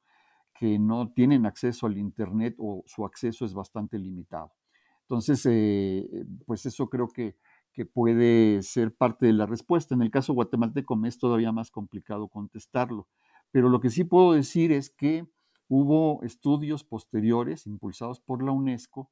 que 0.54 0.78
no 0.78 1.12
tienen 1.12 1.46
acceso 1.46 1.88
al 1.88 1.98
Internet 1.98 2.56
o 2.60 2.84
su 2.86 3.06
acceso 3.06 3.46
es 3.46 3.54
bastante 3.54 3.98
limitado. 3.98 4.54
Entonces, 5.02 5.46
eh, 5.50 6.08
pues 6.46 6.66
eso 6.66 6.90
creo 6.90 7.08
que, 7.08 7.36
que, 7.74 7.86
puede 7.86 8.62
ser 8.62 8.96
parte 8.96 9.26
de 9.26 9.34
la 9.34 9.46
respuesta. 9.46 9.96
En 9.96 10.02
el 10.02 10.12
caso 10.12 10.34
guatemalteco 10.34 10.96
me 10.96 11.10
es 11.10 11.18
todavía 11.18 11.52
más 11.52 11.72
complicado 11.72 12.28
contestarlo, 12.28 13.08
pero 13.54 13.70
lo 13.70 13.80
que 13.80 13.92
sí 13.92 14.04
puedo 14.04 14.34
decir 14.34 14.72
es 14.72 14.90
que 14.90 15.28
hubo 15.68 16.24
estudios 16.24 16.84
posteriores 16.84 17.68
impulsados 17.68 18.20
por 18.20 18.44
la 18.44 18.52
UNESCO 18.52 19.12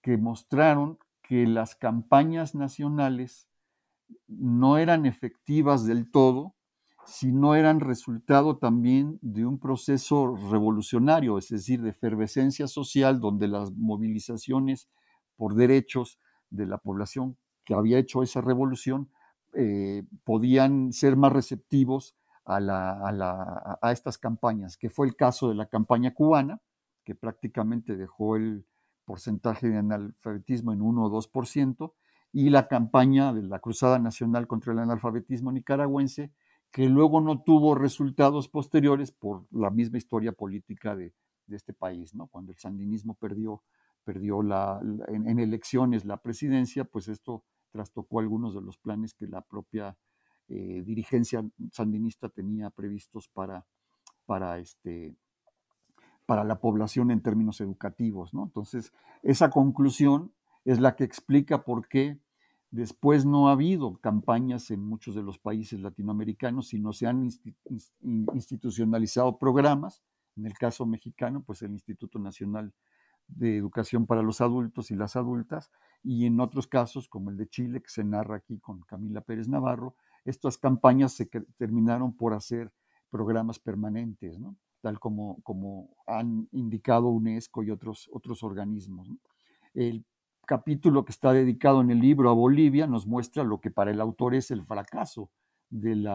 que 0.00 0.16
mostraron 0.16 0.98
que 1.22 1.46
las 1.46 1.74
campañas 1.74 2.54
nacionales 2.54 3.46
no 4.26 4.78
eran 4.78 5.04
efectivas 5.04 5.84
del 5.84 6.10
todo 6.10 6.54
si 7.04 7.30
no 7.30 7.56
eran 7.56 7.80
resultado 7.80 8.56
también 8.56 9.18
de 9.20 9.44
un 9.44 9.58
proceso 9.58 10.34
revolucionario, 10.50 11.36
es 11.36 11.50
decir, 11.50 11.82
de 11.82 11.90
efervescencia 11.90 12.66
social, 12.66 13.20
donde 13.20 13.48
las 13.48 13.70
movilizaciones 13.72 14.88
por 15.36 15.54
derechos 15.56 16.18
de 16.48 16.64
la 16.64 16.78
población 16.78 17.36
que 17.66 17.74
había 17.74 17.98
hecho 17.98 18.22
esa 18.22 18.40
revolución 18.40 19.10
eh, 19.52 20.04
podían 20.24 20.90
ser 20.94 21.16
más 21.16 21.34
receptivos 21.34 22.16
a, 22.46 23.90
estas 23.92 24.18
campañas, 24.18 24.76
que 24.76 24.90
fue 24.90 25.06
el 25.06 25.16
caso 25.16 25.48
de 25.48 25.54
la 25.54 25.66
campaña 25.66 26.12
cubana, 26.14 26.60
que 27.04 27.14
prácticamente 27.14 27.96
dejó 27.96 28.36
el 28.36 28.66
porcentaje 29.04 29.68
de 29.68 29.78
analfabetismo 29.78 30.72
en 30.72 30.82
1 30.82 31.04
o 31.04 31.10
2%, 31.10 31.92
y 32.32 32.50
la 32.50 32.66
campaña 32.66 33.32
de 33.32 33.42
la 33.42 33.60
Cruzada 33.60 33.98
Nacional 33.98 34.46
contra 34.46 34.72
el 34.72 34.80
Analfabetismo 34.80 35.52
nicaragüense, 35.52 36.32
que 36.72 36.88
luego 36.88 37.20
no 37.20 37.40
tuvo 37.42 37.76
resultados 37.76 38.48
posteriores 38.48 39.12
por 39.12 39.46
la 39.52 39.70
misma 39.70 39.98
historia 39.98 40.32
política 40.32 40.96
de, 40.96 41.14
este 41.48 41.72
país, 41.72 42.14
¿no? 42.14 42.26
Cuando 42.26 42.50
el 42.50 42.58
sandinismo 42.58 43.14
perdió, 43.14 43.62
perdió 44.02 44.42
la, 44.42 44.80
en, 45.06 45.38
elecciones 45.38 46.04
la 46.04 46.16
presidencia, 46.16 46.84
pues 46.84 47.06
esto 47.06 47.44
trastocó 47.70 48.18
algunos 48.18 48.54
de 48.54 48.62
los 48.62 48.78
planes 48.78 49.14
que 49.14 49.28
la 49.28 49.42
propia 49.42 49.96
eh, 50.48 50.82
dirigencia 50.84 51.44
sandinista 51.72 52.28
tenía 52.28 52.70
previstos 52.70 53.28
para, 53.28 53.66
para, 54.26 54.58
este, 54.58 55.14
para 56.26 56.44
la 56.44 56.60
población 56.60 57.10
en 57.10 57.22
términos 57.22 57.60
educativos. 57.60 58.34
¿no? 58.34 58.44
Entonces, 58.44 58.92
esa 59.22 59.50
conclusión 59.50 60.32
es 60.64 60.80
la 60.80 60.96
que 60.96 61.04
explica 61.04 61.64
por 61.64 61.88
qué 61.88 62.18
después 62.70 63.24
no 63.24 63.48
ha 63.48 63.52
habido 63.52 63.98
campañas 63.98 64.70
en 64.70 64.80
muchos 64.80 65.14
de 65.14 65.22
los 65.22 65.38
países 65.38 65.80
latinoamericanos, 65.80 66.68
sino 66.68 66.92
se 66.92 67.06
han 67.06 67.28
institucionalizado 68.00 69.38
programas. 69.38 70.02
En 70.36 70.46
el 70.46 70.54
caso 70.54 70.84
mexicano, 70.84 71.44
pues 71.46 71.62
el 71.62 71.70
Instituto 71.70 72.18
Nacional 72.18 72.72
de 73.28 73.56
Educación 73.56 74.06
para 74.06 74.22
los 74.22 74.40
Adultos 74.40 74.90
y 74.90 74.96
las 74.96 75.16
Adultas, 75.16 75.70
y 76.02 76.26
en 76.26 76.40
otros 76.40 76.66
casos, 76.66 77.08
como 77.08 77.30
el 77.30 77.36
de 77.36 77.48
Chile, 77.48 77.80
que 77.80 77.88
se 77.88 78.04
narra 78.04 78.36
aquí 78.36 78.58
con 78.58 78.80
Camila 78.82 79.20
Pérez 79.20 79.48
Navarro, 79.48 79.94
estas 80.24 80.58
campañas 80.58 81.12
se 81.12 81.26
terminaron 81.56 82.16
por 82.16 82.34
hacer 82.34 82.72
programas 83.10 83.58
permanentes, 83.58 84.38
tal 84.80 84.98
como, 84.98 85.40
como 85.42 85.96
han 86.06 86.48
indicado 86.52 87.08
UNESCO 87.08 87.62
y 87.62 87.70
otros, 87.70 88.08
otros 88.12 88.42
organismos. 88.42 89.08
El 89.72 90.04
capítulo 90.46 91.04
que 91.04 91.12
está 91.12 91.32
dedicado 91.32 91.80
en 91.80 91.90
el 91.90 92.00
libro 92.00 92.30
a 92.30 92.34
Bolivia 92.34 92.86
nos 92.86 93.06
muestra 93.06 93.44
lo 93.44 93.60
que 93.60 93.70
para 93.70 93.90
el 93.90 94.00
autor 94.00 94.34
es 94.34 94.50
el 94.50 94.64
fracaso 94.64 95.30
del 95.70 96.06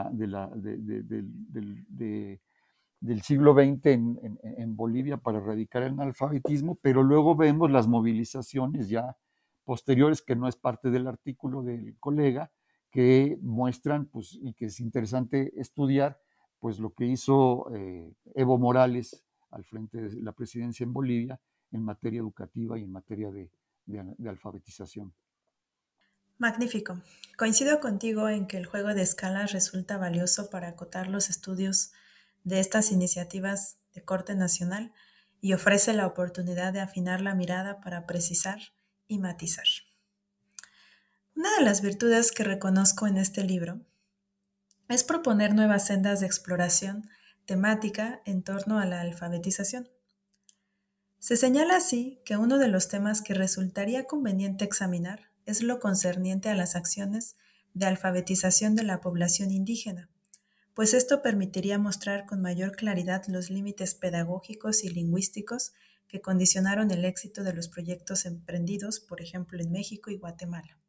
siglo 3.22 3.54
XX 3.54 3.86
en, 3.86 4.40
en, 4.44 4.76
Bolivia 4.76 5.18
para 5.18 5.40
erradicar 5.40 5.84
el 5.84 5.94
analfabetismo, 5.94 6.76
pero 6.82 7.04
luego 7.04 7.36
vemos 7.36 7.72
las 7.72 7.88
movilizaciones 7.88 8.90
ya 8.90 9.18
posteriores, 9.64 10.22
que 10.22 10.36
no 10.36 10.48
es 10.48 10.56
parte 10.56 10.90
del 10.90 11.08
artículo 11.08 11.62
del 11.62 11.98
colega, 12.00 12.52
que 12.92 13.38
muestran, 13.42 14.06
pues, 14.06 14.38
y 14.42 14.54
que 14.54 14.66
es 14.66 14.80
interesante 14.80 15.52
estudiar, 15.60 16.20
pues 16.60 16.80
lo 16.80 16.94
que 16.94 17.06
hizo 17.06 17.74
eh, 17.74 18.14
Evo 18.36 18.58
Morales 18.58 19.24
al 19.52 19.64
frente 19.64 20.02
de 20.02 20.22
la 20.22 20.34
presidencia 20.34 20.84
en 20.84 20.94
Bolivia 20.94 21.40
en 21.72 21.84
materia 21.84 22.20
educativa 22.20 22.78
y 22.80 22.84
en 22.84 22.92
materia 22.92 23.32
de, 23.32 23.52
de 23.86 24.30
alfabetización. 24.30 25.14
Magnífico. 26.38 27.02
Coincido 27.38 27.80
contigo 27.80 28.30
en 28.30 28.48
que 28.48 28.58
el 28.58 28.66
juego 28.66 28.94
de 28.94 29.02
escalas 29.02 29.52
resulta 29.52 29.98
valioso 29.98 30.50
para 30.50 30.70
acotar 30.70 31.08
los 31.08 31.30
estudios 31.30 31.92
de 32.44 32.60
estas 32.60 32.92
iniciativas 32.92 33.78
de 33.94 34.04
corte 34.04 34.36
nacional 34.36 34.94
y 35.42 35.54
ofrece 35.54 35.94
la 35.94 36.08
oportunidad 36.08 36.74
de 36.74 36.82
afinar 36.82 37.22
la 37.22 37.36
mirada 37.36 37.82
para 37.82 38.06
precisar 38.06 38.60
y 39.08 39.20
matizar. 39.20 39.66
Una 41.40 41.56
de 41.58 41.64
las 41.64 41.82
virtudes 41.82 42.34
que 42.34 42.44
reconozco 42.44 43.08
en 43.08 43.16
este 43.16 43.46
libro 43.46 43.80
es 44.90 45.06
proponer 45.06 45.56
nuevas 45.56 45.88
sendas 45.88 46.20
de 46.20 46.26
exploración 46.26 47.10
temática 47.46 48.22
en 48.26 48.44
torno 48.44 48.78
a 48.78 48.86
la 48.86 49.00
alfabetización. 49.00 49.88
Se 51.18 51.38
señala 51.38 51.78
así 51.78 52.20
que 52.26 52.36
uno 52.36 52.58
de 52.58 52.68
los 52.68 52.90
temas 52.90 53.22
que 53.22 53.34
resultaría 53.34 54.04
conveniente 54.04 54.66
examinar 54.66 55.32
es 55.46 55.64
lo 55.64 55.80
concerniente 55.80 56.50
a 56.50 56.56
las 56.56 56.76
acciones 56.76 57.38
de 57.74 57.86
alfabetización 57.86 58.76
de 58.76 58.84
la 58.84 59.00
población 59.00 59.50
indígena, 59.52 60.10
pues 60.74 60.94
esto 60.94 61.22
permitiría 61.22 61.80
mostrar 61.80 62.26
con 62.26 62.42
mayor 62.42 62.74
claridad 62.76 63.24
los 63.30 63.50
límites 63.50 63.96
pedagógicos 63.96 64.84
y 64.84 64.90
lingüísticos 64.90 65.72
que 66.10 66.20
condicionaron 66.20 66.92
el 66.92 67.06
éxito 67.06 67.46
de 67.46 67.54
los 67.54 67.70
proyectos 67.70 68.26
emprendidos, 68.26 69.00
por 69.00 69.22
ejemplo, 69.22 69.58
en 69.62 69.72
México 69.72 70.12
y 70.12 70.18
Guatemala. 70.18 70.80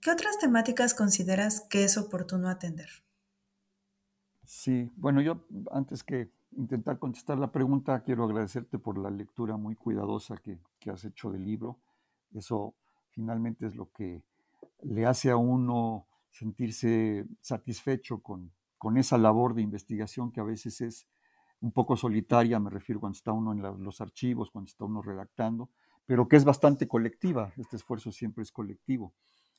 ¿Qué 0.00 0.12
otras 0.12 0.38
temáticas 0.38 0.94
consideras 0.94 1.62
que 1.68 1.82
es 1.82 1.98
oportuno 1.98 2.48
atender? 2.48 2.88
Sí, 4.44 4.90
bueno, 4.96 5.20
yo 5.20 5.44
antes 5.72 6.04
que 6.04 6.30
intentar 6.56 6.98
contestar 7.00 7.38
la 7.38 7.50
pregunta, 7.50 8.00
quiero 8.02 8.24
agradecerte 8.24 8.78
por 8.78 8.96
la 8.96 9.10
lectura 9.10 9.56
muy 9.56 9.74
cuidadosa 9.74 10.36
que, 10.36 10.60
has 10.88 11.04
hecho 11.04 11.30
del 11.30 11.44
libro. 11.44 11.80
Eso 12.32 12.74
finalmente 13.10 13.66
es 13.66 13.74
lo 13.74 13.90
que 13.90 14.22
le 14.82 15.04
hace 15.04 15.30
a 15.30 15.36
uno 15.36 16.06
sentirse 16.30 17.26
satisfecho 17.40 18.22
con, 18.22 18.52
con 18.78 18.96
esa 18.96 19.18
labor 19.18 19.54
de 19.54 19.62
investigación 19.62 20.30
que 20.30 20.40
a 20.40 20.44
veces 20.44 20.80
es 20.80 21.06
un 21.60 21.72
poco 21.72 21.96
solitaria, 21.96 22.60
me 22.60 22.70
refiero 22.70 23.00
cuando 23.00 23.16
está 23.16 23.32
uno 23.32 23.52
en 23.52 23.84
los 23.84 24.00
archivos, 24.00 24.50
cuando 24.50 24.68
está 24.68 24.84
uno 24.84 25.02
redactando, 25.02 25.68
pero 26.06 26.28
que 26.28 26.36
es 26.36 26.44
bastante 26.44 26.86
colectiva. 26.86 27.52
Este 27.56 27.76
esfuerzo 27.76 28.12
siempre 28.12 28.42
es 28.42 28.52
colectivo 28.52 29.12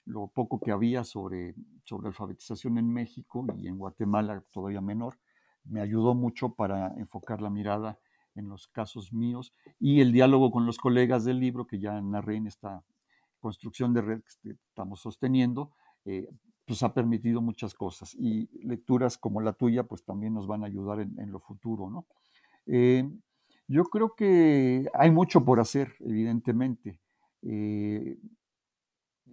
lo 0.10 0.28
poco 0.28 0.60
que 0.60 0.72
había 0.72 1.04
sobre, 1.04 1.54
sobre 1.86 2.08
alfabetización 2.08 2.80
en 2.80 2.92
México 2.92 3.46
y 3.58 3.68
en 3.68 3.78
Guatemala 3.78 4.44
todavía 4.52 4.82
menor, 4.82 5.20
me 5.66 5.82
ayudó 5.82 6.16
mucho 6.16 6.56
para 6.56 6.88
enfocar 6.98 7.42
la 7.42 7.52
mirada 7.52 8.00
en 8.34 8.50
los 8.50 8.68
casos 8.68 9.14
míos 9.14 9.54
y 9.80 10.02
el 10.02 10.12
diálogo 10.12 10.52
con 10.52 10.66
los 10.66 10.80
colegas 10.80 11.26
del 11.26 11.40
libro 11.40 11.68
que 11.68 11.80
ya 11.80 12.02
narré 12.02 12.38
en 12.38 12.48
esta 12.48 12.84
construcción 13.40 13.94
de 13.94 14.02
red 14.02 14.22
que 14.42 14.52
estamos 14.70 15.00
sosteniendo, 15.00 15.72
eh, 16.06 16.28
pues 16.66 16.82
ha 16.82 16.94
permitido 16.94 17.42
muchas 17.42 17.76
cosas 17.76 18.16
y 18.16 18.50
lecturas 18.68 19.16
como 19.18 19.42
la 19.42 19.54
tuya 19.54 19.84
pues 19.84 20.04
también 20.04 20.34
nos 20.34 20.48
van 20.48 20.64
a 20.64 20.68
ayudar 20.68 21.02
en, 21.02 21.32
lo 21.32 21.40
futuro, 21.40 21.90
¿no? 21.90 22.06
Eh, 22.66 23.08
yo 23.68 23.84
creo 23.84 24.16
que 24.16 24.88
hay 24.96 25.12
mucho 25.12 25.46
por 25.46 25.60
hacer, 25.60 25.94
evidentemente. 26.00 27.00
Eh, 27.44 28.18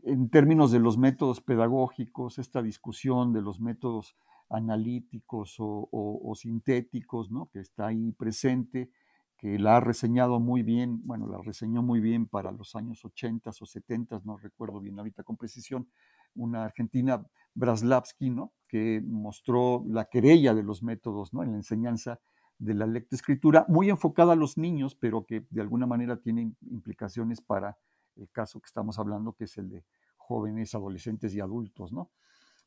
en 0.05 0.28
términos 0.28 0.70
de 0.72 0.78
los 0.78 0.99
métodos 0.99 1.40
pedagógicos, 1.40 2.38
esta 2.38 2.62
discusión 2.62 3.32
de 3.32 3.42
los 3.42 3.61
métodos 3.61 4.16
analíticos 4.49 5.57
o, 5.59 6.32
sintéticos, 6.36 7.30
¿no? 7.30 7.49
que 7.53 7.61
está 7.61 7.88
ahí 7.88 8.12
presente, 8.12 8.90
que 9.36 9.59
la 9.59 9.76
ha 9.76 9.80
reseñado 9.80 10.40
muy 10.40 10.62
bien, 10.62 11.01
bueno, 11.05 11.26
la 11.26 11.38
reseñó 11.38 11.82
muy 11.82 12.01
bien 12.01 12.26
para 12.26 12.53
los 12.53 12.74
años 12.74 13.05
80 13.05 13.51
o 13.51 13.66
70, 13.66 14.22
no 14.24 14.36
recuerdo 14.38 14.80
bien 14.80 14.99
ahorita 14.99 15.24
con 15.24 15.36
precisión, 15.36 15.88
una 16.34 16.64
argentina, 16.64 17.26
Braslavsky, 17.55 18.34
que 18.68 19.03
mostró 19.05 19.84
la 19.88 20.07
querella 20.07 20.55
de 20.55 20.62
los 20.62 20.82
métodos 20.82 21.32
¿no? 21.32 21.42
en 21.42 21.53
la 21.53 21.57
enseñanza 21.57 22.20
de 22.59 22.74
la 22.74 22.86
lectoescritura, 22.86 23.66
muy 23.68 23.90
enfocada 23.90 24.32
a 24.32 24.36
los 24.36 24.57
niños, 24.57 24.94
pero 24.94 25.24
que 25.24 25.44
de 25.51 25.61
alguna 25.61 25.86
manera 25.86 26.16
tiene 26.16 26.53
implicaciones 26.70 27.40
para 27.40 27.76
el 28.16 28.30
caso 28.30 28.60
que 28.60 28.66
estamos 28.66 28.98
hablando, 28.98 29.32
que 29.32 29.44
es 29.44 29.56
el 29.58 29.68
de 29.68 29.84
jóvenes, 30.16 30.74
adolescentes 30.74 31.34
y 31.34 31.40
adultos, 31.40 31.92
¿no? 31.92 32.10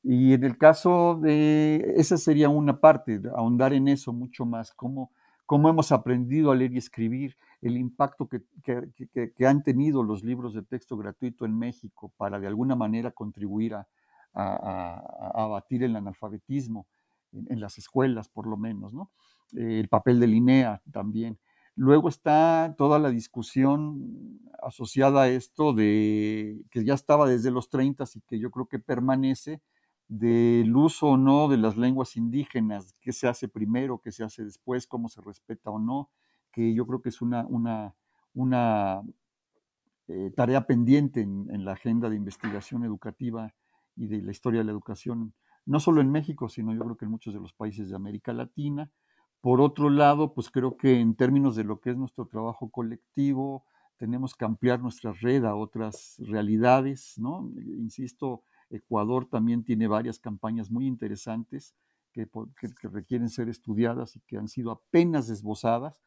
Y 0.01 0.33
en 0.33 0.43
el 0.45 0.57
caso 0.57 1.19
de, 1.21 1.93
esa 1.97 2.17
sería 2.17 2.47
una 2.47 2.79
parte, 2.79 3.21
ahondar 3.35 3.73
en 3.73 3.89
eso 3.89 4.13
mucho 4.13 4.45
más, 4.45 4.71
cómo, 4.73 5.11
cómo 5.45 5.67
hemos 5.67 5.91
aprendido 5.91 6.51
a 6.51 6.55
leer 6.55 6.73
y 6.73 6.77
escribir, 6.77 7.35
el 7.61 7.75
impacto 7.75 8.29
que, 8.29 8.41
que, 8.63 9.45
han 9.45 9.63
tenido 9.63 10.01
los 10.01 10.23
libros 10.23 10.53
de 10.53 10.61
texto 10.61 10.95
gratuito 10.95 11.45
en 11.45 11.57
México 11.57 12.13
para 12.15 12.39
de 12.39 12.47
alguna 12.47 12.75
manera 12.75 13.11
contribuir 13.11 13.73
a, 13.75 13.87
abatir 14.31 15.83
el 15.83 15.95
analfabetismo 15.95 16.87
en, 17.33 17.51
en, 17.51 17.59
las 17.59 17.77
escuelas, 17.77 18.29
por 18.29 18.47
lo 18.47 18.55
menos, 18.55 18.93
¿no? 18.93 19.11
el 19.53 19.87
papel 19.89 20.19
de 20.19 20.27
Linea 20.27 20.81
también. 20.91 21.37
Luego 21.79 22.09
está 22.09 22.75
toda 22.77 22.99
la 22.99 23.09
discusión 23.09 24.41
asociada 24.61 25.21
a 25.21 25.29
esto 25.29 25.71
de 25.71 26.61
que 26.71 26.83
ya 26.83 26.93
estaba 26.93 27.25
desde 27.25 27.51
los 27.51 27.69
30 27.69 28.03
y 28.15 28.19
que 28.27 28.37
yo 28.37 28.51
creo 28.51 28.65
que 28.65 28.79
permanece 28.79 29.61
del 30.09 30.75
uso 30.75 31.11
o 31.11 31.17
no 31.17 31.47
de 31.47 31.55
las 31.55 31.77
lenguas 31.77 32.17
indígenas, 32.17 32.97
qué 32.99 33.13
se 33.13 33.29
hace 33.29 33.47
primero, 33.47 34.01
qué 34.03 34.11
se 34.11 34.25
hace 34.25 34.43
después, 34.43 34.87
cómo 34.87 35.07
se 35.07 35.21
respeta 35.21 35.69
o 35.69 35.79
no, 35.79 36.09
que 36.51 36.73
yo 36.73 36.85
creo 36.85 37.01
que 37.01 37.07
es 37.07 37.21
una, 37.21 37.47
eh, 40.09 40.33
tarea 40.35 40.67
pendiente 40.67 41.21
en, 41.21 41.47
en, 41.49 41.63
la 41.63 41.71
agenda 41.71 42.09
de 42.09 42.17
investigación 42.17 42.83
educativa 42.83 43.55
y 43.95 44.07
de 44.07 44.21
la 44.21 44.31
historia 44.31 44.59
de 44.59 44.65
la 44.65 44.73
educación, 44.73 45.33
no 45.65 45.79
solo 45.79 46.01
en 46.01 46.11
México, 46.11 46.49
sino 46.49 46.73
yo 46.73 46.83
creo 46.83 46.97
que 46.97 47.05
en 47.05 47.11
muchos 47.11 47.33
de 47.33 47.39
los 47.39 47.53
países 47.53 47.87
de 47.87 47.95
América 47.95 48.33
Latina. 48.33 48.91
Por 49.41 49.61
otro 49.61 49.89
lado, 49.89 50.33
pues 50.33 50.49
creo 50.49 50.75
que 50.75 50.99
en 50.99 51.15
términos 51.15 51.55
de 51.55 51.63
lo 51.63 51.79
que 51.79 51.91
es 51.91 51.97
nuestro 51.97 52.25
trabajo 52.25 52.69
colectivo, 52.69 53.63
tenemos 53.97 54.35
que 54.35 54.45
ampliar 54.45 54.81
nuestra 54.81 55.13
red 55.13 55.45
a 55.45 55.55
otras 55.55 56.15
realidades, 56.19 57.17
¿no? 57.17 57.49
Insisto, 57.57 58.43
Ecuador 58.69 59.25
también 59.25 59.63
tiene 59.63 59.87
varias 59.87 60.19
campañas 60.19 60.69
muy 60.69 60.87
interesantes 60.87 61.75
que, 62.13 62.27
requieren 62.89 63.29
ser 63.29 63.49
estudiadas 63.49 64.15
y 64.15 64.19
que 64.21 64.37
han 64.37 64.47
sido 64.47 64.71
apenas 64.71 65.29
esbozadas, 65.29 66.01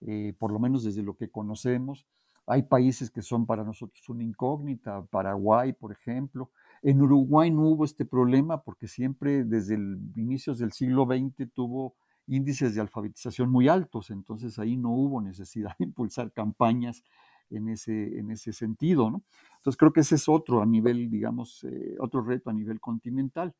eh, 0.00 0.34
por 0.38 0.52
lo 0.52 0.58
menos 0.58 0.84
desde 0.84 1.02
lo 1.02 1.16
que 1.16 1.30
conocemos. 1.30 2.06
Hay 2.46 2.62
países 2.62 3.10
que 3.10 3.22
son 3.22 3.46
para 3.46 3.64
nosotros 3.64 4.08
una 4.08 4.24
incógnita, 4.24 5.04
Paraguay, 5.06 5.72
por 5.72 5.92
ejemplo. 5.92 6.50
En 6.82 7.00
Uruguay 7.00 7.50
no 7.50 7.62
hubo 7.62 7.84
este 7.84 8.04
problema 8.04 8.62
porque 8.62 8.88
siempre 8.88 9.44
desde 9.44 9.76
el 9.76 10.00
inicios 10.16 10.58
del 10.58 10.72
siglo 10.72 11.06
XX 11.06 11.52
tuvo 11.52 11.94
índices 12.26 12.74
de 12.74 12.80
alfabetización 12.80 13.50
muy 13.50 13.68
altos, 13.68 14.10
entonces 14.10 14.58
ahí 14.58 14.76
no 14.76 14.90
hubo 14.90 15.20
necesidad 15.20 15.76
de 15.78 15.86
impulsar 15.86 16.32
campañas 16.32 17.02
en 17.50 17.68
ese, 17.68 18.18
en 18.18 18.30
ese 18.30 18.52
sentido. 18.52 19.22
Entonces 19.56 19.76
creo 19.76 19.92
que 19.92 20.00
ese 20.00 20.14
es 20.14 20.28
otro 20.28 20.62
a 20.62 20.66
nivel, 20.66 21.10
digamos, 21.10 21.64
eh, 21.64 21.96
otro 22.00 22.22
reto 22.22 22.50
a 22.50 22.52
nivel 22.52 22.80
continental. 22.80 23.54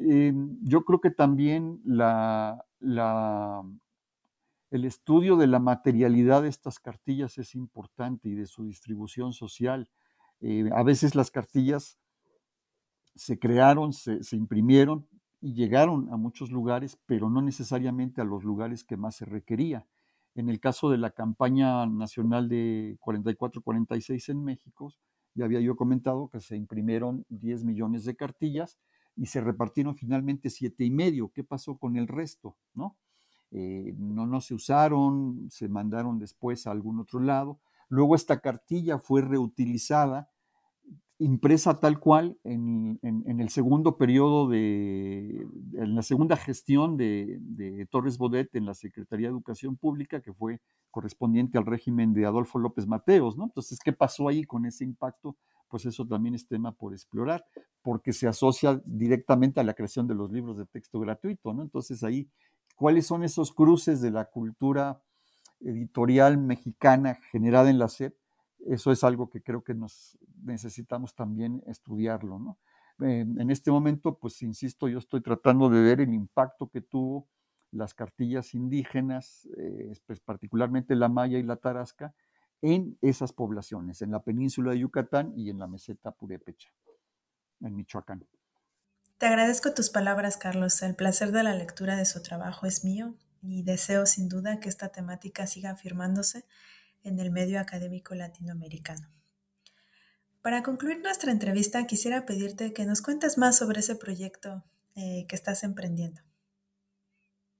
Eh, 0.00 0.32
yo 0.62 0.84
creo 0.84 1.00
que 1.00 1.10
también 1.10 1.80
la, 1.84 2.64
la, 2.80 3.62
el 4.70 4.84
estudio 4.84 5.36
de 5.36 5.46
la 5.46 5.58
materialidad 5.58 6.42
de 6.42 6.48
estas 6.48 6.78
cartillas 6.78 7.38
es 7.38 7.54
importante 7.54 8.28
y 8.28 8.34
de 8.34 8.46
su 8.46 8.64
distribución 8.64 9.32
social. 9.32 9.88
Eh, 10.40 10.70
a 10.74 10.82
veces 10.82 11.14
las 11.14 11.30
cartillas 11.30 11.98
se 13.14 13.38
crearon, 13.38 13.92
se, 13.92 14.22
se 14.22 14.36
imprimieron 14.36 15.06
y 15.42 15.54
llegaron 15.54 16.08
a 16.12 16.16
muchos 16.16 16.52
lugares, 16.52 16.96
pero 17.04 17.28
no 17.28 17.42
necesariamente 17.42 18.20
a 18.20 18.24
los 18.24 18.44
lugares 18.44 18.84
que 18.84 18.96
más 18.96 19.16
se 19.16 19.24
requería. 19.24 19.86
En 20.36 20.48
el 20.48 20.60
caso 20.60 20.88
de 20.88 20.98
la 20.98 21.10
campaña 21.10 21.84
nacional 21.86 22.48
de 22.48 22.96
44-46 23.00 24.30
en 24.30 24.44
México, 24.44 24.94
ya 25.34 25.44
había 25.44 25.60
yo 25.60 25.74
comentado 25.74 26.28
que 26.28 26.40
se 26.40 26.56
imprimieron 26.56 27.26
10 27.28 27.64
millones 27.64 28.04
de 28.04 28.14
cartillas 28.14 28.78
y 29.16 29.26
se 29.26 29.40
repartieron 29.40 29.96
finalmente 29.96 30.48
siete 30.48 30.84
y 30.84 30.90
medio. 30.90 31.30
¿Qué 31.34 31.42
pasó 31.42 31.76
con 31.76 31.96
el 31.96 32.06
resto? 32.06 32.56
¿No? 32.72 32.96
Eh, 33.50 33.94
no, 33.98 34.26
no 34.26 34.40
se 34.40 34.54
usaron, 34.54 35.48
se 35.50 35.68
mandaron 35.68 36.18
después 36.18 36.66
a 36.66 36.70
algún 36.70 37.00
otro 37.00 37.20
lado. 37.20 37.58
Luego 37.88 38.14
esta 38.14 38.40
cartilla 38.40 38.98
fue 38.98 39.22
reutilizada 39.22 40.30
impresa 41.22 41.78
tal 41.78 42.00
cual 42.00 42.36
en, 42.42 42.98
el 43.02 43.48
segundo 43.48 43.96
periodo 43.96 44.48
de, 44.48 45.46
en 45.74 45.94
la 45.94 46.02
segunda 46.02 46.36
gestión 46.36 46.96
de, 46.96 47.86
Torres 47.90 48.18
Bodet 48.18 48.54
en 48.56 48.66
la 48.66 48.74
Secretaría 48.74 49.28
de 49.28 49.32
Educación 49.32 49.76
Pública, 49.76 50.20
que 50.20 50.32
fue 50.32 50.60
correspondiente 50.90 51.58
al 51.58 51.66
régimen 51.66 52.12
de 52.12 52.26
Adolfo 52.26 52.58
López 52.58 52.88
Mateos, 52.88 53.36
¿no? 53.36 53.44
Entonces, 53.44 53.78
¿qué 53.84 53.92
pasó 53.92 54.28
ahí 54.28 54.42
con 54.44 54.66
ese 54.66 54.84
impacto? 54.84 55.36
Pues 55.68 55.86
eso 55.86 56.06
también 56.06 56.34
es 56.34 56.46
tema 56.46 56.72
por 56.72 56.92
explorar. 56.92 57.44
porque 57.82 58.12
se 58.12 58.28
asocia 58.28 58.80
directamente 58.84 59.58
a 59.60 59.64
la 59.64 59.74
creación 59.74 60.06
de 60.06 60.14
los 60.14 60.30
libros 60.30 60.56
de 60.56 60.66
texto 60.66 61.00
gratuito, 61.00 61.52
¿no? 61.52 61.62
Entonces 61.62 62.02
ahí, 62.04 62.28
¿cuáles 62.76 63.06
son 63.06 63.22
esos 63.22 63.52
cruces 63.52 64.00
de 64.00 64.10
la 64.10 64.26
cultura 64.26 65.02
editorial 65.60 66.38
mexicana 66.38 67.18
generada 67.30 67.70
en 67.70 67.78
la 67.78 67.88
SEP? 67.88 68.14
Eso 68.66 68.92
es 68.92 69.04
algo 69.04 69.28
que 69.28 69.42
creo 69.42 69.62
que 69.62 69.74
nos 69.74 70.18
necesitamos 70.42 71.14
también 71.14 71.62
estudiarlo, 71.66 72.38
¿no? 72.38 72.58
en 73.00 73.50
este 73.50 73.72
momento, 73.72 74.16
pues 74.16 74.42
insisto, 74.42 74.86
yo 74.86 74.98
estoy 74.98 75.22
tratando 75.22 75.68
de 75.68 75.80
ver 75.80 76.00
el 76.00 76.14
impacto 76.14 76.68
que 76.68 76.80
tuvo 76.80 77.26
las 77.72 77.94
cartillas 77.94 78.54
indígenas, 78.54 79.48
eh, 79.56 79.92
pues, 80.06 80.20
particularmente 80.20 80.94
la 80.94 81.08
maya 81.08 81.38
y 81.38 81.42
la 81.42 81.56
tarasca, 81.56 82.14
en 82.60 82.96
esas 83.00 83.32
poblaciones, 83.32 84.02
en 84.02 84.12
la 84.12 84.22
península 84.22 84.70
de 84.70 84.80
Yucatán 84.80 85.32
y 85.36 85.50
en 85.50 85.58
la 85.58 85.66
meseta 85.66 86.12
purépecha 86.12 86.70
en 87.60 87.74
Michoacán. 87.74 88.24
Te 89.18 89.26
agradezco 89.26 89.72
tus 89.72 89.90
palabras, 89.90 90.36
Carlos. 90.36 90.82
El 90.82 90.94
placer 90.94 91.32
de 91.32 91.42
la 91.42 91.54
lectura 91.54 91.96
de 91.96 92.04
su 92.04 92.22
trabajo 92.22 92.66
es 92.66 92.84
mío 92.84 93.14
y 93.40 93.62
deseo 93.62 94.06
sin 94.06 94.28
duda 94.28 94.60
que 94.60 94.68
esta 94.68 94.90
temática 94.90 95.46
siga 95.46 95.70
afirmándose 95.70 96.44
en 97.04 97.18
el 97.18 97.30
medio 97.30 97.60
académico 97.60 98.14
latinoamericano. 98.14 99.08
Para 100.42 100.62
concluir 100.62 101.00
nuestra 101.02 101.30
entrevista, 101.30 101.86
quisiera 101.86 102.26
pedirte 102.26 102.72
que 102.72 102.84
nos 102.84 103.00
cuentes 103.00 103.38
más 103.38 103.56
sobre 103.56 103.80
ese 103.80 103.94
proyecto 103.94 104.64
eh, 104.96 105.24
que 105.28 105.36
estás 105.36 105.62
emprendiendo. 105.62 106.20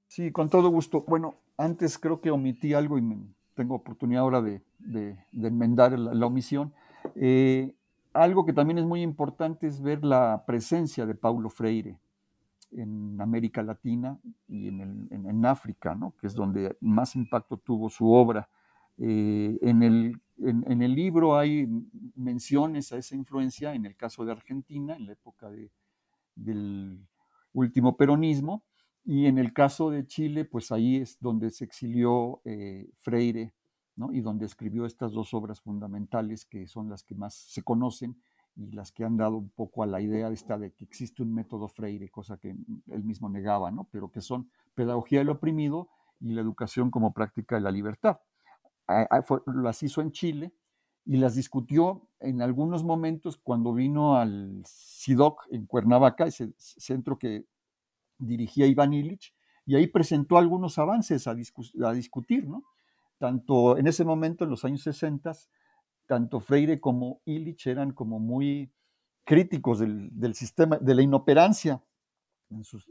Sí, 0.07 0.31
con 0.31 0.49
todo 0.49 0.69
gusto. 0.69 1.03
Bueno, 1.07 1.35
antes 1.57 1.97
creo 1.97 2.21
que 2.21 2.29
omití 2.29 2.73
algo 2.73 2.97
y 2.99 3.03
tengo 3.55 3.75
oportunidad 3.75 4.23
ahora 4.23 4.41
de, 4.41 4.61
enmendar 5.33 5.97
la, 5.97 6.25
omisión. 6.25 6.73
Eh, 7.15 7.73
algo 8.13 8.45
que 8.45 8.53
también 8.53 8.77
es 8.77 8.85
muy 8.85 9.01
importante 9.01 9.65
es 9.65 9.81
ver 9.81 10.03
la 10.03 10.43
presencia 10.45 11.05
de 11.05 11.15
Paulo 11.15 11.49
Freire 11.49 11.97
en 12.71 13.19
América 13.21 13.63
Latina 13.63 14.19
y 14.47 14.67
en, 14.67 15.45
África, 15.45 15.95
¿no? 15.95 16.13
que 16.19 16.27
es 16.27 16.33
donde 16.33 16.75
más 16.81 17.15
impacto 17.15 17.57
tuvo 17.57 17.89
su 17.89 18.11
obra. 18.11 18.49
Eh, 18.97 19.57
en, 19.61 19.83
el, 19.83 20.95
libro 20.95 21.37
hay 21.37 21.67
menciones 22.15 22.91
a 22.91 22.97
esa 22.97 23.15
influencia 23.15 23.73
en 23.73 23.85
el 23.85 23.95
caso 23.95 24.25
de 24.25 24.31
Argentina, 24.31 24.95
en 24.95 25.07
la 25.07 25.13
época 25.13 25.49
del 26.35 26.99
último 27.53 27.97
peronismo, 27.97 28.63
y 29.05 29.25
en 29.25 29.37
el 29.37 29.53
caso 29.53 29.89
de 29.89 30.07
Chile, 30.07 30.45
pues 30.45 30.71
ahí 30.71 30.97
es 30.97 31.19
donde 31.19 31.49
se 31.49 31.65
exilió 31.65 32.41
eh, 32.45 32.89
Freire 32.99 33.53
y 34.11 34.21
donde 34.21 34.45
escribió 34.45 34.85
estas 34.85 35.11
dos 35.11 35.33
obras 35.33 35.61
fundamentales 35.61 36.45
que 36.45 36.67
son 36.67 36.89
las 36.89 37.03
que 37.03 37.13
más 37.13 37.35
se 37.35 37.61
conocen 37.61 38.17
y 38.55 38.71
las 38.71 38.91
que 38.91 39.03
han 39.03 39.17
dado 39.17 39.37
un 39.37 39.49
poco 39.49 39.83
a 39.83 39.87
la 39.87 40.01
idea 40.01 40.29
de 40.29 40.71
que 40.71 40.83
existe 40.83 41.21
un 41.21 41.33
método 41.33 41.67
Freire, 41.67 42.09
cosa 42.09 42.37
que 42.37 42.49
él 42.49 43.03
mismo 43.03 43.29
negaba, 43.29 43.71
¿no? 43.71 43.87
pero 43.91 44.09
que 44.09 44.21
son 44.21 44.49
Pedagogía 44.73 45.19
del 45.19 45.29
Oprimido 45.29 45.89
y 46.19 46.31
la 46.33 46.41
Educación 46.41 46.89
como 46.89 47.13
Práctica 47.13 47.55
de 47.55 47.61
la 47.61 47.71
Libertad. 47.71 48.19
Las 48.87 49.83
hizo 49.83 50.01
en 50.01 50.11
Chile 50.11 50.53
y 51.05 51.17
las 51.17 51.35
discutió 51.35 52.09
en 52.19 52.41
algunos 52.41 52.83
momentos 52.83 53.37
cuando 53.37 53.73
vino 53.73 54.15
al 54.15 54.63
CIDOC 54.65 55.47
en 55.51 55.65
Cuernavaca, 55.65 56.25
ese 56.25 56.53
centro 56.57 57.17
que 57.17 57.45
dirigía 58.17 58.67
Iván 58.67 58.93
Illich, 58.93 59.33
y 59.65 59.75
ahí 59.75 59.87
presentó 59.87 60.37
algunos 60.37 60.77
avances 60.77 61.27
a, 61.27 61.31
a 61.31 61.93
discutir, 61.93 62.47
¿no? 62.47 62.63
tanto 63.17 63.77
en 63.77 63.87
ese 63.87 64.03
momento, 64.03 64.43
en 64.43 64.49
los 64.49 64.65
años 64.65 64.81
60, 64.83 65.31
tanto 66.05 66.39
Freire 66.39 66.79
como 66.79 67.21
Illich 67.25 67.67
eran 67.67 67.91
como 67.91 68.19
muy 68.19 68.71
críticos 69.23 69.79
del, 69.79 70.35
sistema, 70.35 70.77
de 70.77 70.95
la 70.95 71.01
inoperancia 71.01 71.81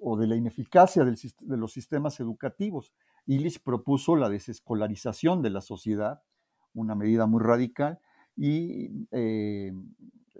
o 0.00 0.16
de 0.16 0.26
la 0.26 0.36
ineficacia 0.36 1.04
de 1.04 1.56
los 1.56 1.72
sistemas 1.72 2.18
educativos. 2.20 2.92
Illich 3.26 3.60
propuso 3.62 4.16
la 4.16 4.28
desescolarización 4.28 5.42
de 5.42 5.50
la 5.50 5.60
sociedad, 5.60 6.22
una 6.74 6.94
medida 6.94 7.26
muy 7.26 7.42
radical, 7.42 8.00
y 8.36 9.06
eh, 9.10 9.72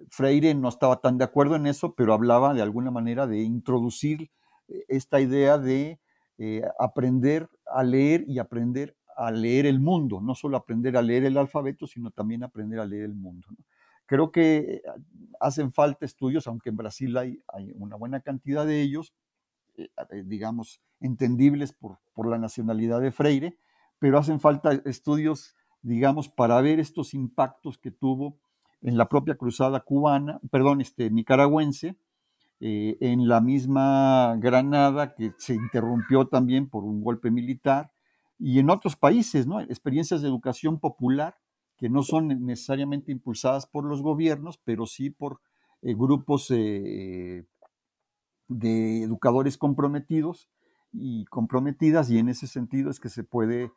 Freire 0.08 0.54
no 0.54 0.68
estaba 0.68 1.00
tan 1.00 1.18
de 1.18 1.24
acuerdo 1.24 1.56
en 1.56 1.66
eso, 1.66 1.94
pero 1.94 2.14
hablaba 2.14 2.54
de 2.54 2.62
alguna 2.62 2.90
manera 2.90 3.26
de 3.26 3.42
introducir 3.42 4.30
eh, 4.68 4.84
esta 4.88 5.20
idea 5.20 5.58
de 5.58 6.00
eh, 6.38 6.62
aprender 6.78 7.48
a 7.66 7.82
leer 7.82 8.24
y 8.26 8.38
aprender 8.38 8.96
a 9.16 9.30
leer 9.30 9.66
el 9.66 9.78
mundo, 9.78 10.20
no 10.20 10.34
solo 10.34 10.56
aprender 10.56 10.96
a 10.96 11.02
leer 11.02 11.24
el 11.24 11.36
alfabeto, 11.36 11.86
sino 11.86 12.10
también 12.10 12.42
aprender 12.42 12.80
a 12.80 12.86
leer 12.86 13.04
el 13.04 13.14
mundo. 13.14 13.46
Creo 14.06 14.32
que 14.32 14.82
hacen 15.38 15.72
falta 15.72 16.04
estudios, 16.04 16.46
aunque 16.46 16.70
en 16.70 16.76
Brasil 16.76 17.16
hay, 17.16 17.38
una 17.74 17.96
buena 17.96 18.20
cantidad 18.20 18.66
de 18.66 18.80
ellos, 18.82 19.12
digamos, 20.24 20.80
entendibles 21.00 21.72
por, 21.72 21.98
por, 22.14 22.28
la 22.28 22.38
nacionalidad 22.38 23.00
de 23.00 23.12
Freire, 23.12 23.58
pero 23.98 24.18
hacen 24.18 24.40
falta 24.40 24.72
estudios, 24.84 25.54
digamos, 25.82 26.28
para 26.28 26.60
ver 26.60 26.80
estos 26.80 27.14
impactos 27.14 27.78
que 27.78 27.90
tuvo 27.90 28.38
en 28.80 28.96
la 28.96 29.08
propia 29.08 29.36
cruzada 29.36 29.80
cubana, 29.80 30.40
perdón, 30.50 30.80
este, 30.80 31.10
nicaragüense, 31.10 31.96
en 32.64 33.26
la 33.26 33.40
misma 33.40 34.36
Granada, 34.38 35.14
que 35.14 35.32
se 35.38 35.54
interrumpió 35.54 36.28
también 36.28 36.68
por 36.68 36.84
un 36.84 37.02
golpe 37.02 37.28
militar, 37.28 37.90
y 38.38 38.60
en 38.60 38.70
otros 38.70 38.94
países, 38.94 39.46
¿no? 39.46 39.60
Experiencias 39.60 40.22
de 40.22 40.28
educación 40.28 40.78
popular 40.78 41.36
que 41.76 41.88
no 41.88 42.04
son 42.04 42.28
necesariamente 42.46 43.10
impulsadas 43.10 43.66
por 43.66 43.84
los 43.84 44.02
gobiernos, 44.02 44.58
pero 44.58 44.86
sí 44.86 45.10
por 45.10 45.40
eh, 45.82 45.94
grupos 45.94 46.46
eh, 46.50 47.44
de 48.58 49.02
educadores 49.02 49.58
comprometidos 49.58 50.48
y 50.92 51.24
comprometidas, 51.26 52.10
y 52.10 52.18
en 52.18 52.28
ese 52.28 52.46
sentido 52.46 52.90
es 52.90 53.00
que 53.00 53.08
se 53.08 53.24
puede, 53.24 53.72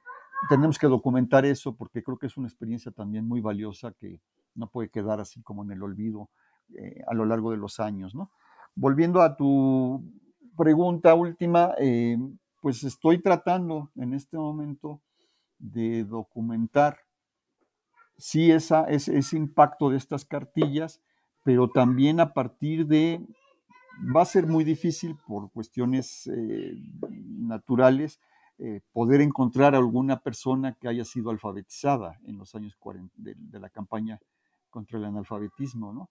tenemos 0.50 0.78
que 0.78 0.88
documentar 0.88 1.46
eso 1.46 1.76
porque 1.76 2.04
creo 2.04 2.18
que 2.18 2.28
es 2.28 2.38
una 2.38 2.48
experiencia 2.48 2.92
también 2.92 3.28
muy 3.28 3.42
valiosa 3.42 3.94
que 3.94 4.20
no 4.54 4.70
puede 4.70 4.90
quedar 4.90 5.20
así 5.20 5.42
como 5.42 5.64
en 5.64 5.72
el 5.72 5.84
olvido 5.84 6.30
eh, 6.78 7.02
a 7.08 7.14
lo 7.14 7.26
largo 7.26 7.52
de 7.52 7.58
los 7.58 7.80
años, 7.80 8.16
¿no? 8.16 8.32
Volviendo 8.76 9.22
a 9.22 9.38
tu 9.38 10.04
pregunta 10.58 11.16
última, 11.16 11.74
pues 12.62 12.84
estoy 12.84 13.22
tratando 13.22 13.92
en 13.96 14.14
este 14.14 14.38
momento 14.38 15.02
de 15.60 16.04
documentar 16.04 16.98
sí 18.18 18.52
esa, 18.52 18.86
ese, 18.86 19.18
ese 19.18 19.38
impacto 19.38 19.90
de 19.90 19.98
estas 19.98 20.26
cartillas, 20.26 21.02
pero 21.44 21.70
también 21.70 22.20
a 22.20 22.34
partir 22.34 22.88
de, 22.88 23.26
va 24.16 24.22
a 24.22 24.26
ser 24.26 24.48
muy 24.48 24.64
difícil 24.64 25.18
por 25.28 25.52
cuestiones 25.52 26.28
eh, 26.28 26.76
naturales, 27.10 28.20
eh, 28.58 28.82
poder 28.94 29.22
encontrar 29.22 29.76
a 29.76 29.78
alguna 29.78 30.22
persona 30.22 30.74
que 30.74 30.88
haya 30.88 31.04
sido 31.04 31.30
alfabetizada 31.30 32.20
en 32.26 32.38
los 32.38 32.56
años 32.56 32.76
40 32.78 33.14
de, 33.18 33.60
la 33.60 33.70
campaña 33.70 34.20
contra 34.70 34.98
el 34.98 35.06
analfabetismo, 35.06 35.94
¿no? 35.94 36.10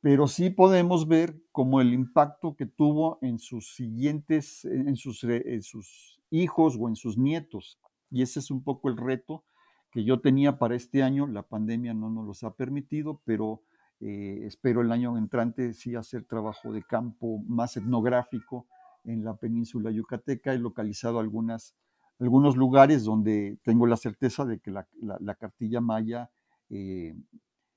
pero 0.00 0.28
sí 0.28 0.50
podemos 0.50 1.06
ver 1.06 1.42
como 1.52 1.80
el 1.80 1.92
impacto 1.92 2.56
que 2.56 2.66
tuvo 2.66 3.18
en 3.22 3.38
sus 3.38 3.74
siguientes, 3.74 4.64
en 4.64 4.96
sus, 4.96 5.26
sus 5.62 6.20
hijos 6.30 6.76
o 6.80 6.88
en 6.88 6.96
sus 6.96 7.18
nietos. 7.18 7.78
Y 8.10 8.22
ese 8.22 8.40
es 8.40 8.50
un 8.50 8.62
poco 8.62 8.88
el 8.88 8.96
reto 8.96 9.44
que 9.90 10.04
yo 10.04 10.20
tenía 10.20 10.58
para 10.58 10.74
este 10.74 11.02
año. 11.02 11.26
La 11.26 11.42
pandemia 11.42 11.92
no 11.92 12.08
nos 12.08 12.24
los 12.26 12.42
ha 12.44 12.54
permitido, 12.54 13.20
pero 13.24 13.62
eh, 14.00 14.46
espero 14.46 14.80
el 14.80 14.92
año 14.92 15.18
entrante 15.18 15.74
sí 15.74 15.94
hacer 15.94 16.24
trabajo 16.24 16.72
de 16.72 16.82
campo 16.82 17.38
más 17.46 17.76
etnográfico 17.76 18.66
en 19.04 19.24
la 19.24 19.36
península 19.36 19.90
yucateca. 19.90 20.54
He 20.54 20.58
localizado 20.58 21.20
algunas, 21.20 21.74
algunos 22.18 22.56
lugares 22.56 23.04
donde 23.04 23.58
tengo 23.62 23.86
la 23.86 23.96
certeza 23.96 24.44
de 24.46 24.58
que 24.58 24.70
la, 24.70 25.34
cartilla 25.34 25.80
maya 25.80 26.30
eh, 26.70 27.14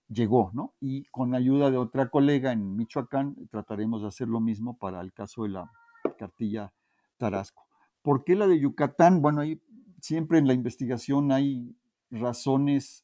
llegó, 0.08 0.52
¿no? 0.54 0.74
Y 0.80 1.04
con 1.06 1.36
ayuda 1.36 1.72
de 1.72 1.78
otra 1.78 2.10
colega 2.10 2.54
en 2.54 2.76
Michoacán 2.76 3.36
trataremos 3.50 4.02
de 4.02 4.08
hacer 4.08 4.28
lo 4.30 4.40
mismo 4.40 4.78
para 4.78 5.02
el 5.02 5.12
caso 5.12 5.44
de 5.44 5.50
la 5.50 5.72
cartilla 6.18 6.72
Tarasco. 7.18 7.64
¿Por 8.02 8.24
qué 8.24 8.36
la 8.36 8.48
de 8.48 8.60
Yucatán? 8.60 9.22
Bueno, 9.22 9.42
ahí 9.42 9.62
siempre 10.00 10.38
en 10.38 10.48
la 10.48 10.54
investigación 10.54 11.32
hay 11.32 11.76
razones 12.12 13.03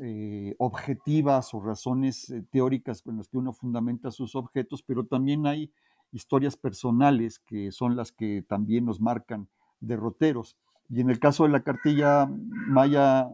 eh, 0.00 0.54
objetivas 0.58 1.54
o 1.54 1.60
razones 1.60 2.30
eh, 2.30 2.42
teóricas 2.50 3.02
con 3.02 3.16
las 3.16 3.28
que 3.28 3.38
uno 3.38 3.52
fundamenta 3.52 4.10
sus 4.10 4.34
objetos, 4.34 4.82
pero 4.82 5.06
también 5.06 5.46
hay 5.46 5.72
historias 6.10 6.56
personales 6.56 7.38
que 7.38 7.70
son 7.70 7.94
las 7.94 8.10
que 8.10 8.44
también 8.48 8.84
nos 8.84 9.00
marcan 9.00 9.48
derroteros. 9.80 10.56
Y 10.88 11.00
en 11.00 11.10
el 11.10 11.18
caso 11.18 11.44
de 11.44 11.50
la 11.50 11.62
cartilla 11.62 12.26
maya 12.26 13.28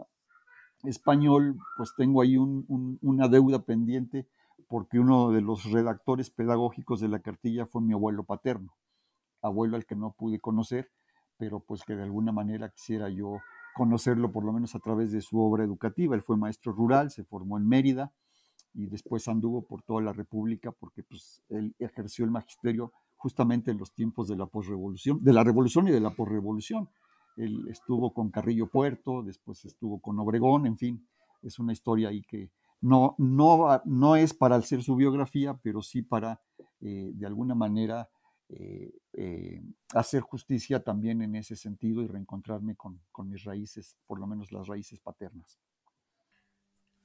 español, 0.85 1.59
pues 1.77 1.95
tengo 1.97 2.23
ahí 2.23 2.37
una 2.37 3.29
deuda 3.29 3.63
pendiente 3.63 4.27
porque 4.69 4.99
uno 4.99 5.31
de 5.31 5.41
los 5.41 5.65
redactores 5.65 6.31
pedagógicos 6.31 7.01
de 7.01 7.09
la 7.09 7.21
cartilla 7.21 7.67
fue 7.67 7.83
mi 7.83 7.93
abuelo 7.93 8.25
paterno, 8.25 8.77
abuelo 9.43 9.77
al 9.77 9.85
que 9.85 9.97
no 9.97 10.13
pude 10.13 10.39
conocer, 10.41 10.91
pero 11.39 11.61
pues 11.61 11.83
que 11.85 11.97
de 11.97 12.05
alguna 12.05 12.33
manera 12.33 12.69
quisiera 12.69 13.09
yo 13.09 13.39
conocerlo 13.75 14.31
por 14.33 14.45
lo 14.45 14.53
menos 14.53 14.75
a 14.75 14.79
través 14.79 15.13
de 15.13 15.21
su 15.21 15.41
obra 15.41 15.65
educativa. 15.65 16.15
Él 16.15 16.23
fue 16.23 16.37
maestro 16.37 16.73
rural, 16.73 17.11
se 17.11 17.25
formó 17.25 17.59
en 17.59 17.69
Mérida 17.69 18.13
y 18.75 18.87
después 18.87 19.27
anduvo 19.29 19.63
por 19.63 19.83
toda 19.83 20.01
la 20.03 20.13
República 20.13 20.73
porque 20.73 21.03
pues, 21.03 21.43
él 21.49 21.75
ejerció 21.79 22.25
el 22.25 22.31
magisterio 22.31 22.93
justamente 23.17 23.71
en 23.71 23.79
los 23.79 23.93
tiempos 23.93 24.29
de 24.29 24.37
la 24.37 24.47
posrevolución, 24.47 25.23
de 25.23 25.33
la 25.33 25.45
revolución 25.45 25.89
y 25.89 25.91
de 25.91 26.01
la 26.01 26.11
posrevolución. 26.11 26.89
Él 27.37 27.67
estuvo 27.69 28.13
con 28.13 28.31
Carrillo 28.31 28.67
Puerto, 28.67 29.23
después 29.23 29.65
estuvo 29.65 30.01
con 30.01 30.19
Obregón, 30.19 30.67
en 30.67 30.77
fin, 30.77 31.07
es 31.43 31.59
una 31.59 31.73
historia 31.73 32.09
ahí 32.09 32.23
que 32.23 32.51
no, 32.81 33.15
no, 33.19 33.81
no 33.85 34.17
es 34.17 34.33
para 34.33 34.57
hacer 34.57 34.83
su 34.83 34.97
biografía, 34.97 35.59
pero 35.63 35.83
sí 35.83 36.03
para, 36.03 36.41
eh, 36.81 37.11
de 37.15 37.27
alguna 37.27 37.55
manera, 37.55 38.09
eh, 38.53 38.91
eh, 39.13 39.63
hacer 39.95 40.23
justicia 40.23 40.83
también 40.83 41.23
en 41.23 41.37
ese 41.37 41.55
sentido 41.55 42.03
y 42.03 42.09
reencontrarme 42.09 42.75
con, 42.75 43.01
con 43.13 43.29
mis 43.29 43.45
raíces, 43.45 43.97
por 44.07 44.19
lo 44.19 44.27
menos 44.27 44.51
las 44.51 44.67
raíces 44.67 44.99
paternas. 44.99 45.61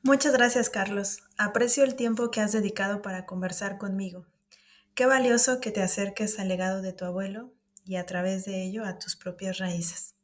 Muchas 0.02 0.34
gracias, 0.34 0.72
Carlos. 0.72 1.20
Aprecio 1.38 1.84
el 1.84 1.96
tiempo 1.96 2.32
que 2.32 2.42
has 2.42 2.52
dedicado 2.52 3.04
para 3.04 3.28
conversar 3.28 3.78
conmigo. 3.78 4.26
Qué 4.96 5.06
valioso 5.06 5.60
que 5.60 5.72
te 5.72 5.84
acerques 5.84 6.40
al 6.40 6.48
legado 6.48 6.82
de 6.82 6.94
tu 6.94 7.06
abuelo 7.06 7.54
y 7.86 7.98
a 7.98 8.06
través 8.08 8.46
de 8.46 8.64
ello 8.64 8.84
a 8.84 8.98
tus 8.98 9.16
propias 9.16 9.60
raíces. 9.60 10.16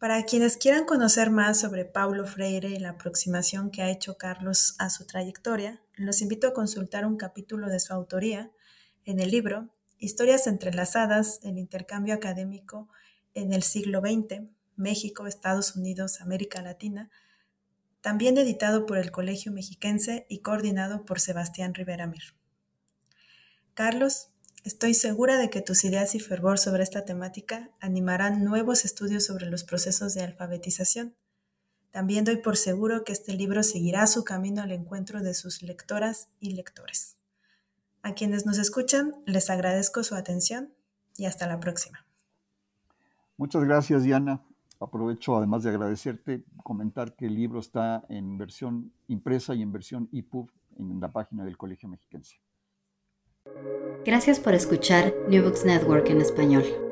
Para 0.00 0.24
quienes 0.24 0.56
quieran 0.56 0.86
conocer 0.86 1.30
más 1.30 1.60
sobre 1.60 1.84
Paulo 1.84 2.26
Freire 2.26 2.70
y 2.70 2.78
la 2.78 2.90
aproximación 2.90 3.70
que 3.70 3.82
ha 3.82 3.90
hecho 3.90 4.18
Carlos 4.18 4.74
a 4.78 4.90
su 4.90 5.06
trayectoria, 5.06 5.80
los 5.94 6.20
invito 6.20 6.48
a 6.48 6.52
consultar 6.52 7.06
un 7.06 7.16
capítulo 7.16 7.68
de 7.68 7.78
su 7.78 7.92
autoría 7.92 8.50
en 9.04 9.20
el 9.20 9.30
libro 9.30 9.70
Historias 9.98 10.46
entrelazadas, 10.46 11.40
el 11.42 11.56
intercambio 11.56 12.14
académico 12.14 12.88
en 13.34 13.52
el 13.52 13.62
siglo 13.62 14.00
XX, 14.00 14.42
México, 14.76 15.26
Estados 15.26 15.74
Unidos, 15.74 16.20
América 16.20 16.60
Latina, 16.60 17.10
también 18.02 18.38
editado 18.38 18.86
por 18.86 18.98
el 18.98 19.10
Colegio 19.10 19.52
Mexiquense 19.52 20.26
y 20.28 20.40
coordinado 20.40 21.04
por 21.04 21.18
Sebastián 21.18 21.74
Rivera 21.74 22.06
Mir. 22.06 22.22
Carlos, 23.74 24.28
estoy 24.64 24.94
segura 24.94 25.38
de 25.38 25.50
que 25.50 25.60
tus 25.62 25.84
ideas 25.84 26.14
y 26.14 26.20
fervor 26.20 26.58
sobre 26.58 26.82
esta 26.82 27.04
temática 27.04 27.70
animarán 27.80 28.44
nuevos 28.44 28.84
estudios 28.84 29.24
sobre 29.24 29.46
los 29.46 29.64
procesos 29.64 30.14
de 30.14 30.22
alfabetización. 30.22 31.16
También 31.90 32.24
doy 32.24 32.36
por 32.36 32.56
seguro 32.56 33.02
que 33.02 33.12
este 33.12 33.32
libro 33.32 33.62
seguirá 33.62 34.06
su 34.06 34.24
camino 34.24 34.62
al 34.62 34.72
encuentro 34.72 35.22
de 35.22 35.34
sus 35.34 35.62
lectoras 35.62 36.28
y 36.38 36.50
lectores. 36.50 37.15
A 38.06 38.14
quienes 38.14 38.46
nos 38.46 38.58
escuchan, 38.58 39.16
les 39.26 39.50
agradezco 39.50 40.04
su 40.04 40.14
atención 40.14 40.72
y 41.16 41.26
hasta 41.26 41.48
la 41.48 41.58
próxima. 41.58 42.06
Muchas 43.36 43.64
gracias, 43.64 44.04
Diana. 44.04 44.44
Aprovecho, 44.78 45.36
además 45.36 45.64
de 45.64 45.70
agradecerte, 45.70 46.44
comentar 46.62 47.16
que 47.16 47.26
el 47.26 47.34
libro 47.34 47.58
está 47.58 48.04
en 48.08 48.38
versión 48.38 48.92
impresa 49.08 49.56
y 49.56 49.62
en 49.62 49.72
versión 49.72 50.08
EPUB 50.12 50.48
en 50.78 51.00
la 51.00 51.10
página 51.10 51.44
del 51.44 51.56
Colegio 51.56 51.88
Mexiquense. 51.88 52.36
Gracias 54.04 54.38
por 54.38 54.54
escuchar 54.54 55.12
New 55.28 55.42
Books 55.42 55.64
Network 55.64 56.08
en 56.08 56.20
español. 56.20 56.85